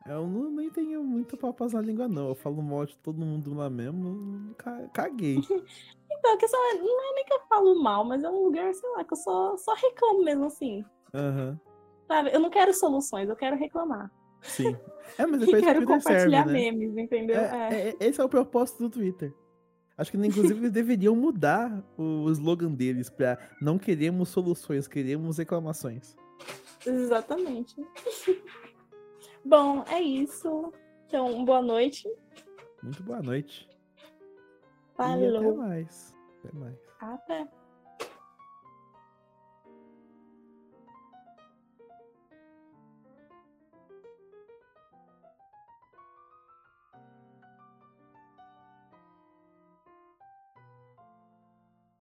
[0.06, 2.28] Eu não, nem tenho muito papas na língua, não.
[2.28, 4.54] Eu falo mal de todo mundo lá mesmo.
[4.56, 5.38] ca- Caguei.
[6.10, 8.74] Então, a questão é, não é nem que eu falo mal, mas é um lugar,
[8.74, 10.84] sei lá, que eu só, só reclamo mesmo assim.
[11.14, 11.60] Aham.
[12.08, 12.30] Sabe?
[12.34, 14.10] Eu não quero soluções, eu quero reclamar.
[14.42, 14.76] Sim.
[15.16, 16.44] É, mas E depois quero compartilhar serve, né?
[16.72, 17.36] memes, entendeu?
[17.38, 17.68] É.
[17.70, 19.32] É, é- esse é o propósito do Twitter.
[19.98, 26.16] Acho que, inclusive, eles deveriam mudar o slogan deles pra não queremos soluções, queremos reclamações.
[26.86, 27.74] Exatamente.
[29.44, 30.72] Bom, é isso.
[31.06, 32.08] Então, boa noite.
[32.80, 33.68] Muito boa noite.
[33.68, 35.56] E até Falou.
[35.56, 36.14] mais.
[36.44, 36.78] Até mais.
[37.00, 37.48] Até.